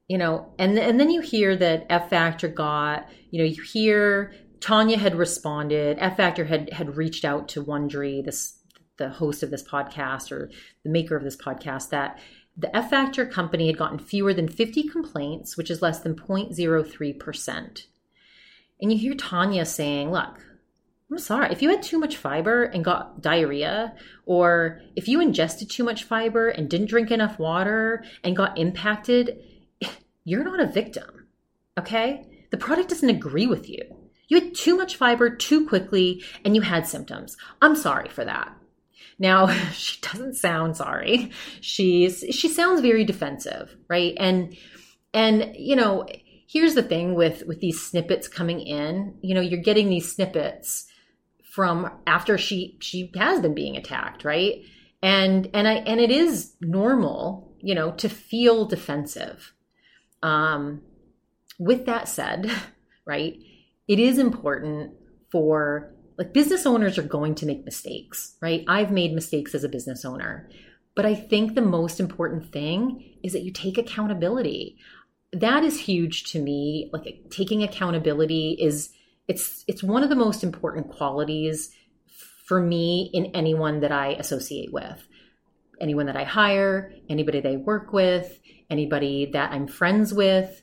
You 0.08 0.16
know, 0.16 0.52
and 0.58 0.78
and 0.78 0.98
then 0.98 1.10
you 1.10 1.20
hear 1.20 1.54
that 1.54 1.86
F 1.90 2.08
Factor 2.08 2.48
got, 2.48 3.08
you 3.30 3.38
know, 3.38 3.44
you 3.44 3.62
hear 3.62 4.34
Tanya 4.60 4.98
had 4.98 5.14
responded, 5.14 5.98
F 6.00 6.16
Factor 6.16 6.46
had 6.46 6.72
had 6.72 6.96
reached 6.96 7.24
out 7.24 7.48
to 7.50 7.64
Wondery, 7.64 8.24
this 8.24 8.54
the 8.96 9.10
host 9.10 9.42
of 9.44 9.50
this 9.50 9.62
podcast 9.62 10.32
or 10.32 10.50
the 10.82 10.90
maker 10.90 11.14
of 11.14 11.22
this 11.22 11.36
podcast, 11.36 11.90
that 11.90 12.18
the 12.56 12.74
F 12.74 12.90
Factor 12.90 13.24
company 13.26 13.68
had 13.68 13.78
gotten 13.78 13.98
fewer 13.98 14.34
than 14.34 14.48
50 14.48 14.88
complaints, 14.88 15.56
which 15.56 15.70
is 15.70 15.82
less 15.82 16.00
than 16.00 16.16
0.03%. 16.16 17.82
And 18.80 18.92
you 18.92 18.98
hear 18.98 19.14
Tanya 19.14 19.64
saying, 19.64 20.10
Look, 20.10 20.40
I'm 21.10 21.18
sorry. 21.18 21.52
If 21.52 21.62
you 21.62 21.70
had 21.70 21.82
too 21.82 21.98
much 21.98 22.16
fiber 22.16 22.64
and 22.64 22.84
got 22.84 23.20
diarrhea, 23.22 23.94
or 24.26 24.80
if 24.96 25.06
you 25.06 25.20
ingested 25.20 25.70
too 25.70 25.84
much 25.84 26.04
fiber 26.04 26.48
and 26.48 26.68
didn't 26.68 26.88
drink 26.88 27.10
enough 27.10 27.38
water 27.38 28.04
and 28.24 28.36
got 28.36 28.58
impacted, 28.58 29.38
you're 30.28 30.44
not 30.44 30.60
a 30.60 30.66
victim. 30.66 31.26
Okay? 31.78 32.26
The 32.50 32.58
product 32.58 32.90
doesn't 32.90 33.08
agree 33.08 33.46
with 33.46 33.68
you. 33.68 33.82
You 34.28 34.40
had 34.40 34.54
too 34.54 34.76
much 34.76 34.96
fiber 34.96 35.34
too 35.34 35.66
quickly 35.66 36.22
and 36.44 36.54
you 36.54 36.60
had 36.60 36.86
symptoms. 36.86 37.36
I'm 37.62 37.74
sorry 37.74 38.10
for 38.10 38.24
that. 38.26 38.54
Now, 39.18 39.46
she 39.72 39.98
doesn't 40.02 40.34
sound 40.34 40.76
sorry. 40.76 41.30
She's 41.60 42.24
she 42.30 42.48
sounds 42.48 42.82
very 42.82 43.04
defensive, 43.04 43.74
right? 43.88 44.14
And 44.18 44.54
and 45.14 45.54
you 45.56 45.76
know, 45.76 46.06
here's 46.46 46.74
the 46.74 46.82
thing 46.82 47.14
with 47.14 47.44
with 47.46 47.60
these 47.60 47.82
snippets 47.82 48.28
coming 48.28 48.60
in, 48.60 49.16
you 49.22 49.34
know, 49.34 49.40
you're 49.40 49.62
getting 49.62 49.88
these 49.88 50.12
snippets 50.12 50.86
from 51.42 51.90
after 52.06 52.36
she 52.36 52.76
she 52.80 53.10
has 53.16 53.40
been 53.40 53.54
being 53.54 53.78
attacked, 53.78 54.24
right? 54.24 54.60
And 55.02 55.48
and 55.54 55.66
I 55.66 55.74
and 55.74 56.00
it 56.00 56.10
is 56.10 56.52
normal, 56.60 57.56
you 57.60 57.74
know, 57.74 57.92
to 57.92 58.10
feel 58.10 58.66
defensive 58.66 59.54
um, 60.22 60.82
with 61.58 61.86
that 61.86 62.08
said, 62.08 62.50
right, 63.06 63.38
it 63.86 63.98
is 63.98 64.18
important 64.18 64.92
for 65.30 65.94
like 66.18 66.32
business 66.32 66.66
owners 66.66 66.98
are 66.98 67.02
going 67.02 67.34
to 67.36 67.46
make 67.46 67.64
mistakes, 67.64 68.34
right? 68.42 68.64
I've 68.66 68.90
made 68.90 69.14
mistakes 69.14 69.54
as 69.54 69.64
a 69.64 69.68
business 69.68 70.04
owner. 70.04 70.48
But 70.96 71.06
I 71.06 71.14
think 71.14 71.54
the 71.54 71.62
most 71.62 72.00
important 72.00 72.52
thing 72.52 73.18
is 73.22 73.32
that 73.32 73.42
you 73.42 73.52
take 73.52 73.78
accountability. 73.78 74.78
That 75.32 75.62
is 75.62 75.78
huge 75.78 76.32
to 76.32 76.40
me. 76.40 76.90
Like 76.92 77.26
taking 77.30 77.62
accountability 77.62 78.56
is 78.60 78.90
it's 79.28 79.64
it's 79.68 79.82
one 79.82 80.02
of 80.02 80.08
the 80.08 80.16
most 80.16 80.42
important 80.42 80.90
qualities 80.90 81.70
for 82.46 82.60
me 82.60 83.10
in 83.12 83.26
anyone 83.26 83.80
that 83.80 83.92
I 83.92 84.14
associate 84.14 84.72
with. 84.72 85.06
Anyone 85.80 86.06
that 86.06 86.16
I 86.16 86.24
hire, 86.24 86.92
anybody 87.08 87.42
I 87.46 87.56
work 87.56 87.92
with, 87.92 88.40
anybody 88.70 89.30
that 89.32 89.52
I'm 89.52 89.66
friends 89.66 90.12
with. 90.12 90.62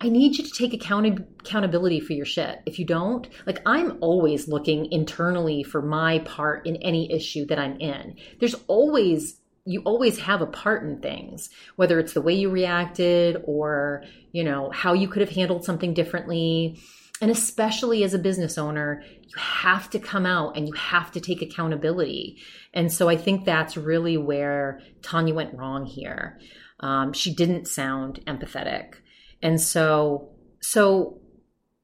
I 0.00 0.10
need 0.10 0.36
you 0.36 0.44
to 0.44 0.50
take 0.50 0.74
account- 0.74 1.20
accountability 1.40 2.00
for 2.00 2.12
your 2.12 2.26
shit. 2.26 2.60
If 2.66 2.78
you 2.78 2.84
don't, 2.84 3.26
like 3.46 3.60
I'm 3.64 3.96
always 4.00 4.46
looking 4.46 4.92
internally 4.92 5.62
for 5.62 5.80
my 5.80 6.18
part 6.20 6.66
in 6.66 6.76
any 6.76 7.10
issue 7.10 7.46
that 7.46 7.58
I'm 7.58 7.80
in. 7.80 8.16
There's 8.38 8.56
always 8.66 9.40
you 9.68 9.82
always 9.84 10.20
have 10.20 10.40
a 10.40 10.46
part 10.46 10.84
in 10.84 11.00
things, 11.00 11.50
whether 11.74 11.98
it's 11.98 12.12
the 12.12 12.22
way 12.22 12.32
you 12.32 12.48
reacted 12.48 13.42
or, 13.46 14.04
you 14.30 14.44
know, 14.44 14.70
how 14.70 14.92
you 14.92 15.08
could 15.08 15.22
have 15.22 15.30
handled 15.30 15.64
something 15.64 15.92
differently. 15.92 16.78
And 17.20 17.30
especially 17.30 18.04
as 18.04 18.12
a 18.12 18.18
business 18.18 18.58
owner, 18.58 19.02
you 19.22 19.36
have 19.38 19.88
to 19.90 19.98
come 19.98 20.26
out 20.26 20.56
and 20.56 20.68
you 20.68 20.74
have 20.74 21.10
to 21.12 21.20
take 21.20 21.40
accountability. 21.40 22.38
And 22.74 22.92
so 22.92 23.08
I 23.08 23.16
think 23.16 23.44
that's 23.44 23.76
really 23.76 24.16
where 24.18 24.80
Tanya 25.02 25.34
went 25.34 25.56
wrong 25.56 25.86
here. 25.86 26.38
Um, 26.80 27.14
she 27.14 27.34
didn't 27.34 27.68
sound 27.68 28.20
empathetic. 28.26 28.96
And 29.42 29.60
so, 29.60 30.30
so, 30.60 31.20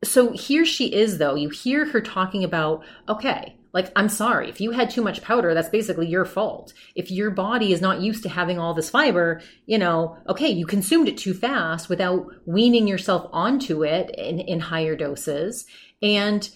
so 0.05 0.33
here 0.33 0.67
she 0.67 0.93
is, 0.93 1.17
though. 1.17 1.35
You 1.35 1.49
hear 1.49 1.87
her 1.87 2.01
talking 2.03 2.45
about, 2.45 2.85
okay, 3.09 3.57
like, 3.73 3.91
I'm 3.97 4.09
sorry. 4.09 4.51
If 4.51 4.61
you 4.61 4.73
had 4.73 4.91
too 4.91 5.03
much 5.03 5.23
powder, 5.23 5.55
that's 5.55 5.71
basically 5.71 6.07
your 6.07 6.25
fault. 6.25 6.75
If 6.95 7.11
your 7.11 7.31
body 7.31 7.73
is 7.73 7.81
not 7.81 8.03
used 8.03 8.23
to 8.25 8.29
having 8.29 8.59
all 8.59 8.75
this 8.75 8.91
fiber, 8.91 9.41
you 9.67 9.79
know, 9.79 10.19
okay, 10.29 10.49
you 10.49 10.67
consumed 10.67 11.09
it 11.09 11.17
too 11.17 11.33
fast 11.33 11.89
without 11.89 12.27
weaning 12.45 12.87
yourself 12.87 13.29
onto 13.33 13.83
it 13.85 14.15
in, 14.17 14.41
in 14.41 14.61
higher 14.61 14.95
doses. 14.95 15.67
And 16.03 16.49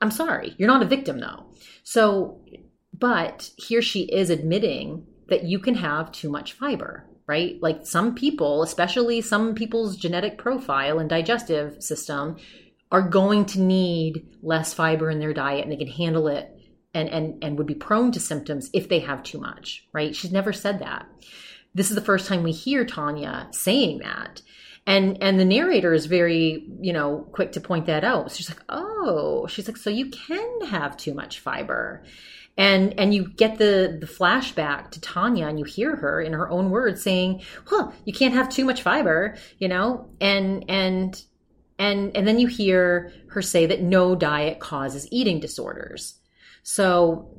I'm 0.00 0.10
sorry, 0.10 0.54
you're 0.56 0.68
not 0.68 0.82
a 0.82 0.86
victim 0.86 1.20
though. 1.20 1.46
So, 1.84 2.40
but 2.98 3.50
here 3.58 3.82
she 3.82 4.02
is 4.02 4.30
admitting 4.30 5.06
that 5.28 5.44
you 5.44 5.58
can 5.58 5.74
have 5.74 6.12
too 6.12 6.30
much 6.30 6.54
fiber 6.54 7.06
right? 7.28 7.62
Like 7.62 7.86
some 7.86 8.16
people, 8.16 8.62
especially 8.64 9.20
some 9.20 9.54
people's 9.54 9.96
genetic 9.96 10.38
profile 10.38 10.98
and 10.98 11.08
digestive 11.08 11.82
system, 11.82 12.36
are 12.90 13.00
going 13.00 13.46
to 13.46 13.60
need 13.60 14.26
less 14.42 14.74
fiber 14.74 15.08
in 15.08 15.18
their 15.18 15.32
diet 15.32 15.62
and 15.62 15.72
they 15.72 15.76
can 15.76 15.86
handle 15.86 16.28
it 16.28 16.54
and, 16.94 17.08
and, 17.08 17.42
and 17.42 17.58
would 17.58 17.66
be 17.66 17.74
prone 17.74 18.12
to 18.12 18.20
symptoms 18.20 18.70
if 18.72 18.88
they 18.88 19.00
have 19.00 19.22
too 19.22 19.38
much, 19.38 19.86
right? 19.92 20.14
She's 20.14 20.32
never 20.32 20.52
said 20.52 20.80
that. 20.80 21.06
This 21.74 21.90
is 21.90 21.94
the 21.94 22.02
first 22.02 22.26
time 22.26 22.42
we 22.42 22.52
hear 22.52 22.84
Tanya 22.84 23.48
saying 23.52 24.00
that. 24.00 24.42
And 24.84 25.22
and 25.22 25.38
the 25.38 25.44
narrator 25.44 25.94
is 25.94 26.06
very, 26.06 26.68
you 26.80 26.92
know, 26.92 27.28
quick 27.30 27.52
to 27.52 27.60
point 27.60 27.86
that 27.86 28.02
out. 28.02 28.32
She's 28.32 28.50
like, 28.50 28.64
"Oh, 28.68 29.46
she's 29.46 29.68
like, 29.68 29.76
so 29.76 29.90
you 29.90 30.10
can 30.10 30.66
have 30.66 30.96
too 30.96 31.14
much 31.14 31.38
fiber." 31.38 32.02
and 32.56 32.98
and 32.98 33.14
you 33.14 33.28
get 33.28 33.58
the 33.58 33.96
the 34.00 34.06
flashback 34.06 34.90
to 34.90 35.00
Tanya 35.00 35.46
and 35.46 35.58
you 35.58 35.64
hear 35.64 35.96
her 35.96 36.20
in 36.20 36.32
her 36.32 36.50
own 36.50 36.70
words 36.70 37.02
saying, 37.02 37.42
"Well, 37.70 37.94
you 38.04 38.12
can't 38.12 38.34
have 38.34 38.48
too 38.48 38.64
much 38.64 38.82
fiber," 38.82 39.36
you 39.58 39.68
know, 39.68 40.10
and 40.20 40.64
and 40.68 41.22
and 41.78 42.14
and 42.14 42.26
then 42.26 42.38
you 42.38 42.46
hear 42.46 43.12
her 43.28 43.42
say 43.42 43.66
that 43.66 43.82
no 43.82 44.14
diet 44.14 44.60
causes 44.60 45.08
eating 45.10 45.40
disorders. 45.40 46.18
So, 46.62 47.36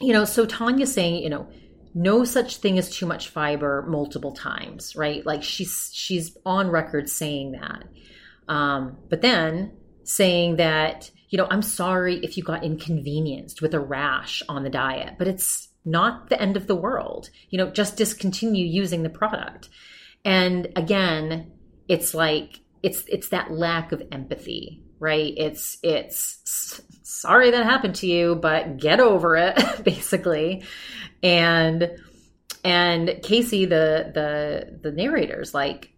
you 0.00 0.12
know, 0.12 0.24
so 0.24 0.44
Tanya's 0.44 0.92
saying, 0.92 1.22
you 1.22 1.30
know, 1.30 1.48
no 1.94 2.24
such 2.24 2.58
thing 2.58 2.78
as 2.78 2.94
too 2.94 3.06
much 3.06 3.28
fiber 3.28 3.84
multiple 3.88 4.32
times, 4.32 4.94
right? 4.96 5.24
Like 5.24 5.42
she's 5.42 5.90
she's 5.94 6.36
on 6.44 6.68
record 6.68 7.08
saying 7.08 7.52
that. 7.52 7.84
Um, 8.48 8.98
but 9.08 9.22
then 9.22 9.76
saying 10.04 10.56
that 10.56 11.10
you 11.28 11.38
know, 11.38 11.48
I'm 11.50 11.62
sorry 11.62 12.18
if 12.18 12.36
you 12.36 12.42
got 12.42 12.64
inconvenienced 12.64 13.60
with 13.60 13.74
a 13.74 13.80
rash 13.80 14.42
on 14.48 14.62
the 14.62 14.70
diet, 14.70 15.14
but 15.18 15.28
it's 15.28 15.68
not 15.84 16.28
the 16.28 16.40
end 16.40 16.56
of 16.56 16.66
the 16.66 16.76
world. 16.76 17.30
You 17.50 17.58
know, 17.58 17.70
just 17.70 17.96
discontinue 17.96 18.64
using 18.64 19.02
the 19.02 19.10
product. 19.10 19.68
And 20.24 20.68
again, 20.76 21.52
it's 21.88 22.14
like 22.14 22.60
it's 22.82 23.04
it's 23.08 23.28
that 23.30 23.50
lack 23.50 23.92
of 23.92 24.02
empathy, 24.12 24.82
right? 24.98 25.32
It's 25.36 25.78
it's 25.82 26.80
sorry 27.02 27.50
that 27.50 27.64
happened 27.64 27.96
to 27.96 28.06
you, 28.06 28.34
but 28.34 28.76
get 28.78 29.00
over 29.00 29.36
it 29.36 29.56
basically. 29.84 30.64
And 31.22 31.98
and 32.64 33.20
Casey 33.22 33.64
the 33.64 34.10
the 34.14 34.78
the 34.82 34.92
narrator's 34.92 35.54
like 35.54 35.92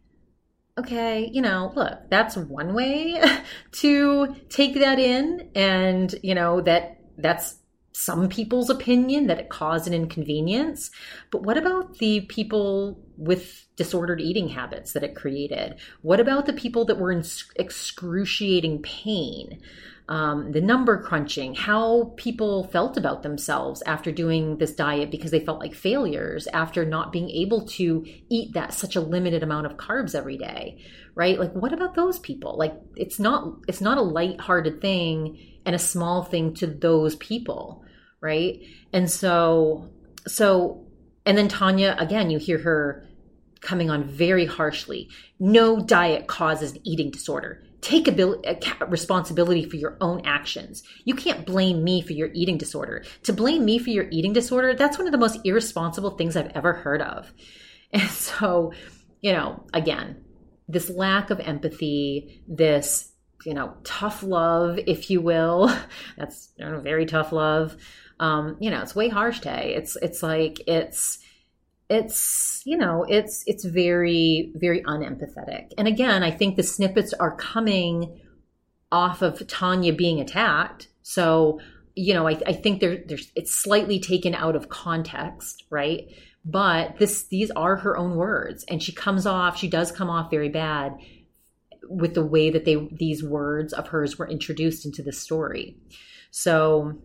okay, 0.78 1.28
you 1.32 1.42
know, 1.42 1.72
look, 1.74 1.98
that's 2.08 2.36
one 2.36 2.72
way 2.72 3.20
to 3.72 4.34
take 4.48 4.74
that 4.76 4.98
in. 4.98 5.50
And, 5.54 6.14
you 6.22 6.34
know, 6.34 6.60
that 6.62 7.00
that's 7.16 7.57
some 7.98 8.28
people's 8.28 8.70
opinion 8.70 9.26
that 9.26 9.38
it 9.38 9.48
caused 9.48 9.86
an 9.86 9.94
inconvenience. 9.94 10.90
But 11.30 11.42
what 11.42 11.58
about 11.58 11.98
the 11.98 12.20
people 12.22 13.00
with 13.16 13.66
disordered 13.76 14.20
eating 14.20 14.48
habits 14.48 14.92
that 14.92 15.02
it 15.02 15.16
created? 15.16 15.76
What 16.02 16.20
about 16.20 16.46
the 16.46 16.52
people 16.52 16.84
that 16.86 16.98
were 16.98 17.12
in 17.12 17.24
excruciating 17.56 18.82
pain? 18.82 19.60
um, 20.08 20.52
the 20.52 20.60
number 20.62 21.02
crunching, 21.02 21.54
how 21.54 22.14
people 22.16 22.64
felt 22.64 22.96
about 22.96 23.22
themselves 23.22 23.82
after 23.82 24.10
doing 24.10 24.56
this 24.56 24.74
diet 24.74 25.10
because 25.10 25.30
they 25.30 25.44
felt 25.44 25.60
like 25.60 25.74
failures 25.74 26.48
after 26.54 26.86
not 26.86 27.12
being 27.12 27.28
able 27.28 27.66
to 27.66 28.06
eat 28.30 28.54
that 28.54 28.72
such 28.72 28.96
a 28.96 29.02
limited 29.02 29.42
amount 29.42 29.66
of 29.66 29.76
carbs 29.76 30.14
every 30.14 30.38
day, 30.38 30.82
right? 31.14 31.38
Like, 31.38 31.52
what 31.52 31.74
about 31.74 31.94
those 31.94 32.18
people? 32.18 32.56
Like, 32.56 32.74
it's 32.96 33.18
not 33.18 33.58
it's 33.68 33.82
not 33.82 33.98
a 33.98 34.02
light-hearted 34.02 34.80
thing 34.80 35.38
and 35.66 35.74
a 35.74 35.78
small 35.78 36.22
thing 36.22 36.54
to 36.54 36.66
those 36.66 37.16
people, 37.16 37.84
right? 38.20 38.60
And 38.92 39.10
so, 39.10 39.90
so, 40.26 40.84
and 41.24 41.36
then 41.36 41.48
Tanya 41.48 41.96
again, 41.98 42.30
you 42.30 42.38
hear 42.38 42.58
her 42.58 43.06
coming 43.60 43.90
on 43.90 44.04
very 44.04 44.46
harshly. 44.46 45.08
No 45.38 45.80
diet 45.80 46.26
causes 46.26 46.76
eating 46.84 47.10
disorder 47.10 47.62
take 47.80 48.08
responsibility 48.88 49.64
for 49.64 49.76
your 49.76 49.96
own 50.00 50.22
actions. 50.24 50.82
You 51.04 51.14
can't 51.14 51.46
blame 51.46 51.84
me 51.84 52.02
for 52.02 52.12
your 52.12 52.30
eating 52.34 52.58
disorder. 52.58 53.04
To 53.24 53.32
blame 53.32 53.64
me 53.64 53.78
for 53.78 53.90
your 53.90 54.08
eating 54.10 54.32
disorder, 54.32 54.74
that's 54.74 54.98
one 54.98 55.06
of 55.06 55.12
the 55.12 55.18
most 55.18 55.40
irresponsible 55.44 56.10
things 56.12 56.36
I've 56.36 56.52
ever 56.54 56.72
heard 56.72 57.02
of. 57.02 57.32
And 57.90 58.10
so, 58.10 58.74
you 59.22 59.32
know, 59.32 59.64
again, 59.72 60.22
this 60.68 60.90
lack 60.90 61.30
of 61.30 61.40
empathy, 61.40 62.42
this, 62.46 63.10
you 63.46 63.54
know, 63.54 63.78
tough 63.82 64.22
love, 64.22 64.78
if 64.86 65.08
you 65.08 65.22
will, 65.22 65.74
that's 66.18 66.52
you 66.58 66.66
know, 66.66 66.80
very 66.80 67.06
tough 67.06 67.32
love. 67.32 67.78
Um, 68.20 68.56
you 68.60 68.70
know, 68.70 68.82
it's 68.82 68.94
way 68.94 69.08
harsh, 69.08 69.40
Tay. 69.40 69.74
It's, 69.76 69.96
it's 69.96 70.22
like, 70.22 70.60
it's, 70.66 71.18
it's 71.88 72.62
you 72.66 72.76
know 72.76 73.04
it's 73.08 73.44
it's 73.46 73.64
very 73.64 74.52
very 74.54 74.82
unempathetic. 74.82 75.72
And 75.78 75.88
again 75.88 76.22
i 76.22 76.30
think 76.30 76.56
the 76.56 76.62
snippets 76.62 77.14
are 77.14 77.34
coming 77.36 78.20
off 78.92 79.22
of 79.22 79.46
tanya 79.46 79.92
being 79.92 80.20
attacked. 80.20 80.88
So 81.02 81.60
you 81.94 82.14
know 82.14 82.28
i, 82.28 82.38
I 82.46 82.52
think 82.52 82.80
there, 82.80 83.02
there's 83.06 83.32
it's 83.34 83.54
slightly 83.54 84.00
taken 84.00 84.34
out 84.34 84.56
of 84.56 84.68
context 84.68 85.64
right? 85.70 86.08
But 86.44 86.98
this 86.98 87.24
these 87.24 87.50
are 87.52 87.76
her 87.76 87.96
own 87.96 88.16
words. 88.16 88.64
And 88.68 88.82
she 88.82 88.92
comes 88.92 89.26
off 89.26 89.56
she 89.56 89.68
does 89.68 89.90
come 89.90 90.10
off 90.10 90.30
very 90.30 90.50
bad 90.50 90.98
with 91.88 92.12
the 92.12 92.24
way 92.24 92.50
that 92.50 92.66
they 92.66 92.76
these 92.92 93.24
words 93.24 93.72
of 93.72 93.88
hers 93.88 94.18
were 94.18 94.28
introduced 94.28 94.84
into 94.84 95.02
the 95.02 95.12
story. 95.12 95.78
So 96.30 96.98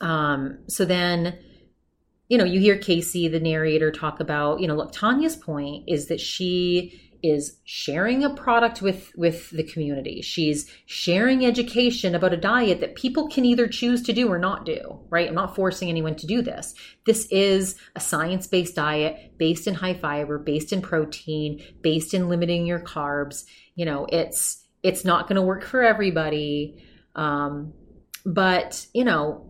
um 0.00 0.58
so 0.68 0.84
then 0.84 1.38
you 2.30 2.38
know, 2.38 2.44
you 2.44 2.60
hear 2.60 2.78
Casey, 2.78 3.26
the 3.26 3.40
narrator, 3.40 3.90
talk 3.90 4.20
about, 4.20 4.60
you 4.60 4.68
know, 4.68 4.76
look, 4.76 4.92
Tanya's 4.92 5.34
point 5.34 5.84
is 5.88 6.06
that 6.06 6.20
she 6.20 7.10
is 7.24 7.58
sharing 7.64 8.24
a 8.24 8.30
product 8.30 8.80
with 8.80 9.12
with 9.16 9.50
the 9.50 9.64
community. 9.64 10.22
She's 10.22 10.70
sharing 10.86 11.44
education 11.44 12.14
about 12.14 12.32
a 12.32 12.38
diet 12.38 12.80
that 12.80 12.94
people 12.94 13.28
can 13.28 13.44
either 13.44 13.66
choose 13.66 14.02
to 14.04 14.12
do 14.12 14.28
or 14.28 14.38
not 14.38 14.64
do, 14.64 15.00
right? 15.10 15.28
I'm 15.28 15.34
not 15.34 15.56
forcing 15.56 15.88
anyone 15.88 16.14
to 16.14 16.26
do 16.26 16.40
this. 16.40 16.72
This 17.04 17.26
is 17.30 17.74
a 17.96 18.00
science-based 18.00 18.76
diet 18.76 19.36
based 19.36 19.66
in 19.66 19.74
high 19.74 19.94
fiber, 19.94 20.38
based 20.38 20.72
in 20.72 20.80
protein, 20.80 21.62
based 21.82 22.14
in 22.14 22.28
limiting 22.28 22.64
your 22.64 22.80
carbs. 22.80 23.44
You 23.74 23.86
know, 23.86 24.06
it's 24.10 24.64
it's 24.84 25.04
not 25.04 25.26
going 25.26 25.36
to 25.36 25.42
work 25.42 25.64
for 25.64 25.82
everybody. 25.82 26.82
Um, 27.16 27.74
but, 28.24 28.86
you 28.94 29.04
know, 29.04 29.49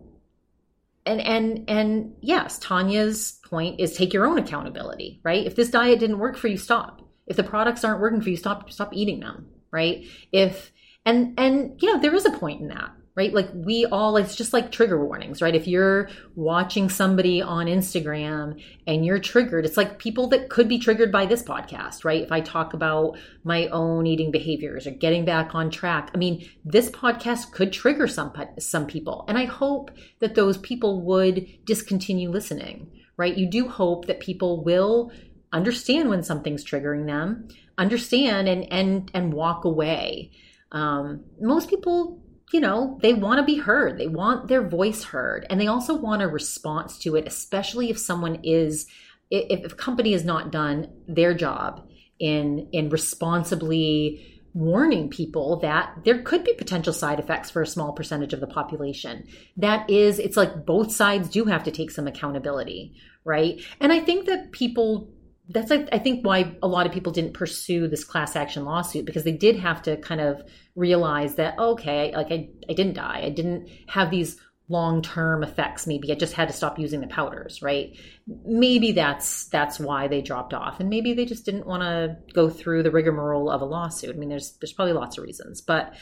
and 1.05 1.21
and 1.21 1.69
and 1.69 2.15
yes 2.21 2.59
tanya's 2.59 3.39
point 3.49 3.79
is 3.79 3.95
take 3.95 4.13
your 4.13 4.25
own 4.25 4.37
accountability 4.37 5.19
right? 5.23 5.45
If 5.45 5.55
this 5.55 5.69
diet 5.69 5.99
didn't 5.99 6.19
work 6.19 6.37
for 6.37 6.47
you 6.47 6.57
stop. 6.57 7.01
If 7.27 7.37
the 7.37 7.43
products 7.43 7.83
aren't 7.83 8.01
working 8.01 8.21
for 8.21 8.29
you 8.29 8.37
stop 8.37 8.71
stop 8.71 8.93
eating 8.93 9.19
them 9.19 9.47
right? 9.71 10.05
If 10.31 10.71
and 11.05 11.39
and 11.39 11.81
you 11.81 11.93
know 11.93 12.01
there 12.01 12.15
is 12.15 12.25
a 12.25 12.31
point 12.31 12.61
in 12.61 12.69
that 12.69 12.91
right? 13.15 13.33
Like 13.33 13.49
we 13.53 13.85
all, 13.85 14.15
it's 14.15 14.35
just 14.35 14.53
like 14.53 14.71
trigger 14.71 15.03
warnings, 15.03 15.41
right? 15.41 15.55
If 15.55 15.67
you're 15.67 16.09
watching 16.35 16.89
somebody 16.89 17.41
on 17.41 17.65
Instagram 17.65 18.61
and 18.87 19.05
you're 19.05 19.19
triggered, 19.19 19.65
it's 19.65 19.75
like 19.75 19.99
people 19.99 20.27
that 20.29 20.49
could 20.49 20.69
be 20.69 20.79
triggered 20.79 21.11
by 21.11 21.25
this 21.25 21.43
podcast, 21.43 22.05
right? 22.05 22.21
If 22.21 22.31
I 22.31 22.39
talk 22.39 22.73
about 22.73 23.17
my 23.43 23.67
own 23.67 24.07
eating 24.07 24.31
behaviors 24.31 24.87
or 24.87 24.91
getting 24.91 25.25
back 25.25 25.53
on 25.53 25.69
track, 25.69 26.09
I 26.13 26.17
mean, 26.17 26.47
this 26.63 26.89
podcast 26.89 27.51
could 27.51 27.73
trigger 27.73 28.07
some 28.07 28.31
some 28.59 28.87
people, 28.87 29.25
and 29.27 29.37
I 29.37 29.45
hope 29.45 29.91
that 30.19 30.35
those 30.35 30.57
people 30.57 31.01
would 31.01 31.45
discontinue 31.65 32.29
listening, 32.29 32.89
right? 33.17 33.37
You 33.37 33.49
do 33.49 33.67
hope 33.67 34.05
that 34.05 34.21
people 34.21 34.63
will 34.63 35.11
understand 35.51 36.09
when 36.09 36.23
something's 36.23 36.63
triggering 36.63 37.07
them, 37.07 37.49
understand 37.77 38.47
and 38.47 38.71
and 38.71 39.11
and 39.13 39.33
walk 39.33 39.65
away. 39.65 40.31
Um, 40.71 41.25
most 41.41 41.69
people 41.69 42.20
you 42.51 42.59
know, 42.59 42.99
they 43.01 43.13
want 43.13 43.39
to 43.39 43.45
be 43.45 43.57
heard. 43.57 43.97
They 43.97 44.07
want 44.07 44.47
their 44.47 44.67
voice 44.67 45.03
heard. 45.03 45.45
And 45.49 45.59
they 45.59 45.67
also 45.67 45.95
want 45.95 46.21
a 46.21 46.27
response 46.27 46.97
to 46.99 47.15
it, 47.15 47.27
especially 47.27 47.89
if 47.89 47.97
someone 47.97 48.39
is, 48.43 48.87
if 49.29 49.71
a 49.71 49.75
company 49.75 50.11
has 50.11 50.25
not 50.25 50.51
done 50.51 50.89
their 51.07 51.33
job 51.33 51.87
in, 52.19 52.67
in 52.71 52.89
responsibly 52.89 54.27
warning 54.53 55.09
people 55.09 55.59
that 55.61 55.93
there 56.03 56.21
could 56.21 56.43
be 56.43 56.53
potential 56.53 56.91
side 56.91 57.19
effects 57.19 57.49
for 57.49 57.61
a 57.61 57.67
small 57.67 57.93
percentage 57.93 58.33
of 58.33 58.41
the 58.41 58.47
population. 58.47 59.25
That 59.55 59.89
is, 59.89 60.19
it's 60.19 60.35
like 60.35 60.65
both 60.65 60.91
sides 60.91 61.29
do 61.29 61.45
have 61.45 61.63
to 61.63 61.71
take 61.71 61.89
some 61.89 62.07
accountability, 62.07 62.95
right? 63.23 63.61
And 63.79 63.93
I 63.93 64.01
think 64.01 64.25
that 64.25 64.51
people 64.51 65.09
that's 65.51 65.71
I 65.71 65.99
think 65.99 66.25
why 66.25 66.55
a 66.61 66.67
lot 66.67 66.85
of 66.85 66.91
people 66.91 67.11
didn't 67.11 67.33
pursue 67.33 67.87
this 67.87 68.03
class 68.03 68.35
action 68.35 68.65
lawsuit 68.65 69.05
because 69.05 69.23
they 69.23 69.31
did 69.31 69.57
have 69.57 69.81
to 69.83 69.97
kind 69.97 70.21
of 70.21 70.43
realize 70.75 71.35
that 71.35 71.57
okay 71.59 72.15
like 72.15 72.31
I, 72.31 72.49
I 72.69 72.73
didn't 72.73 72.93
die. 72.93 73.21
I 73.23 73.29
didn't 73.29 73.69
have 73.87 74.09
these 74.09 74.39
long-term 74.69 75.43
effects. 75.43 75.85
Maybe 75.85 76.11
i 76.11 76.15
just 76.15 76.33
had 76.33 76.47
to 76.47 76.53
stop 76.53 76.79
using 76.79 77.01
the 77.01 77.07
powders 77.07 77.61
right? 77.61 77.97
Maybe 78.45 78.93
that's 78.93 79.47
that's 79.47 79.79
why 79.79 80.07
they 80.07 80.21
dropped 80.21 80.53
off. 80.53 80.79
And 80.79 80.89
maybe 80.89 81.13
they 81.13 81.25
just 81.25 81.45
didn't 81.45 81.67
want 81.67 81.83
to 81.83 82.17
go 82.33 82.49
through 82.49 82.83
the 82.83 82.91
rigmarole 82.91 83.49
of 83.49 83.61
a 83.61 83.65
lawsuit. 83.65 84.15
I 84.15 84.17
mean 84.17 84.29
there's 84.29 84.53
there's 84.61 84.73
probably 84.73 84.93
lots 84.93 85.17
of 85.17 85.23
reasons. 85.23 85.61
But 85.61 85.93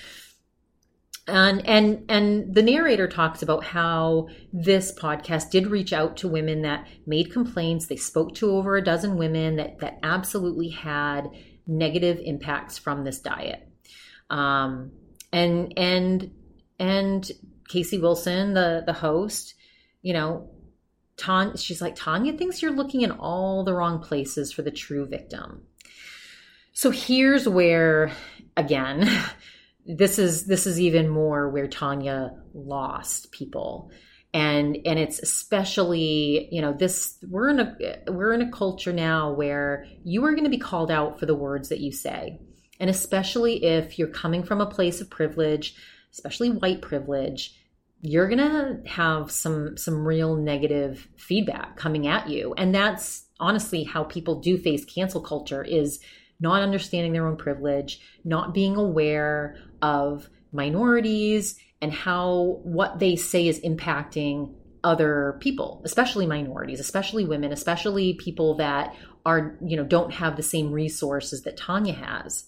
and 1.29 1.65
and 1.67 2.05
and 2.09 2.53
the 2.53 2.61
narrator 2.61 3.07
talks 3.07 3.41
about 3.41 3.63
how 3.63 4.27
this 4.51 4.91
podcast 4.93 5.49
did 5.49 5.67
reach 5.67 5.93
out 5.93 6.17
to 6.17 6.27
women 6.27 6.63
that 6.63 6.87
made 7.05 7.31
complaints 7.31 7.87
they 7.87 7.95
spoke 7.95 8.35
to 8.35 8.51
over 8.51 8.75
a 8.75 8.83
dozen 8.83 9.17
women 9.17 9.55
that 9.55 9.79
that 9.79 9.99
absolutely 10.03 10.69
had 10.69 11.29
negative 11.67 12.19
impacts 12.23 12.77
from 12.77 13.03
this 13.03 13.19
diet 13.19 13.69
um, 14.29 14.91
and 15.31 15.73
and 15.77 16.31
and 16.79 17.31
Casey 17.67 17.99
Wilson, 17.99 18.53
the 18.53 18.83
the 18.85 18.93
host, 18.93 19.55
you 20.01 20.13
know, 20.13 20.49
Tanya, 21.17 21.57
she's 21.57 21.81
like 21.81 21.95
Tanya 21.95 22.33
thinks 22.33 22.61
you're 22.61 22.71
looking 22.71 23.01
in 23.01 23.11
all 23.11 23.63
the 23.63 23.73
wrong 23.73 23.99
places 23.99 24.51
for 24.51 24.61
the 24.61 24.71
true 24.71 25.05
victim. 25.05 25.63
So 26.73 26.91
here's 26.91 27.47
where, 27.47 28.11
again, 28.55 29.09
this 29.97 30.19
is 30.19 30.45
this 30.45 30.67
is 30.67 30.79
even 30.79 31.09
more 31.09 31.49
where 31.49 31.67
Tanya 31.67 32.31
lost 32.53 33.31
people 33.31 33.91
and 34.33 34.77
and 34.85 34.99
it's 34.99 35.19
especially 35.19 36.47
you 36.51 36.61
know 36.61 36.73
this 36.73 37.17
we're 37.27 37.49
in 37.49 37.59
a 37.59 37.75
we're 38.07 38.33
in 38.33 38.41
a 38.41 38.51
culture 38.51 38.93
now 38.93 39.33
where 39.33 39.85
you 40.03 40.23
are 40.25 40.31
going 40.31 40.43
to 40.43 40.49
be 40.49 40.59
called 40.59 40.91
out 40.91 41.19
for 41.19 41.25
the 41.25 41.35
words 41.35 41.69
that 41.69 41.79
you 41.79 41.91
say 41.91 42.39
and 42.79 42.89
especially 42.89 43.63
if 43.63 43.99
you're 43.99 44.07
coming 44.07 44.43
from 44.43 44.61
a 44.61 44.69
place 44.69 45.01
of 45.01 45.09
privilege, 45.09 45.75
especially 46.13 46.49
white 46.49 46.81
privilege, 46.81 47.55
you're 48.01 48.29
going 48.29 48.37
to 48.39 48.89
have 48.89 49.29
some 49.29 49.75
some 49.75 50.07
real 50.07 50.37
negative 50.37 51.07
feedback 51.17 51.75
coming 51.75 52.07
at 52.07 52.29
you. 52.29 52.53
And 52.53 52.73
that's 52.73 53.25
honestly 53.39 53.83
how 53.83 54.05
people 54.05 54.39
do 54.39 54.57
face 54.57 54.85
cancel 54.85 55.21
culture 55.21 55.63
is 55.63 55.99
not 56.39 56.61
understanding 56.61 57.13
their 57.13 57.27
own 57.27 57.37
privilege, 57.37 57.99
not 58.23 58.53
being 58.53 58.75
aware 58.75 59.57
of 59.81 60.29
minorities 60.51 61.59
and 61.81 61.91
how 61.91 62.59
what 62.63 62.99
they 62.99 63.15
say 63.15 63.47
is 63.47 63.59
impacting 63.61 64.53
other 64.83 65.37
people, 65.41 65.81
especially 65.83 66.25
minorities, 66.25 66.79
especially 66.79 67.25
women, 67.25 67.51
especially 67.51 68.13
people 68.13 68.55
that 68.55 68.95
are, 69.25 69.57
you 69.65 69.75
know, 69.75 69.83
don't 69.83 70.13
have 70.13 70.37
the 70.37 70.43
same 70.43 70.71
resources 70.71 71.43
that 71.43 71.57
Tanya 71.57 71.93
has. 71.93 72.45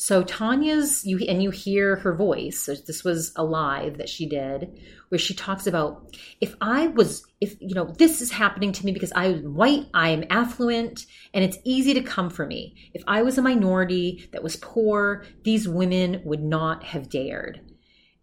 So 0.00 0.22
Tanya's 0.22 1.04
you 1.04 1.18
and 1.28 1.42
you 1.42 1.50
hear 1.50 1.96
her 1.96 2.14
voice. 2.14 2.66
This 2.86 3.02
was 3.02 3.32
a 3.34 3.42
live 3.42 3.98
that 3.98 4.08
she 4.08 4.28
did 4.28 4.80
where 5.08 5.18
she 5.18 5.34
talks 5.34 5.66
about 5.66 6.16
if 6.40 6.54
I 6.60 6.86
was 6.86 7.26
if 7.40 7.56
you 7.60 7.74
know 7.74 7.86
this 7.98 8.20
is 8.20 8.30
happening 8.30 8.70
to 8.70 8.86
me 8.86 8.92
because 8.92 9.10
I 9.10 9.26
am 9.26 9.56
white, 9.56 9.86
I 9.92 10.10
am 10.10 10.22
affluent 10.30 11.04
and 11.34 11.42
it's 11.42 11.58
easy 11.64 11.94
to 11.94 12.00
come 12.00 12.30
for 12.30 12.46
me. 12.46 12.76
If 12.94 13.02
I 13.08 13.22
was 13.22 13.38
a 13.38 13.42
minority 13.42 14.28
that 14.30 14.44
was 14.44 14.54
poor, 14.54 15.24
these 15.42 15.66
women 15.66 16.22
would 16.24 16.44
not 16.44 16.84
have 16.84 17.10
dared. 17.10 17.60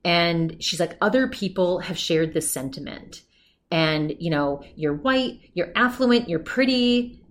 And 0.06 0.64
she's 0.64 0.80
like 0.80 0.98
other 1.02 1.28
people 1.28 1.80
have 1.80 1.98
shared 1.98 2.34
this 2.34 2.50
sentiment. 2.50 3.22
And 3.70 4.16
you 4.18 4.30
know, 4.30 4.64
you're 4.78 4.96
white, 4.96 5.42
you're 5.54 5.74
affluent, 5.76 6.30
you're 6.30 6.40
pretty. 6.40 7.22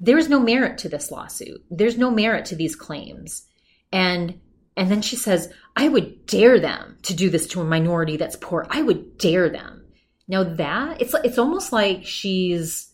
There's 0.00 0.28
no 0.28 0.40
merit 0.40 0.78
to 0.78 0.88
this 0.88 1.12
lawsuit. 1.12 1.64
There's 1.70 1.96
no 1.96 2.10
merit 2.10 2.46
to 2.46 2.56
these 2.56 2.74
claims 2.74 3.46
and 3.92 4.40
and 4.76 4.90
then 4.90 5.02
she 5.02 5.16
says, 5.16 5.52
I 5.76 5.88
would 5.88 6.26
dare 6.26 6.58
them 6.58 6.96
to 7.02 7.14
do 7.14 7.28
this 7.28 7.46
to 7.48 7.60
a 7.60 7.64
minority 7.64 8.16
that's 8.16 8.36
poor. 8.36 8.66
I 8.70 8.82
would 8.82 9.18
dare 9.18 9.50
them. 9.50 9.84
Now 10.28 10.44
that 10.44 11.00
it's 11.00 11.14
it's 11.24 11.38
almost 11.38 11.72
like 11.72 12.04
she's, 12.04 12.92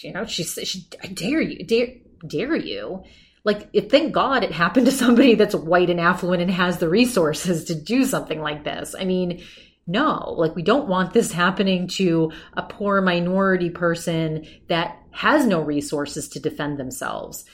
you 0.00 0.12
know, 0.12 0.24
she's 0.24 0.58
she, 0.64 0.88
I 1.02 1.08
dare 1.08 1.40
you, 1.40 1.64
dare 1.64 1.88
dare 2.26 2.56
you. 2.56 3.04
Like, 3.44 3.74
thank 3.90 4.12
God 4.12 4.42
it 4.42 4.52
happened 4.52 4.86
to 4.86 4.92
somebody 4.92 5.34
that's 5.34 5.54
white 5.54 5.90
and 5.90 6.00
affluent 6.00 6.40
and 6.40 6.50
has 6.50 6.78
the 6.78 6.88
resources 6.88 7.64
to 7.64 7.74
do 7.74 8.06
something 8.06 8.40
like 8.40 8.64
this. 8.64 8.94
I 8.98 9.04
mean, 9.04 9.44
no, 9.86 10.34
like 10.38 10.56
we 10.56 10.62
don't 10.62 10.88
want 10.88 11.12
this 11.12 11.30
happening 11.30 11.88
to 11.88 12.32
a 12.54 12.62
poor 12.62 13.02
minority 13.02 13.68
person 13.68 14.46
that 14.68 14.98
has 15.10 15.46
no 15.46 15.60
resources 15.60 16.30
to 16.30 16.40
defend 16.40 16.78
themselves. 16.78 17.44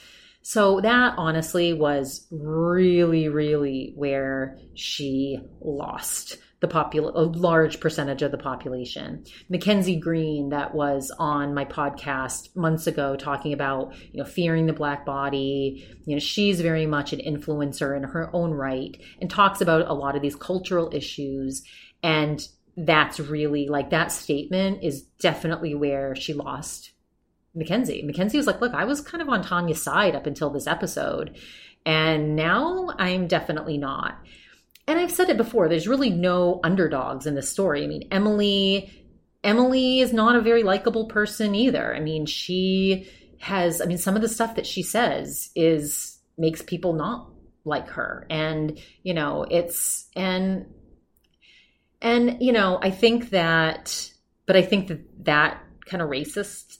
So 0.41 0.81
that 0.81 1.15
honestly 1.17 1.73
was 1.73 2.27
really, 2.31 3.29
really 3.29 3.93
where 3.95 4.57
she 4.73 5.39
lost 5.61 6.37
the 6.61 6.67
popul- 6.67 7.13
a 7.15 7.21
large 7.21 7.79
percentage 7.79 8.21
of 8.21 8.31
the 8.31 8.37
population. 8.37 9.23
Mackenzie 9.49 9.99
Green, 9.99 10.49
that 10.49 10.73
was 10.73 11.11
on 11.17 11.53
my 11.53 11.65
podcast 11.65 12.55
months 12.55 12.87
ago, 12.87 13.15
talking 13.15 13.51
about 13.51 13.93
you 14.11 14.21
know 14.21 14.29
fearing 14.29 14.67
the 14.67 14.73
black 14.73 15.05
body. 15.05 15.87
You 16.05 16.15
know, 16.15 16.19
she's 16.19 16.61
very 16.61 16.85
much 16.85 17.13
an 17.13 17.19
influencer 17.19 17.97
in 17.97 18.03
her 18.03 18.29
own 18.33 18.51
right, 18.51 18.95
and 19.19 19.29
talks 19.29 19.59
about 19.59 19.87
a 19.87 19.93
lot 19.93 20.15
of 20.15 20.21
these 20.21 20.35
cultural 20.35 20.89
issues. 20.93 21.63
And 22.03 22.47
that's 22.77 23.19
really 23.19 23.67
like 23.67 23.89
that 23.89 24.11
statement 24.11 24.83
is 24.83 25.01
definitely 25.19 25.75
where 25.75 26.15
she 26.15 26.33
lost 26.33 26.91
Mackenzie. 27.53 28.01
Mackenzie 28.03 28.37
was 28.37 28.47
like, 28.47 28.61
look, 28.61 28.73
I 28.73 28.85
was 28.85 29.01
kind 29.01 29.21
of 29.21 29.29
on 29.29 29.43
Tanya's 29.43 29.81
side 29.81 30.15
up 30.15 30.25
until 30.25 30.49
this 30.49 30.67
episode. 30.67 31.37
And 31.85 32.35
now 32.35 32.89
I'm 32.97 33.27
definitely 33.27 33.77
not. 33.77 34.19
And 34.87 34.99
I've 34.99 35.11
said 35.11 35.29
it 35.29 35.37
before, 35.37 35.67
there's 35.69 35.87
really 35.87 36.09
no 36.09 36.59
underdogs 36.63 37.25
in 37.25 37.35
this 37.35 37.51
story. 37.51 37.83
I 37.83 37.87
mean, 37.87 38.07
Emily, 38.11 38.91
Emily 39.43 39.99
is 39.99 40.13
not 40.13 40.35
a 40.35 40.41
very 40.41 40.63
likable 40.63 41.05
person 41.05 41.55
either. 41.55 41.95
I 41.95 41.99
mean, 41.99 42.25
she 42.25 43.09
has, 43.39 43.81
I 43.81 43.85
mean, 43.85 43.97
some 43.97 44.15
of 44.15 44.21
the 44.21 44.29
stuff 44.29 44.55
that 44.55 44.67
she 44.67 44.83
says 44.83 45.49
is 45.55 46.19
makes 46.37 46.61
people 46.61 46.93
not 46.93 47.29
like 47.63 47.89
her. 47.89 48.25
And, 48.29 48.79
you 49.03 49.13
know, 49.13 49.45
it's, 49.49 50.07
and, 50.15 50.65
and, 52.01 52.41
you 52.41 52.51
know, 52.51 52.79
I 52.81 52.91
think 52.91 53.29
that, 53.29 54.11
but 54.45 54.55
I 54.55 54.61
think 54.61 54.87
that 54.87 55.25
that 55.25 55.61
kind 55.85 56.01
of 56.01 56.09
racist 56.09 56.77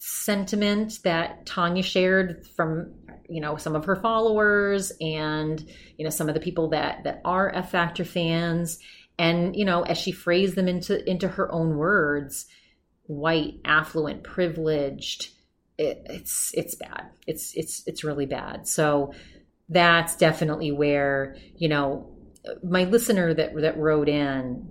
sentiment 0.00 0.98
that 1.04 1.44
Tanya 1.44 1.82
shared 1.82 2.46
from 2.56 2.94
you 3.28 3.40
know 3.40 3.56
some 3.56 3.76
of 3.76 3.84
her 3.84 3.96
followers 3.96 4.92
and 5.00 5.64
you 5.96 6.04
know 6.04 6.10
some 6.10 6.28
of 6.28 6.34
the 6.34 6.40
people 6.40 6.70
that 6.70 7.04
that 7.04 7.20
are 7.24 7.54
F 7.54 7.70
Factor 7.70 8.04
fans. 8.04 8.78
And 9.18 9.54
you 9.54 9.66
know 9.66 9.82
as 9.82 9.98
she 9.98 10.12
phrased 10.12 10.54
them 10.54 10.66
into 10.66 11.08
into 11.08 11.28
her 11.28 11.52
own 11.52 11.76
words 11.76 12.46
white 13.02 13.60
affluent 13.64 14.22
privileged 14.22 15.28
it, 15.76 16.02
it's 16.06 16.52
it's 16.54 16.74
bad. 16.74 17.10
It's 17.26 17.54
it's 17.54 17.82
it's 17.86 18.02
really 18.02 18.26
bad. 18.26 18.66
So 18.66 19.12
that's 19.68 20.16
definitely 20.16 20.72
where 20.72 21.36
you 21.56 21.68
know 21.68 22.10
my 22.62 22.84
listener 22.84 23.34
that 23.34 23.54
that 23.60 23.78
wrote 23.78 24.08
in 24.08 24.68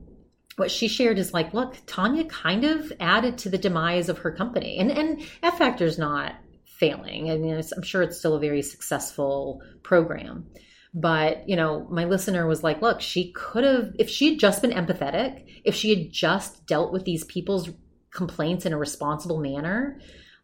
what 0.60 0.72
she 0.72 0.88
shared 0.88 1.18
is 1.18 1.34
like, 1.34 1.53
look, 1.53 1.78
Tanya 1.88 2.26
kind 2.26 2.66
of 2.66 2.91
added 2.99 3.38
to 3.39 3.49
the 3.49 3.57
demise 3.57 4.10
of 4.10 4.20
her 4.20 4.32
company, 4.32 4.78
and 4.78 4.91
and 4.91 5.22
F 5.41 5.57
Factor's 5.57 5.97
not 5.97 6.36
failing. 6.66 7.32
I 7.32 7.38
mean, 7.38 7.62
I'm 7.76 7.84
sure 7.84 8.01
it's 8.01 8.18
still 8.18 8.36
a 8.36 8.39
very 8.39 8.62
successful 8.62 9.62
program. 9.84 10.47
But, 10.93 11.47
you 11.47 11.55
know, 11.55 11.86
my 11.91 12.05
listener 12.05 12.47
was 12.47 12.64
like, 12.64 12.82
look, 12.82 12.99
she 12.99 13.32
could 13.34 13.64
have, 13.64 13.95
if 13.99 14.10
she 14.10 14.32
had 14.32 14.39
just 14.39 14.62
been 14.62 14.72
empathetic, 14.72 15.62
if 15.64 15.76
she 15.76 15.89
had 15.89 16.12
just 16.12 16.66
dealt 16.66 16.91
with 16.91 17.05
these 17.05 17.24
people's 17.26 17.70
complaints 18.12 18.66
in 18.66 18.74
a 18.74 18.78
responsible 18.78 19.39
manner, 19.39 19.99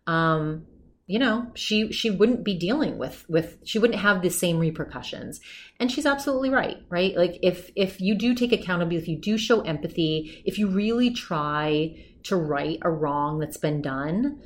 um, 0.05 0.68
you 1.08 1.20
know 1.20 1.51
she 1.53 1.91
she 1.91 2.10
wouldn't 2.10 2.43
be 2.43 2.58
dealing 2.58 2.97
with 2.97 3.26
with 3.30 3.58
she 3.64 3.78
wouldn't 3.78 3.99
have 3.99 4.22
the 4.22 4.30
same 4.30 4.58
repercussions. 4.60 5.39
And 5.80 5.91
she's 5.91 6.06
absolutely 6.06 6.49
right 6.49 6.78
right? 6.89 7.16
Like 7.16 7.39
if 7.43 7.70
if 7.76 8.01
you 8.01 8.16
do 8.16 8.34
take 8.34 8.51
accountability 8.51 8.97
if 8.97 9.08
you 9.08 9.18
do 9.18 9.38
show 9.38 9.62
empathy 9.62 10.41
if 10.45 10.58
you 10.58 10.68
really 10.68 11.12
try 11.12 11.95
to 12.24 12.36
right 12.36 12.80
a 12.82 12.89
wrong 12.89 13.39
that's 13.39 13.58
been 13.58 13.82
done 13.82 14.41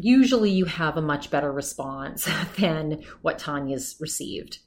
usually 0.00 0.50
you 0.50 0.64
have 0.64 0.96
a 0.96 1.02
much 1.02 1.28
better 1.28 1.50
response 1.50 2.28
than 2.56 3.02
what 3.22 3.38
tanya's 3.38 3.96
received. 4.00 4.58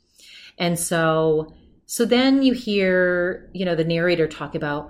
And 0.58 0.78
so 0.78 1.54
so 1.86 2.06
then 2.06 2.44
you 2.44 2.54
hear 2.54 3.50
you 3.54 3.66
know 3.66 3.76
the 3.76 3.86
narrator 3.86 4.28
talk 4.28 4.56
about 4.56 4.90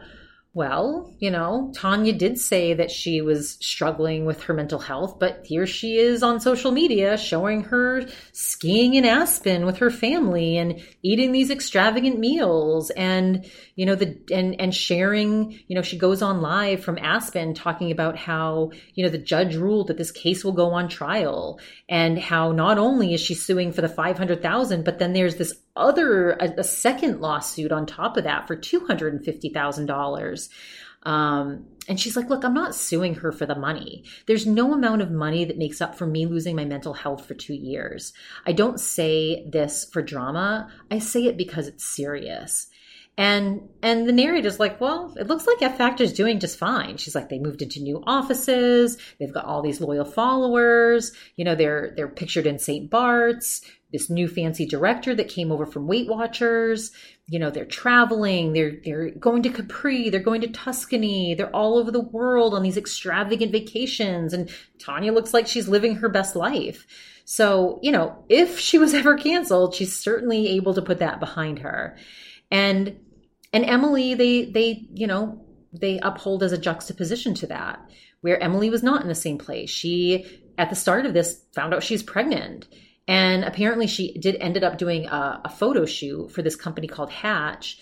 well, 0.53 1.15
you 1.19 1.31
know, 1.31 1.71
Tanya 1.73 2.11
did 2.11 2.37
say 2.37 2.73
that 2.73 2.91
she 2.91 3.21
was 3.21 3.51
struggling 3.61 4.25
with 4.25 4.43
her 4.43 4.53
mental 4.53 4.79
health, 4.79 5.17
but 5.17 5.45
here 5.45 5.65
she 5.65 5.95
is 5.95 6.21
on 6.23 6.41
social 6.41 6.71
media 6.71 7.17
showing 7.17 7.63
her 7.63 8.05
skiing 8.33 8.95
in 8.95 9.05
Aspen 9.05 9.65
with 9.65 9.77
her 9.77 9.89
family 9.89 10.57
and 10.57 10.81
eating 11.03 11.31
these 11.31 11.51
extravagant 11.51 12.19
meals 12.19 12.89
and, 12.89 13.49
you 13.75 13.85
know, 13.85 13.95
the, 13.95 14.19
and, 14.29 14.59
and 14.59 14.75
sharing, 14.75 15.57
you 15.69 15.75
know, 15.75 15.81
she 15.81 15.97
goes 15.97 16.21
on 16.21 16.41
live 16.41 16.83
from 16.83 16.97
Aspen 16.97 17.53
talking 17.53 17.89
about 17.89 18.17
how, 18.17 18.71
you 18.93 19.05
know, 19.05 19.09
the 19.09 19.17
judge 19.17 19.55
ruled 19.55 19.87
that 19.87 19.97
this 19.97 20.11
case 20.11 20.43
will 20.43 20.51
go 20.51 20.71
on 20.71 20.89
trial 20.89 21.61
and 21.87 22.19
how 22.19 22.51
not 22.51 22.77
only 22.77 23.13
is 23.13 23.21
she 23.21 23.35
suing 23.35 23.71
for 23.71 23.79
the 23.79 23.87
500,000, 23.87 24.83
but 24.83 24.99
then 24.99 25.13
there's 25.13 25.37
this 25.37 25.53
other 25.75 26.31
a, 26.31 26.59
a 26.59 26.63
second 26.63 27.21
lawsuit 27.21 27.71
on 27.71 27.85
top 27.85 28.17
of 28.17 28.23
that 28.25 28.47
for 28.47 28.55
two 28.55 28.85
hundred 28.85 29.13
and 29.13 29.23
fifty 29.23 29.49
thousand 29.49 29.85
dollars. 29.85 30.49
Um, 31.03 31.65
and 31.87 31.99
she's 31.99 32.15
like, 32.15 32.29
Look, 32.29 32.43
I'm 32.43 32.53
not 32.53 32.75
suing 32.75 33.15
her 33.15 33.31
for 33.31 33.45
the 33.45 33.55
money. 33.55 34.03
There's 34.27 34.45
no 34.45 34.73
amount 34.73 35.01
of 35.01 35.11
money 35.11 35.45
that 35.45 35.57
makes 35.57 35.81
up 35.81 35.95
for 35.95 36.05
me 36.05 36.25
losing 36.25 36.55
my 36.55 36.65
mental 36.65 36.93
health 36.93 37.25
for 37.25 37.33
two 37.33 37.55
years. 37.55 38.13
I 38.45 38.51
don't 38.51 38.79
say 38.79 39.47
this 39.49 39.85
for 39.85 40.01
drama, 40.01 40.69
I 40.91 40.99
say 40.99 41.25
it 41.25 41.37
because 41.37 41.67
it's 41.67 41.85
serious. 41.85 42.67
And 43.17 43.69
and 43.83 44.07
the 44.07 44.13
narrator's 44.13 44.59
like, 44.59 44.79
well, 44.79 45.13
it 45.19 45.27
looks 45.27 45.45
like 45.45 45.61
F 45.61 45.77
Factor's 45.77 46.13
doing 46.13 46.39
just 46.39 46.57
fine. 46.57 46.97
She's 46.97 47.13
like, 47.13 47.29
they 47.29 47.39
moved 47.39 47.61
into 47.61 47.81
new 47.81 48.01
offices, 48.07 48.97
they've 49.19 49.33
got 49.33 49.45
all 49.45 49.61
these 49.61 49.81
loyal 49.81 50.05
followers, 50.05 51.11
you 51.35 51.43
know, 51.43 51.55
they're 51.55 51.93
they're 51.95 52.07
pictured 52.07 52.47
in 52.47 52.57
St. 52.57 52.89
Bart's, 52.89 53.61
this 53.91 54.09
new 54.09 54.27
fancy 54.27 54.65
director 54.65 55.13
that 55.15 55.27
came 55.27 55.51
over 55.51 55.65
from 55.65 55.87
Weight 55.87 56.07
Watchers. 56.07 56.91
You 57.27 57.39
know, 57.39 57.49
they're 57.49 57.65
traveling, 57.65 58.53
they're 58.53 58.79
they're 58.83 59.11
going 59.11 59.43
to 59.43 59.49
Capri, 59.49 60.09
they're 60.09 60.19
going 60.19 60.41
to 60.41 60.47
Tuscany, 60.47 61.35
they're 61.35 61.55
all 61.55 61.77
over 61.77 61.91
the 61.91 62.01
world 62.01 62.53
on 62.53 62.63
these 62.63 62.77
extravagant 62.77 63.51
vacations. 63.51 64.33
And 64.33 64.49
Tanya 64.79 65.13
looks 65.13 65.33
like 65.33 65.47
she's 65.47 65.67
living 65.67 65.95
her 65.95 66.09
best 66.09 66.35
life. 66.35 66.85
So, 67.25 67.79
you 67.81 67.91
know, 67.91 68.25
if 68.29 68.59
she 68.59 68.77
was 68.77 68.93
ever 68.93 69.17
canceled, 69.17 69.75
she's 69.75 69.97
certainly 69.97 70.49
able 70.49 70.73
to 70.73 70.81
put 70.81 70.99
that 70.99 71.19
behind 71.19 71.59
her. 71.59 71.97
And 72.49 72.99
and 73.53 73.65
Emily, 73.65 74.13
they 74.13 74.45
they, 74.45 74.87
you 74.93 75.07
know, 75.07 75.45
they 75.73 75.99
uphold 75.99 76.43
as 76.43 76.51
a 76.51 76.57
juxtaposition 76.57 77.33
to 77.35 77.47
that, 77.47 77.79
where 78.21 78.41
Emily 78.41 78.69
was 78.69 78.83
not 78.83 79.01
in 79.01 79.07
the 79.07 79.15
same 79.15 79.37
place. 79.37 79.69
She 79.69 80.25
at 80.57 80.69
the 80.69 80.75
start 80.75 81.05
of 81.05 81.13
this 81.13 81.41
found 81.53 81.73
out 81.73 81.83
she's 81.83 82.03
pregnant 82.03 82.67
and 83.07 83.43
apparently, 83.43 83.87
she 83.87 84.17
did 84.17 84.35
ended 84.35 84.63
up 84.63 84.77
doing 84.77 85.07
a, 85.07 85.41
a 85.45 85.49
photo 85.49 85.85
shoot 85.85 86.31
for 86.31 86.41
this 86.41 86.55
company 86.55 86.87
called 86.87 87.09
Hatch, 87.09 87.79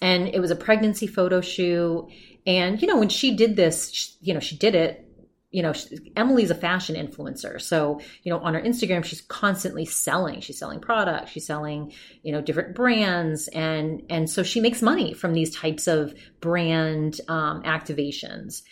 and 0.00 0.28
it 0.28 0.40
was 0.40 0.50
a 0.50 0.56
pregnancy 0.56 1.06
photo 1.06 1.40
shoot. 1.40 2.08
And 2.46 2.80
you 2.80 2.88
know, 2.88 2.98
when 2.98 3.08
she 3.08 3.36
did 3.36 3.56
this, 3.56 3.90
she, 3.92 4.12
you 4.20 4.34
know, 4.34 4.40
she 4.40 4.56
did 4.56 4.74
it 4.74 5.10
you 5.50 5.62
know, 5.62 5.72
Emily's 6.14 6.50
a 6.50 6.54
fashion 6.54 6.94
influencer. 6.94 7.60
So, 7.60 8.00
you 8.22 8.30
know, 8.30 8.38
on 8.38 8.54
her 8.54 8.60
Instagram, 8.60 9.04
she's 9.04 9.20
constantly 9.20 9.84
selling. 9.84 10.40
She's 10.40 10.58
selling 10.58 10.80
products. 10.80 11.32
She's 11.32 11.46
selling, 11.46 11.92
you 12.22 12.32
know, 12.32 12.40
different 12.40 12.76
brands. 12.76 13.48
And, 13.48 14.04
and 14.08 14.30
so 14.30 14.44
she 14.44 14.60
makes 14.60 14.80
money 14.80 15.12
from 15.12 15.34
these 15.34 15.54
types 15.54 15.88
of 15.88 16.14
brand 16.40 17.20
um, 17.26 17.64
activations. 17.64 18.62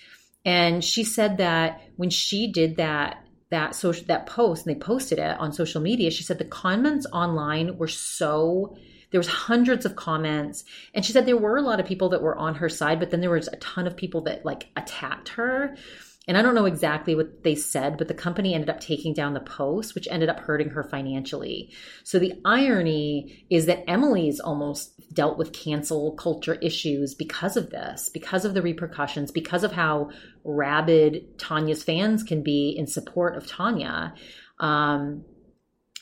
And 0.44 0.84
she 0.84 1.02
said 1.02 1.38
that 1.38 1.82
when 1.96 2.10
she 2.10 2.52
did 2.52 2.76
that 2.76 3.24
that 3.50 3.74
social 3.74 4.04
that 4.06 4.26
post 4.26 4.66
and 4.66 4.74
they 4.74 4.78
posted 4.78 5.18
it 5.18 5.38
on 5.38 5.52
social 5.52 5.80
media 5.80 6.10
she 6.10 6.22
said 6.22 6.38
the 6.38 6.44
comments 6.44 7.06
online 7.12 7.76
were 7.78 7.88
so 7.88 8.76
there 9.10 9.18
was 9.18 9.28
hundreds 9.28 9.86
of 9.86 9.96
comments 9.96 10.64
and 10.94 11.04
she 11.04 11.12
said 11.12 11.24
there 11.24 11.36
were 11.36 11.56
a 11.56 11.62
lot 11.62 11.80
of 11.80 11.86
people 11.86 12.10
that 12.10 12.22
were 12.22 12.36
on 12.36 12.54
her 12.54 12.68
side 12.68 12.98
but 13.00 13.10
then 13.10 13.20
there 13.20 13.30
was 13.30 13.48
a 13.48 13.56
ton 13.56 13.86
of 13.86 13.96
people 13.96 14.20
that 14.20 14.44
like 14.44 14.68
attacked 14.76 15.30
her 15.30 15.76
and 16.28 16.36
I 16.36 16.42
don't 16.42 16.54
know 16.54 16.66
exactly 16.66 17.14
what 17.14 17.42
they 17.42 17.54
said, 17.54 17.96
but 17.96 18.06
the 18.06 18.14
company 18.14 18.52
ended 18.52 18.68
up 18.68 18.80
taking 18.80 19.14
down 19.14 19.32
the 19.32 19.40
post, 19.40 19.94
which 19.94 20.06
ended 20.10 20.28
up 20.28 20.40
hurting 20.40 20.68
her 20.70 20.84
financially. 20.84 21.72
So 22.04 22.18
the 22.18 22.34
irony 22.44 23.46
is 23.48 23.64
that 23.64 23.88
Emily's 23.88 24.38
almost 24.38 24.92
dealt 25.14 25.38
with 25.38 25.54
cancel 25.54 26.12
culture 26.12 26.56
issues 26.56 27.14
because 27.14 27.56
of 27.56 27.70
this, 27.70 28.10
because 28.12 28.44
of 28.44 28.52
the 28.52 28.60
repercussions, 28.60 29.30
because 29.30 29.64
of 29.64 29.72
how 29.72 30.10
rabid 30.44 31.38
Tanya's 31.38 31.82
fans 31.82 32.22
can 32.22 32.42
be 32.42 32.74
in 32.76 32.86
support 32.86 33.34
of 33.34 33.46
Tanya. 33.46 34.12
Um, 34.60 35.24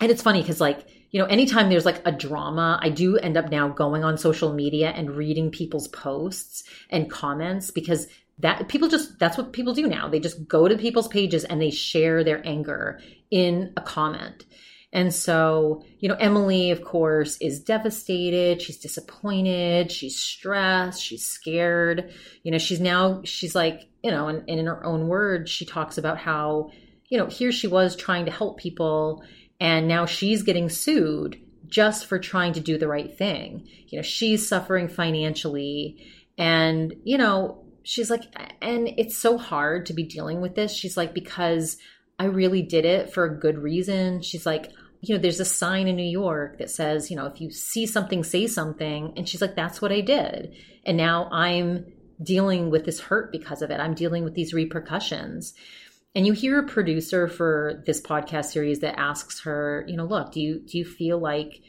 and 0.01 0.11
it's 0.11 0.23
funny 0.23 0.41
because, 0.43 0.61
like, 0.61 0.89
you 1.13 1.21
know, 1.21 1.27
anytime 1.27 1.69
there's 1.69 1.85
like 1.85 2.03
a 2.05 2.11
drama, 2.11 2.81
I 2.83 2.89
do 2.89 3.17
end 3.17 3.37
up 3.37 3.51
now 3.51 3.69
going 3.69 4.03
on 4.03 4.19
social 4.19 4.53
media 4.53 4.91
and 4.91 5.09
reading 5.09 5.53
people's 5.53 5.87
posts 5.87 6.65
and 6.91 7.09
comments 7.09 7.71
because 7.71 8.09
that 8.39 8.69
people 8.69 8.89
just 8.89 9.19
that's 9.19 9.39
what 9.39 9.53
people 9.53 9.73
do 9.73 9.87
now. 9.87 10.09
They 10.09 10.21
just 10.21 10.47
go 10.47 10.69
to 10.69 10.77
people's 10.77 11.09
pages 11.09 11.45
and 11.45 11.61
they 11.61 11.71
share 11.71 12.23
their 12.23 12.47
anger 12.47 13.01
in 13.31 13.73
a 13.77 13.81
comment. 13.81 14.45
And 14.93 15.13
so 15.13 15.85
you 15.99 16.09
know 16.09 16.17
emily 16.17 16.71
of 16.71 16.85
course 16.85 17.39
is 17.41 17.61
devastated. 17.61 18.61
She's 18.61 18.79
disappointed. 18.79 19.91
She's 19.91 20.17
stressed. 20.17 21.03
She's 21.03 21.25
scared. 21.25 22.13
You 22.43 22.53
know 22.53 22.59
she's 22.59 22.81
now 22.81 23.23
she's 23.25 23.55
like 23.55 23.89
you 24.03 24.11
know 24.11 24.29
and, 24.29 24.45
and 24.49 24.61
in 24.61 24.67
her 24.67 24.85
own 24.85 25.09
words 25.09 25.51
she 25.51 25.65
talks 25.65 25.97
about 25.97 26.19
how 26.19 26.71
you 27.09 27.19
know 27.19 27.27
here 27.27 27.53
she 27.53 27.69
was 27.69 27.97
trying 27.97 28.27
to 28.27 28.33
help 28.33 28.59
people 28.59 29.25
and 29.59 29.89
now 29.89 30.05
she's 30.05 30.43
getting 30.43 30.69
sued 30.69 31.41
just 31.67 32.07
for 32.07 32.19
trying 32.19 32.53
to 32.53 32.61
do 32.61 32.77
the 32.77 32.87
right 32.87 33.17
thing. 33.17 33.67
You 33.89 33.99
know 33.99 34.03
she's 34.03 34.47
suffering 34.47 34.89
financially 34.89 36.07
and 36.37 36.95
you 37.03 37.17
know 37.17 37.66
she's 37.89 38.11
like, 38.11 38.25
and 38.61 38.89
it's 38.99 39.17
so 39.17 39.39
hard 39.39 39.87
to 39.87 39.95
be 39.95 40.03
dealing 40.03 40.41
with 40.41 40.57
this. 40.57 40.75
She's 40.75 40.97
like, 40.97 41.15
because 41.15 41.79
I 42.19 42.25
really 42.25 42.61
did 42.63 42.85
it 42.85 43.13
for 43.13 43.25
a 43.25 43.39
good 43.39 43.59
reason. 43.59 44.23
She's 44.23 44.45
like, 44.45 44.73
you 45.03 45.15
know, 45.15 45.21
there's 45.21 45.39
a 45.39 45.45
sign 45.45 45.87
in 45.87 45.95
New 45.95 46.03
York 46.03 46.59
that 46.59 46.69
says, 46.69 47.13
you 47.13 47.17
know, 47.17 47.27
if 47.27 47.41
you 47.41 47.53
see 47.53 47.87
something, 47.87 48.25
say 48.25 48.49
something. 48.49 49.13
And 49.17 49.29
she's 49.29 49.41
like, 49.41 49.55
that's 49.55 49.81
what 49.81 49.93
I 49.93 50.01
did. 50.01 50.57
And 50.85 50.97
now 50.97 51.29
I'm 51.31 51.87
dealing 52.21 52.71
with 52.71 52.87
this 52.87 52.99
hurt 52.99 53.31
because 53.31 53.63
of 53.63 53.71
it. 53.71 53.79
I'm 53.79 53.95
dealing 53.95 54.25
with 54.25 54.35
these 54.35 54.53
repercussions. 54.53 55.55
and 56.17 56.27
you 56.27 56.33
hear 56.33 56.59
a 56.59 56.67
producer 56.67 57.29
for 57.29 57.83
this 57.85 58.01
podcast 58.01 58.47
series 58.47 58.79
that 58.81 58.99
asks 58.99 59.41
her, 59.41 59.85
you 59.87 59.99
know, 59.99 60.07
look, 60.07 60.33
do 60.33 60.41
you 60.41 60.61
do 60.61 60.79
you 60.79 60.85
feel 60.85 61.19
like 61.19 61.61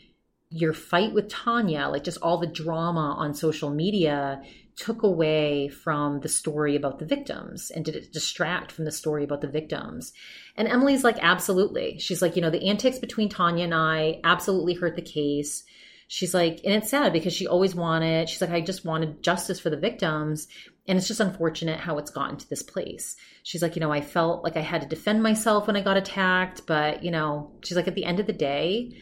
your 0.50 0.72
fight 0.72 1.14
with 1.14 1.28
Tanya, 1.28 1.90
like 1.90 2.06
just 2.06 2.20
all 2.22 2.38
the 2.38 2.48
drama 2.48 3.14
on 3.20 3.34
social 3.34 3.70
media, 3.70 4.42
took 4.78 5.02
away 5.02 5.68
from 5.68 6.20
the 6.22 6.30
story 6.30 6.76
about 6.76 7.00
the 7.00 7.06
victims 7.06 7.72
and 7.72 7.84
did 7.84 7.96
it 7.96 8.14
distract 8.14 8.72
from 8.72 8.86
the 8.86 8.92
story 8.92 9.24
about 9.24 9.42
the 9.42 9.48
victims? 9.48 10.14
And 10.56 10.68
Emily's 10.68 11.04
like, 11.04 11.18
absolutely. 11.20 11.98
She's 12.00 12.22
like, 12.22 12.36
you 12.36 12.42
know, 12.42 12.52
the 12.52 12.70
antics 12.70 13.00
between 13.00 13.28
Tanya 13.28 13.66
and 13.66 13.74
I 13.74 14.22
absolutely 14.24 14.76
hurt 14.76 14.96
the 14.96 15.02
case. 15.02 15.64
She's 16.08 16.34
like, 16.34 16.62
and 16.64 16.74
it's 16.74 16.92
sad 16.92 17.12
because 17.12 17.34
she 17.34 17.48
always 17.48 17.76
wanted, 17.76 18.30
she's 18.30 18.40
like, 18.40 18.52
I 18.52 18.62
just 18.62 18.86
wanted 18.86 19.22
justice 19.22 19.60
for 19.60 19.70
the 19.70 19.78
victims. 19.78 20.48
And 20.88 20.98
it's 20.98 21.08
just 21.08 21.20
unfortunate 21.20 21.80
how 21.80 21.98
it's 21.98 22.12
gotten 22.12 22.38
to 22.38 22.50
this 22.50 22.64
place. 22.64 23.18
She's 23.44 23.62
like, 23.62 23.76
you 23.76 23.82
know, 23.82 23.92
I 23.92 24.02
felt 24.02 24.44
like 24.44 24.56
I 24.56 24.62
had 24.62 24.82
to 24.84 24.88
defend 24.88 25.22
myself 25.22 25.68
when 25.68 25.76
I 25.76 25.82
got 25.82 25.98
attacked, 25.98 26.66
but, 26.66 27.04
you 27.04 27.12
know, 27.12 27.52
she's 27.64 27.76
like, 27.76 27.90
at 27.90 27.96
the 27.96 28.06
end 28.06 28.20
of 28.22 28.28
the 28.28 28.32
day, 28.32 28.96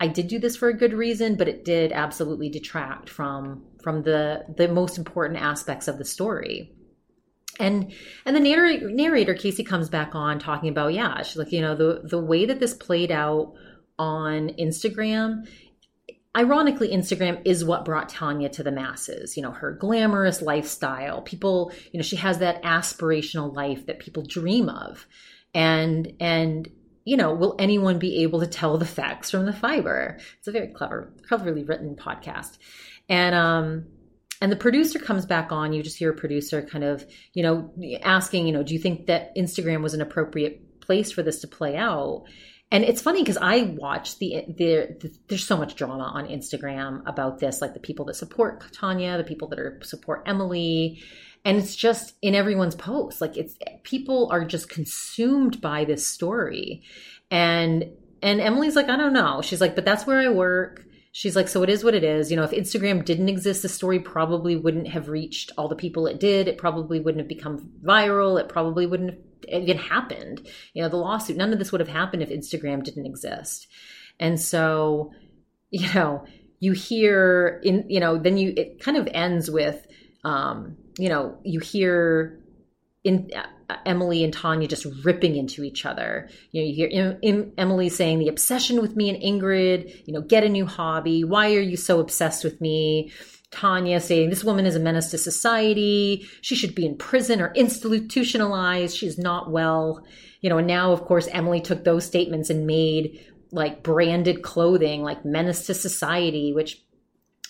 I 0.00 0.06
did 0.06 0.28
do 0.28 0.38
this 0.38 0.56
for 0.56 0.68
a 0.68 0.76
good 0.76 0.92
reason, 0.92 1.34
but 1.36 1.48
it 1.48 1.64
did 1.64 1.92
absolutely 1.92 2.48
detract 2.48 3.08
from 3.08 3.64
from 3.82 4.02
the 4.02 4.44
the 4.56 4.68
most 4.68 4.98
important 4.98 5.40
aspects 5.40 5.88
of 5.88 5.98
the 5.98 6.04
story. 6.04 6.72
And 7.58 7.92
and 8.24 8.36
the 8.36 8.40
narrator, 8.40 8.90
narrator 8.90 9.34
Casey 9.34 9.64
comes 9.64 9.88
back 9.88 10.14
on 10.14 10.38
talking 10.38 10.68
about 10.68 10.94
yeah, 10.94 11.22
she's 11.22 11.36
like 11.36 11.52
you 11.52 11.60
know 11.60 11.74
the 11.74 12.02
the 12.04 12.20
way 12.20 12.46
that 12.46 12.60
this 12.60 12.74
played 12.74 13.10
out 13.10 13.54
on 13.98 14.50
Instagram 14.50 15.46
ironically 16.36 16.90
instagram 16.90 17.40
is 17.44 17.64
what 17.64 17.84
brought 17.84 18.08
tanya 18.08 18.48
to 18.48 18.62
the 18.62 18.70
masses 18.70 19.36
you 19.36 19.42
know 19.42 19.50
her 19.50 19.72
glamorous 19.72 20.42
lifestyle 20.42 21.22
people 21.22 21.72
you 21.90 21.98
know 21.98 22.02
she 22.02 22.16
has 22.16 22.38
that 22.38 22.62
aspirational 22.62 23.52
life 23.54 23.86
that 23.86 23.98
people 23.98 24.22
dream 24.22 24.68
of 24.68 25.06
and 25.54 26.12
and 26.20 26.68
you 27.08 27.16
know, 27.16 27.32
will 27.32 27.56
anyone 27.58 27.98
be 27.98 28.22
able 28.22 28.40
to 28.40 28.46
tell 28.46 28.76
the 28.76 28.84
facts 28.84 29.30
from 29.30 29.46
the 29.46 29.52
fiber? 29.52 30.18
It's 30.38 30.46
a 30.46 30.52
very 30.52 30.68
clever, 30.68 31.10
cleverly 31.26 31.64
written 31.64 31.96
podcast. 31.96 32.58
And 33.08 33.34
um 33.34 33.86
and 34.42 34.52
the 34.52 34.56
producer 34.56 34.98
comes 34.98 35.24
back 35.24 35.50
on, 35.50 35.72
you 35.72 35.82
just 35.82 35.96
hear 35.96 36.10
a 36.10 36.14
producer 36.14 36.60
kind 36.62 36.84
of, 36.84 37.04
you 37.32 37.42
know, 37.42 37.72
asking, 38.02 38.46
you 38.46 38.52
know, 38.52 38.62
do 38.62 38.74
you 38.74 38.78
think 38.78 39.06
that 39.06 39.34
Instagram 39.34 39.82
was 39.82 39.94
an 39.94 40.02
appropriate 40.02 40.80
place 40.80 41.10
for 41.10 41.22
this 41.22 41.40
to 41.40 41.48
play 41.48 41.76
out? 41.76 42.24
And 42.70 42.84
it's 42.84 43.00
funny 43.00 43.22
because 43.22 43.38
I 43.38 43.62
watch 43.62 44.18
the, 44.18 44.44
the, 44.46 44.96
the, 45.00 45.18
there's 45.28 45.46
so 45.46 45.56
much 45.56 45.74
drama 45.74 46.04
on 46.04 46.28
Instagram 46.28 47.02
about 47.06 47.38
this, 47.38 47.62
like 47.62 47.72
the 47.72 47.80
people 47.80 48.04
that 48.04 48.14
support 48.14 48.62
Tanya, 48.72 49.16
the 49.16 49.24
people 49.24 49.48
that 49.48 49.58
are 49.58 49.80
support 49.82 50.24
Emily, 50.26 51.02
and 51.48 51.56
it's 51.56 51.74
just 51.74 52.12
in 52.20 52.34
everyone's 52.34 52.74
posts. 52.74 53.22
Like 53.22 53.38
it's 53.38 53.56
people 53.82 54.28
are 54.30 54.44
just 54.44 54.68
consumed 54.68 55.62
by 55.62 55.86
this 55.86 56.06
story. 56.06 56.82
And 57.30 57.90
and 58.20 58.40
emily's 58.40 58.76
like 58.76 58.90
i 58.90 58.96
don't 58.96 59.14
know. 59.14 59.40
She's 59.40 59.60
like 59.60 59.74
but 59.74 59.86
that's 59.86 60.06
where 60.06 60.20
i 60.20 60.28
work. 60.28 60.84
She's 61.12 61.34
like 61.34 61.48
so 61.48 61.62
it 61.62 61.70
is 61.70 61.82
what 61.82 61.94
it 61.94 62.04
is. 62.04 62.30
You 62.30 62.36
know 62.36 62.44
if 62.44 62.50
instagram 62.50 63.02
didn't 63.02 63.30
exist 63.30 63.62
the 63.62 63.68
story 63.70 63.98
probably 63.98 64.56
wouldn't 64.56 64.88
have 64.88 65.08
reached 65.08 65.50
all 65.56 65.68
the 65.68 65.74
people 65.74 66.06
it 66.06 66.20
did. 66.20 66.48
It 66.48 66.58
probably 66.58 67.00
wouldn't 67.00 67.22
have 67.22 67.28
become 67.28 67.70
viral. 67.82 68.38
It 68.38 68.50
probably 68.50 68.84
wouldn't 68.84 69.14
have 69.50 69.62
even 69.62 69.78
happened. 69.78 70.46
You 70.74 70.82
know 70.82 70.90
the 70.90 70.98
lawsuit 70.98 71.38
none 71.38 71.54
of 71.54 71.58
this 71.58 71.72
would 71.72 71.80
have 71.80 71.88
happened 71.88 72.22
if 72.22 72.28
instagram 72.28 72.84
didn't 72.84 73.06
exist. 73.06 73.68
And 74.20 74.38
so 74.38 75.12
you 75.70 75.90
know 75.94 76.26
you 76.60 76.72
hear 76.72 77.58
in 77.64 77.86
you 77.88 78.00
know 78.00 78.18
then 78.18 78.36
you 78.36 78.52
it 78.54 78.80
kind 78.80 78.98
of 78.98 79.08
ends 79.14 79.50
with 79.50 79.86
um 80.28 80.76
you 80.98 81.08
know, 81.08 81.38
you 81.44 81.60
hear 81.60 82.40
in 83.04 83.30
uh, 83.34 83.76
Emily 83.86 84.24
and 84.24 84.32
Tanya 84.32 84.66
just 84.66 84.86
ripping 85.04 85.36
into 85.36 85.62
each 85.62 85.86
other. 85.86 86.28
You 86.50 86.60
know, 86.60 86.68
you 86.68 86.74
hear 86.74 86.88
in, 86.88 87.18
in 87.22 87.52
Emily 87.56 87.88
saying 87.88 88.18
the 88.18 88.28
obsession 88.28 88.80
with 88.80 88.96
me 88.96 89.08
and 89.08 89.22
Ingrid, 89.22 90.06
you 90.06 90.12
know, 90.12 90.20
get 90.20 90.44
a 90.44 90.48
new 90.48 90.66
hobby. 90.66 91.22
Why 91.24 91.54
are 91.54 91.60
you 91.60 91.76
so 91.76 92.00
obsessed 92.00 92.44
with 92.44 92.60
me? 92.60 93.12
Tanya 93.50 94.00
saying 94.00 94.28
this 94.28 94.44
woman 94.44 94.66
is 94.66 94.76
a 94.76 94.80
menace 94.80 95.10
to 95.12 95.18
society. 95.18 96.28
She 96.42 96.54
should 96.54 96.74
be 96.74 96.84
in 96.84 96.98
prison 96.98 97.40
or 97.40 97.52
institutionalized. 97.54 98.96
She's 98.96 99.18
not 99.18 99.50
well. 99.50 100.04
You 100.40 100.50
know, 100.50 100.58
and 100.58 100.66
now 100.66 100.92
of 100.92 101.02
course 101.02 101.28
Emily 101.30 101.60
took 101.60 101.84
those 101.84 102.04
statements 102.04 102.50
and 102.50 102.66
made 102.66 103.24
like 103.50 103.82
branded 103.82 104.42
clothing 104.42 105.02
like 105.02 105.24
menace 105.24 105.66
to 105.66 105.74
society, 105.74 106.52
which 106.52 106.82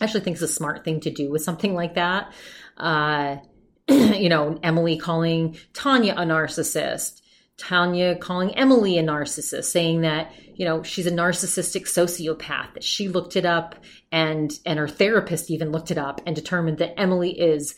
I 0.01 0.05
actually 0.05 0.21
think 0.21 0.37
is 0.37 0.43
a 0.43 0.49
smart 0.49 0.85
thing 0.85 1.01
to 1.01 1.11
do 1.11 1.31
with 1.31 1.43
something 1.43 1.75
like 1.75 1.95
that 1.95 2.33
uh, 2.79 3.37
you 3.89 4.29
know, 4.29 4.59
Emily 4.63 4.97
calling 4.97 5.57
Tanya 5.73 6.15
a 6.15 6.23
narcissist, 6.23 7.21
Tanya 7.57 8.17
calling 8.17 8.57
Emily 8.57 8.99
a 8.99 9.03
narcissist, 9.03 9.65
saying 9.65 10.03
that, 10.03 10.33
you 10.55 10.65
know, 10.65 10.83
she's 10.83 11.07
a 11.07 11.11
narcissistic 11.11 11.83
sociopath, 11.83 12.75
that 12.75 12.85
she 12.85 13.09
looked 13.09 13.37
it 13.37 13.45
up 13.45 13.77
and 14.13 14.59
and 14.65 14.79
her 14.79 14.89
therapist 14.89 15.51
even 15.51 15.73
looked 15.73 15.91
it 15.91 15.99
up 15.99 16.21
and 16.27 16.37
determined 16.37 16.79
that 16.79 16.99
Emily 16.99 17.39
is 17.39 17.75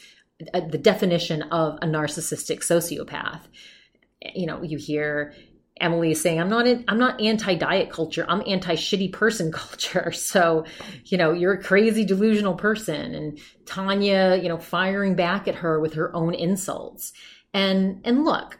uh, 0.54 0.60
the 0.60 0.78
definition 0.78 1.42
of 1.42 1.76
a 1.82 1.86
narcissistic 1.86 2.60
sociopath. 2.60 3.40
You 4.34 4.46
know, 4.46 4.62
you 4.62 4.78
hear 4.78 5.34
Emily 5.80 6.12
is 6.12 6.20
saying, 6.20 6.40
I'm 6.40 6.48
not 6.48 6.66
in, 6.66 6.84
I'm 6.88 6.98
not 6.98 7.20
anti 7.20 7.54
diet 7.54 7.90
culture. 7.90 8.24
I'm 8.28 8.42
anti 8.46 8.74
shitty 8.74 9.12
person 9.12 9.50
culture. 9.52 10.12
So, 10.12 10.64
you 11.06 11.18
know, 11.18 11.32
you're 11.32 11.54
a 11.54 11.62
crazy 11.62 12.04
delusional 12.04 12.54
person. 12.54 13.14
And 13.14 13.38
Tanya, 13.66 14.38
you 14.40 14.48
know, 14.48 14.58
firing 14.58 15.14
back 15.14 15.48
at 15.48 15.56
her 15.56 15.80
with 15.80 15.94
her 15.94 16.14
own 16.14 16.34
insults. 16.34 17.12
And, 17.52 18.00
and 18.04 18.24
look, 18.24 18.58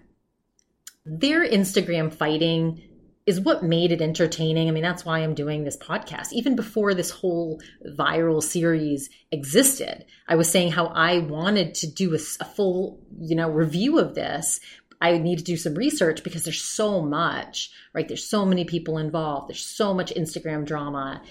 their 1.05 1.49
Instagram 1.49 2.13
fighting 2.13 2.83
is 3.27 3.41
what 3.41 3.63
made 3.63 3.93
it 3.93 4.01
entertaining. 4.01 4.69
I 4.69 4.73
mean, 4.73 4.83
that's 4.83 5.05
why 5.05 5.21
I'm 5.21 5.35
doing 5.35 5.63
this 5.63 5.77
podcast. 5.77 6.33
Even 6.33 6.57
before 6.57 6.95
this 6.95 7.11
whole 7.11 7.61
viral 7.97 8.43
series 8.43 9.09
existed, 9.31 10.05
I 10.27 10.35
was 10.37 10.51
saying 10.51 10.73
how 10.73 10.87
I 10.87 11.19
wanted 11.19 11.75
to 11.77 11.87
do 11.87 12.13
a, 12.15 12.19
a 12.41 12.45
full, 12.45 13.01
you 13.21 13.37
know, 13.37 13.49
review 13.49 13.99
of 13.99 14.15
this 14.15 14.59
I 15.01 15.19
need 15.19 15.39
to 15.39 15.45
do 15.45 15.57
some 15.57 15.75
research 15.75 16.23
because 16.23 16.45
there's 16.45 16.61
so 16.61 17.01
much, 17.01 17.71
right? 17.95 18.07
There's 18.07 18.29
so 18.29 18.45
many 18.45 18.65
people 18.65 18.99
involved. 18.99 19.49
There's 19.49 19.65
so 19.65 19.95
much 19.95 20.15
Instagram 20.15 20.67
drama. 20.67 21.23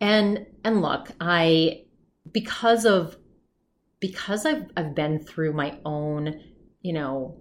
And 0.00 0.46
and 0.64 0.80
look, 0.80 1.10
I 1.20 1.84
because 2.30 2.84
of 2.84 3.16
because 4.00 4.46
I've 4.46 4.66
I've 4.76 4.94
been 4.94 5.18
through 5.18 5.52
my 5.52 5.78
own, 5.84 6.40
you 6.82 6.92
know, 6.92 7.36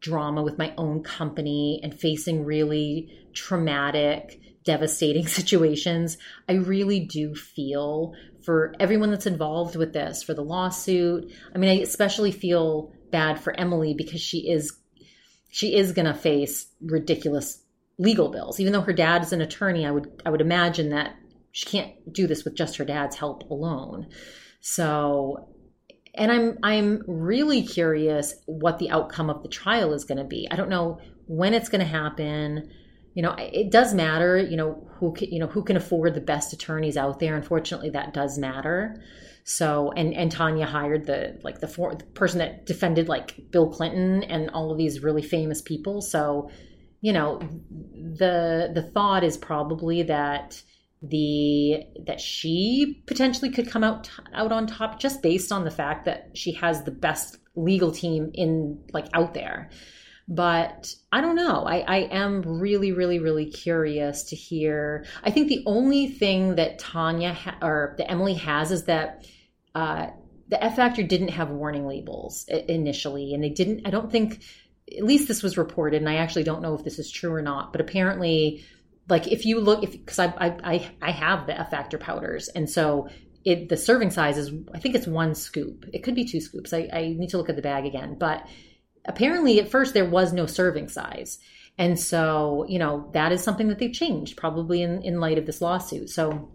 drama 0.00 0.42
with 0.42 0.58
my 0.58 0.72
own 0.78 1.02
company 1.02 1.80
and 1.82 1.98
facing 1.98 2.44
really 2.44 3.10
traumatic, 3.34 4.40
devastating 4.64 5.26
situations, 5.40 6.16
I 6.48 6.54
really 6.54 7.00
do 7.00 7.34
feel 7.34 8.14
for 8.42 8.74
everyone 8.78 9.10
that's 9.10 9.26
involved 9.26 9.76
with 9.76 9.92
this, 9.94 10.22
for 10.22 10.34
the 10.34 10.44
lawsuit. 10.44 11.32
I 11.54 11.58
mean, 11.58 11.70
I 11.70 11.82
especially 11.82 12.30
feel 12.30 12.92
bad 13.14 13.40
for 13.40 13.58
Emily 13.58 13.94
because 13.94 14.20
she 14.20 14.50
is 14.50 14.76
she 15.48 15.76
is 15.76 15.92
going 15.92 16.06
to 16.06 16.14
face 16.14 16.66
ridiculous 16.80 17.62
legal 17.96 18.28
bills. 18.28 18.58
Even 18.58 18.72
though 18.72 18.80
her 18.80 18.92
dad 18.92 19.22
is 19.22 19.32
an 19.32 19.40
attorney, 19.40 19.86
I 19.86 19.92
would 19.92 20.20
I 20.26 20.30
would 20.30 20.40
imagine 20.40 20.90
that 20.90 21.14
she 21.52 21.64
can't 21.66 21.92
do 22.12 22.26
this 22.26 22.44
with 22.44 22.56
just 22.56 22.76
her 22.78 22.84
dad's 22.84 23.14
help 23.14 23.48
alone. 23.50 24.08
So 24.60 25.48
and 26.12 26.32
I'm 26.32 26.58
I'm 26.64 27.02
really 27.06 27.62
curious 27.62 28.34
what 28.46 28.80
the 28.80 28.90
outcome 28.90 29.30
of 29.30 29.44
the 29.44 29.48
trial 29.48 29.92
is 29.92 30.04
going 30.04 30.18
to 30.18 30.24
be. 30.24 30.48
I 30.50 30.56
don't 30.56 30.68
know 30.68 30.98
when 31.26 31.54
it's 31.54 31.68
going 31.68 31.82
to 31.82 31.86
happen. 31.86 32.68
You 33.14 33.22
know, 33.22 33.34
it 33.38 33.70
does 33.70 33.94
matter. 33.94 34.36
You 34.36 34.56
know 34.56 34.86
who 34.98 35.12
can, 35.12 35.30
you 35.30 35.38
know 35.38 35.46
who 35.46 35.62
can 35.62 35.76
afford 35.76 36.14
the 36.14 36.20
best 36.20 36.52
attorneys 36.52 36.96
out 36.96 37.20
there. 37.20 37.34
Unfortunately, 37.36 37.90
that 37.90 38.12
does 38.12 38.38
matter. 38.38 39.02
So 39.44 39.92
and 39.92 40.12
and 40.14 40.32
Tanya 40.32 40.66
hired 40.66 41.06
the 41.06 41.38
like 41.42 41.60
the, 41.60 41.68
for, 41.68 41.94
the 41.94 42.04
person 42.04 42.38
that 42.38 42.66
defended 42.66 43.08
like 43.08 43.50
Bill 43.50 43.70
Clinton 43.70 44.22
and 44.24 44.50
all 44.50 44.72
of 44.72 44.78
these 44.78 45.02
really 45.02 45.22
famous 45.22 45.62
people. 45.62 46.00
So 46.00 46.50
you 47.00 47.12
know 47.12 47.38
the 47.38 48.70
the 48.74 48.90
thought 48.94 49.22
is 49.22 49.36
probably 49.36 50.02
that 50.04 50.60
the 51.02 51.84
that 52.06 52.20
she 52.20 53.02
potentially 53.06 53.50
could 53.50 53.70
come 53.70 53.84
out 53.84 54.10
out 54.32 54.52
on 54.52 54.66
top 54.66 54.98
just 54.98 55.22
based 55.22 55.52
on 55.52 55.64
the 55.64 55.70
fact 55.70 56.06
that 56.06 56.30
she 56.34 56.52
has 56.52 56.82
the 56.82 56.90
best 56.90 57.36
legal 57.54 57.92
team 57.92 58.30
in 58.34 58.82
like 58.92 59.06
out 59.12 59.34
there 59.34 59.70
but 60.26 60.94
i 61.12 61.20
don't 61.20 61.36
know 61.36 61.64
i 61.66 61.80
i 61.80 61.96
am 62.10 62.40
really 62.42 62.92
really 62.92 63.18
really 63.18 63.44
curious 63.44 64.22
to 64.22 64.36
hear 64.36 65.04
i 65.22 65.30
think 65.30 65.48
the 65.48 65.62
only 65.66 66.06
thing 66.06 66.54
that 66.54 66.78
tanya 66.78 67.34
ha- 67.34 67.58
or 67.60 67.94
that 67.98 68.10
emily 68.10 68.34
has 68.34 68.72
is 68.72 68.84
that 68.84 69.26
uh, 69.74 70.06
the 70.48 70.62
F 70.62 70.76
Factor 70.76 71.02
didn't 71.02 71.28
have 71.28 71.50
warning 71.50 71.86
labels 71.86 72.46
initially, 72.48 73.34
and 73.34 73.42
they 73.42 73.48
didn't. 73.48 73.86
I 73.86 73.90
don't 73.90 74.10
think, 74.10 74.42
at 74.96 75.04
least 75.04 75.28
this 75.28 75.42
was 75.42 75.56
reported, 75.58 76.00
and 76.00 76.08
I 76.08 76.16
actually 76.16 76.44
don't 76.44 76.62
know 76.62 76.74
if 76.74 76.84
this 76.84 76.98
is 76.98 77.10
true 77.10 77.32
or 77.32 77.42
not. 77.42 77.72
But 77.72 77.80
apparently, 77.80 78.64
like 79.08 79.26
if 79.26 79.46
you 79.46 79.60
look, 79.60 79.82
if 79.82 79.92
because 79.92 80.18
I, 80.18 80.32
I 80.38 80.90
I 81.00 81.10
have 81.10 81.46
the 81.46 81.58
F 81.58 81.70
Factor 81.70 81.98
powders, 81.98 82.48
and 82.48 82.68
so 82.68 83.08
it 83.44 83.68
the 83.68 83.76
serving 83.76 84.10
size 84.10 84.36
is 84.36 84.52
I 84.74 84.78
think 84.78 84.94
it's 84.94 85.06
one 85.06 85.34
scoop. 85.34 85.86
It 85.92 86.02
could 86.02 86.14
be 86.14 86.24
two 86.24 86.40
scoops. 86.40 86.72
I, 86.72 86.88
I 86.92 87.14
need 87.18 87.30
to 87.30 87.38
look 87.38 87.48
at 87.48 87.56
the 87.56 87.62
bag 87.62 87.86
again, 87.86 88.16
but 88.18 88.46
apparently 89.04 89.60
at 89.60 89.70
first 89.70 89.94
there 89.94 90.08
was 90.08 90.32
no 90.32 90.46
serving 90.46 90.88
size. 90.88 91.38
And 91.76 91.98
so, 91.98 92.64
you 92.68 92.78
know, 92.78 93.10
that 93.14 93.32
is 93.32 93.42
something 93.42 93.68
that 93.68 93.78
they've 93.78 93.92
changed 93.92 94.36
probably 94.36 94.82
in, 94.82 95.02
in 95.02 95.20
light 95.20 95.38
of 95.38 95.46
this 95.46 95.60
lawsuit. 95.60 96.08
So, 96.10 96.52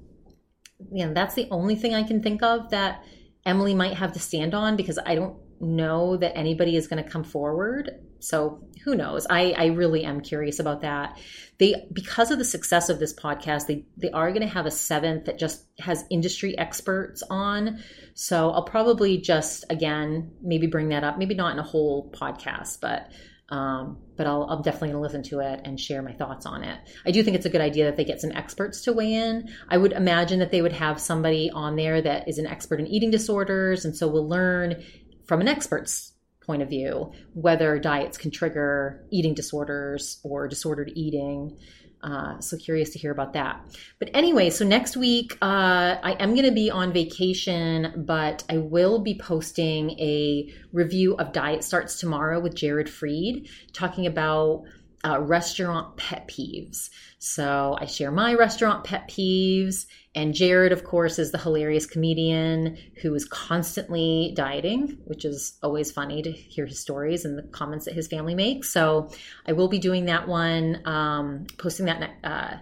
you 0.91 1.05
know, 1.05 1.13
that's 1.13 1.35
the 1.35 1.47
only 1.51 1.75
thing 1.75 1.93
I 1.93 2.03
can 2.03 2.23
think 2.23 2.41
of 2.41 2.69
that 2.69 3.03
Emily 3.45 3.73
might 3.73 3.95
have 3.95 4.13
to 4.13 4.19
stand 4.19 4.53
on 4.53 4.75
because 4.75 4.97
I 5.05 5.15
don't 5.15 5.37
know 5.59 6.15
that 6.17 6.37
anybody 6.37 6.75
is 6.75 6.87
going 6.87 7.03
to 7.03 7.09
come 7.09 7.23
forward. 7.23 7.91
So 8.19 8.63
who 8.83 8.95
knows? 8.95 9.27
I, 9.29 9.51
I 9.57 9.65
really 9.67 10.03
am 10.03 10.21
curious 10.21 10.59
about 10.59 10.81
that. 10.81 11.19
They 11.57 11.87
because 11.91 12.31
of 12.31 12.37
the 12.37 12.45
success 12.45 12.89
of 12.89 12.99
this 12.99 13.13
podcast, 13.13 13.67
they 13.67 13.85
they 13.97 14.11
are 14.11 14.31
going 14.31 14.41
to 14.41 14.53
have 14.53 14.65
a 14.65 14.71
seventh 14.71 15.25
that 15.25 15.37
just 15.37 15.65
has 15.79 16.05
industry 16.09 16.57
experts 16.57 17.21
on. 17.29 17.83
So 18.13 18.51
I'll 18.51 18.63
probably 18.63 19.17
just 19.17 19.65
again 19.69 20.31
maybe 20.41 20.67
bring 20.67 20.89
that 20.89 21.03
up, 21.03 21.17
maybe 21.17 21.35
not 21.35 21.53
in 21.53 21.59
a 21.59 21.63
whole 21.63 22.09
podcast, 22.11 22.79
but 22.79 23.11
um, 23.49 23.97
but 24.15 24.27
I'll, 24.27 24.43
I'm 24.43 24.61
definitely 24.61 24.95
listen 24.95 25.23
to 25.23 25.39
it 25.39 25.61
and 25.65 25.79
share 25.79 26.01
my 26.01 26.13
thoughts 26.13 26.45
on 26.45 26.63
it. 26.63 26.79
I 27.05 27.11
do 27.11 27.23
think 27.23 27.35
it's 27.35 27.45
a 27.45 27.49
good 27.49 27.61
idea 27.61 27.85
that 27.85 27.97
they 27.97 28.05
get 28.05 28.21
some 28.21 28.31
experts 28.31 28.81
to 28.81 28.93
weigh 28.93 29.13
in. 29.13 29.49
I 29.67 29.77
would 29.77 29.91
imagine 29.91 30.39
that 30.39 30.51
they 30.51 30.61
would 30.61 30.73
have 30.73 31.01
somebody 31.01 31.49
on 31.49 31.75
there 31.75 32.01
that 32.01 32.27
is 32.27 32.37
an 32.37 32.45
expert 32.45 32.79
in 32.79 32.87
eating 32.87 33.11
disorders, 33.11 33.85
and 33.85 33.95
so 33.95 34.07
we'll 34.07 34.27
learn 34.27 34.83
from 35.25 35.41
an 35.41 35.47
expert's 35.47 36.13
point 36.49 36.63
of 36.63 36.69
view 36.69 37.11
whether 37.35 37.77
diets 37.77 38.17
can 38.17 38.31
trigger 38.31 39.05
eating 39.11 39.35
disorders 39.35 40.19
or 40.23 40.47
disordered 40.47 40.91
eating. 40.95 41.55
Uh, 42.01 42.39
so 42.39 42.57
curious 42.57 42.89
to 42.89 42.97
hear 42.97 43.11
about 43.11 43.33
that. 43.33 43.61
But 43.99 44.09
anyway, 44.15 44.49
so 44.49 44.65
next 44.65 44.97
week 44.97 45.37
uh, 45.43 45.97
I 46.01 46.13
am 46.19 46.33
going 46.33 46.47
to 46.47 46.51
be 46.51 46.71
on 46.71 46.91
vacation, 46.91 48.03
but 48.07 48.43
I 48.49 48.57
will 48.57 48.97
be 48.97 49.15
posting 49.15 49.91
a 49.99 50.51
review 50.73 51.13
of 51.17 51.33
Diet 51.33 51.63
Starts 51.63 51.99
Tomorrow 51.99 52.39
with 52.39 52.55
Jared 52.55 52.87
Freid, 52.87 53.47
talking 53.73 54.07
about 54.07 54.63
uh, 55.05 55.19
restaurant 55.19 55.97
pet 55.97 56.27
peeves. 56.27 56.89
So 57.19 57.77
I 57.79 57.85
share 57.85 58.11
my 58.11 58.33
restaurant 58.33 58.83
pet 58.83 59.09
peeves. 59.09 59.85
And 60.15 60.33
Jared, 60.33 60.71
of 60.71 60.83
course, 60.83 61.19
is 61.19 61.31
the 61.31 61.37
hilarious 61.37 61.85
comedian 61.85 62.77
who 63.01 63.13
is 63.13 63.25
constantly 63.25 64.33
dieting, 64.35 64.97
which 65.05 65.23
is 65.23 65.57
always 65.61 65.91
funny 65.91 66.21
to 66.23 66.31
hear 66.31 66.65
his 66.65 66.79
stories 66.79 67.25
and 67.25 67.37
the 67.37 67.43
comments 67.43 67.85
that 67.85 67.93
his 67.93 68.07
family 68.07 68.35
makes. 68.35 68.71
So 68.71 69.09
I 69.45 69.53
will 69.53 69.67
be 69.67 69.79
doing 69.79 70.05
that 70.05 70.27
one, 70.27 70.81
um, 70.85 71.45
posting 71.57 71.85
that 71.85 72.09
uh, 72.23 72.57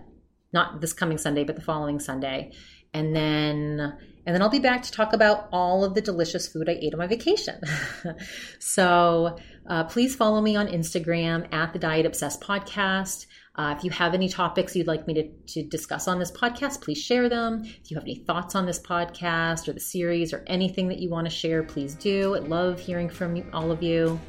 not 0.53 0.81
this 0.81 0.93
coming 0.93 1.17
Sunday, 1.17 1.43
but 1.43 1.55
the 1.55 1.61
following 1.61 1.99
Sunday. 1.99 2.51
And 2.93 3.15
then 3.15 3.97
and 4.27 4.35
then 4.35 4.41
I'll 4.41 4.49
be 4.49 4.59
back 4.59 4.83
to 4.83 4.91
talk 4.91 5.13
about 5.13 5.47
all 5.53 5.85
of 5.85 5.93
the 5.93 6.01
delicious 6.01 6.49
food 6.49 6.67
I 6.67 6.73
ate 6.73 6.93
on 6.93 6.97
my 6.97 7.07
vacation. 7.07 7.61
so 8.59 9.37
uh, 9.65 9.85
please 9.85 10.17
follow 10.17 10.41
me 10.41 10.57
on 10.57 10.67
Instagram 10.67 11.51
at 11.53 11.71
the 11.71 11.79
Diet 11.79 12.05
Obsessed 12.05 12.41
Podcast. 12.41 13.25
Uh, 13.55 13.73
if 13.77 13.85
you 13.85 13.89
have 13.89 14.13
any 14.13 14.27
topics 14.27 14.75
you'd 14.75 14.85
like 14.85 15.07
me 15.07 15.13
to, 15.13 15.29
to 15.53 15.63
discuss 15.63 16.09
on 16.09 16.19
this 16.19 16.29
podcast, 16.29 16.81
please 16.81 16.97
share 16.97 17.29
them. 17.29 17.63
If 17.63 17.89
you 17.89 17.95
have 17.95 18.03
any 18.03 18.15
thoughts 18.15 18.53
on 18.53 18.65
this 18.65 18.79
podcast 18.81 19.69
or 19.69 19.73
the 19.73 19.79
series 19.79 20.33
or 20.33 20.43
anything 20.47 20.89
that 20.89 20.99
you 20.99 21.09
want 21.09 21.25
to 21.25 21.31
share, 21.31 21.63
please 21.63 21.95
do. 21.95 22.35
I 22.35 22.39
love 22.39 22.81
hearing 22.81 23.09
from 23.09 23.41
all 23.53 23.71
of 23.71 23.81
you. 23.81 24.19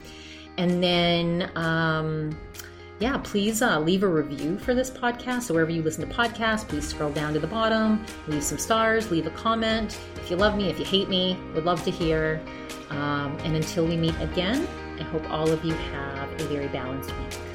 And 0.58 0.80
then, 0.80 1.50
um, 1.56 2.38
yeah, 3.00 3.18
please 3.18 3.62
uh, 3.62 3.78
leave 3.78 4.02
a 4.02 4.08
review 4.08 4.58
for 4.58 4.74
this 4.74 4.90
podcast. 4.90 5.42
So, 5.42 5.54
wherever 5.54 5.70
you 5.70 5.82
listen 5.82 6.08
to 6.08 6.14
podcasts, 6.14 6.66
please 6.66 6.86
scroll 6.86 7.10
down 7.10 7.32
to 7.34 7.38
the 7.38 7.46
bottom, 7.46 8.04
leave 8.26 8.42
some 8.42 8.58
stars, 8.58 9.10
leave 9.10 9.26
a 9.26 9.30
comment. 9.30 9.98
If 10.16 10.30
you 10.30 10.36
love 10.36 10.56
me, 10.56 10.68
if 10.68 10.78
you 10.78 10.84
hate 10.84 11.08
me, 11.08 11.38
would 11.54 11.64
love 11.64 11.82
to 11.84 11.90
hear. 11.90 12.40
Um, 12.90 13.36
and 13.44 13.54
until 13.54 13.86
we 13.86 13.96
meet 13.96 14.18
again, 14.20 14.66
I 14.98 15.02
hope 15.04 15.30
all 15.30 15.48
of 15.48 15.64
you 15.64 15.74
have 15.74 16.32
a 16.40 16.44
very 16.44 16.68
balanced 16.68 17.10
week. 17.10 17.47